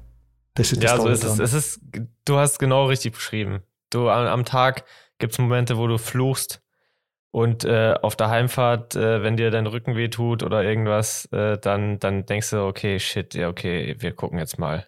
das 0.58 0.72
ist 0.72 0.84
das 0.84 0.91
Ja, 0.91 0.97
so 0.97 1.08
ist 1.08 1.24
es. 1.24 1.39
es 1.39 1.53
ist, 1.53 1.82
du 2.26 2.38
hast 2.38 2.60
genau 2.60 2.86
richtig 2.86 3.14
beschrieben. 3.14 3.62
Du 3.89 4.10
am, 4.10 4.28
am 4.28 4.45
Tag 4.45 4.84
gibt 5.20 5.34
es 5.34 5.39
Momente, 5.39 5.78
wo 5.78 5.88
du 5.88 5.97
fluchst 5.97 6.62
Und 7.32 7.66
äh, 7.66 7.93
auf 8.01 8.16
der 8.16 8.30
Heimfahrt, 8.30 8.95
äh, 8.95 9.22
wenn 9.24 9.38
dir 9.38 9.51
dein 9.51 9.68
Rücken 9.68 9.95
weh 9.95 10.08
tut 10.10 10.43
oder 10.43 10.64
irgendwas, 10.64 11.26
äh, 11.32 11.58
dann, 11.60 11.99
dann 11.99 12.26
denkst 12.26 12.49
du, 12.51 12.66
okay, 12.66 12.99
shit, 12.99 13.34
ja, 13.36 13.49
okay, 13.49 13.95
wir 13.99 14.14
gucken 14.14 14.39
jetzt 14.39 14.58
mal, 14.60 14.88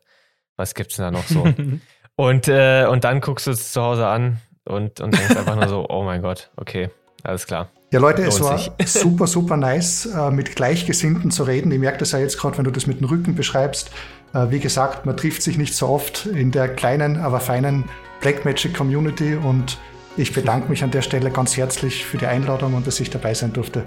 was 0.55 0.73
gibt's 0.73 0.95
denn 0.95 1.05
da 1.05 1.11
noch 1.11 1.27
so? 1.27 1.43
und, 2.15 2.47
äh, 2.47 2.87
und 2.89 3.03
dann 3.03 3.21
guckst 3.21 3.47
du 3.47 3.51
es 3.51 3.71
zu 3.71 3.81
Hause 3.81 4.07
an 4.07 4.41
und, 4.65 4.99
und 5.01 5.13
denkst 5.17 5.35
einfach 5.35 5.55
nur 5.55 5.67
so, 5.67 5.85
oh 5.89 6.03
mein 6.03 6.21
Gott, 6.21 6.49
okay, 6.57 6.89
alles 7.23 7.45
klar. 7.45 7.69
Ja, 7.91 7.99
Leute, 7.99 8.21
Lohnt 8.21 8.33
es 8.33 8.41
war 8.41 8.57
sich. 8.57 8.71
super, 8.85 9.27
super 9.27 9.57
nice, 9.57 10.05
äh, 10.05 10.29
mit 10.31 10.55
Gleichgesinnten 10.55 11.31
zu 11.31 11.43
reden. 11.43 11.71
Ich 11.71 11.79
merke 11.79 11.97
das 11.97 12.11
ja 12.11 12.19
jetzt 12.19 12.37
gerade, 12.37 12.57
wenn 12.57 12.65
du 12.65 12.71
das 12.71 12.85
mit 12.87 12.99
dem 12.99 13.07
Rücken 13.07 13.35
beschreibst. 13.35 13.91
Äh, 14.33 14.47
wie 14.49 14.59
gesagt, 14.59 15.05
man 15.05 15.17
trifft 15.17 15.41
sich 15.41 15.57
nicht 15.57 15.75
so 15.75 15.87
oft 15.87 16.25
in 16.25 16.51
der 16.51 16.67
kleinen, 16.69 17.17
aber 17.17 17.39
feinen 17.39 17.85
Black 18.21 18.45
Magic 18.45 18.73
Community 18.73 19.35
und 19.35 19.77
ich 20.17 20.33
bedanke 20.33 20.69
mich 20.69 20.83
an 20.83 20.91
der 20.91 21.01
Stelle 21.01 21.31
ganz 21.31 21.55
herzlich 21.55 22.05
für 22.05 22.17
die 22.17 22.25
Einladung 22.25 22.73
und 22.73 22.85
dass 22.85 22.99
ich 22.99 23.09
dabei 23.09 23.33
sein 23.33 23.53
durfte. 23.53 23.83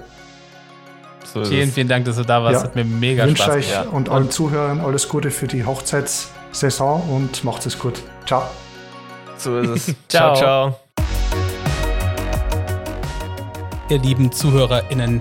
So 1.25 1.45
vielen, 1.45 1.71
vielen 1.71 1.89
Dank, 1.89 2.05
dass 2.05 2.17
du 2.17 2.25
da 2.25 2.43
warst. 2.43 2.61
Ja. 2.61 2.65
Hat 2.65 2.75
mir 2.75 2.85
mega 2.85 3.27
ich 3.27 3.37
Spaß 3.37 3.47
gemacht. 3.47 3.61
Ich 3.61 3.69
wünsche 3.69 3.89
euch 3.89 3.95
und 3.95 4.09
allen 4.09 4.31
Zuhörern 4.31 4.81
alles 4.81 5.09
Gute 5.09 5.31
für 5.31 5.47
die 5.47 5.65
Hochzeitssaison 5.65 7.03
und 7.03 7.45
macht 7.45 7.65
es 7.67 7.79
gut. 7.79 8.03
Ciao. 8.27 8.43
So 9.39 9.59
ist 9.59 9.89
es. 9.89 9.95
ciao, 10.09 10.35
ciao 10.35 10.77
ihr 13.93 13.99
lieben 13.99 14.33
ZuhörerInnen. 14.33 15.21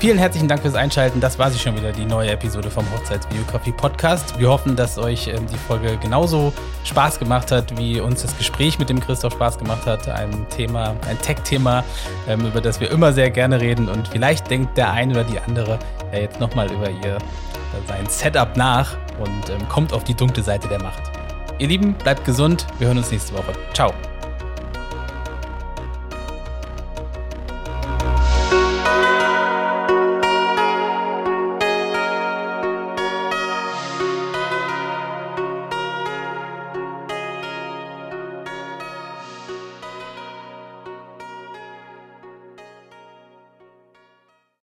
Vielen 0.00 0.16
herzlichen 0.16 0.48
Dank 0.48 0.62
fürs 0.62 0.76
Einschalten. 0.76 1.20
Das 1.20 1.38
war 1.38 1.50
sie 1.50 1.58
schon 1.58 1.76
wieder, 1.76 1.92
die 1.92 2.06
neue 2.06 2.30
Episode 2.30 2.70
vom 2.70 2.90
Hochzeitsbiografie 2.90 3.72
Podcast. 3.72 4.38
Wir 4.38 4.48
hoffen, 4.48 4.74
dass 4.74 4.96
euch 4.96 5.28
ähm, 5.28 5.46
die 5.46 5.58
Folge 5.58 5.98
genauso 5.98 6.54
Spaß 6.84 7.18
gemacht 7.18 7.52
hat, 7.52 7.76
wie 7.76 8.00
uns 8.00 8.22
das 8.22 8.34
Gespräch 8.38 8.78
mit 8.78 8.88
dem 8.88 8.98
Christoph 8.98 9.34
Spaß 9.34 9.58
gemacht 9.58 9.84
hat. 9.84 10.08
Ein 10.08 10.48
Thema, 10.48 10.96
ein 11.06 11.18
Tech-Thema, 11.20 11.84
ähm, 12.26 12.46
über 12.46 12.62
das 12.62 12.80
wir 12.80 12.90
immer 12.90 13.12
sehr 13.12 13.28
gerne 13.28 13.60
reden. 13.60 13.90
Und 13.90 14.08
vielleicht 14.08 14.50
denkt 14.50 14.78
der 14.78 14.90
eine 14.90 15.12
oder 15.12 15.24
die 15.24 15.38
andere 15.38 15.78
ja 16.14 16.20
jetzt 16.20 16.40
nochmal 16.40 16.72
über 16.72 16.88
ihr 16.88 17.18
sein 17.86 18.06
Setup 18.08 18.56
nach 18.56 18.96
und 19.18 19.50
ähm, 19.50 19.68
kommt 19.68 19.92
auf 19.92 20.04
die 20.04 20.14
dunkle 20.14 20.42
Seite 20.42 20.66
der 20.68 20.82
Macht. 20.82 21.02
Ihr 21.58 21.68
Lieben, 21.68 21.92
bleibt 21.92 22.24
gesund. 22.24 22.66
Wir 22.78 22.86
hören 22.86 22.96
uns 22.96 23.10
nächste 23.10 23.34
Woche. 23.34 23.52
Ciao. 23.74 23.92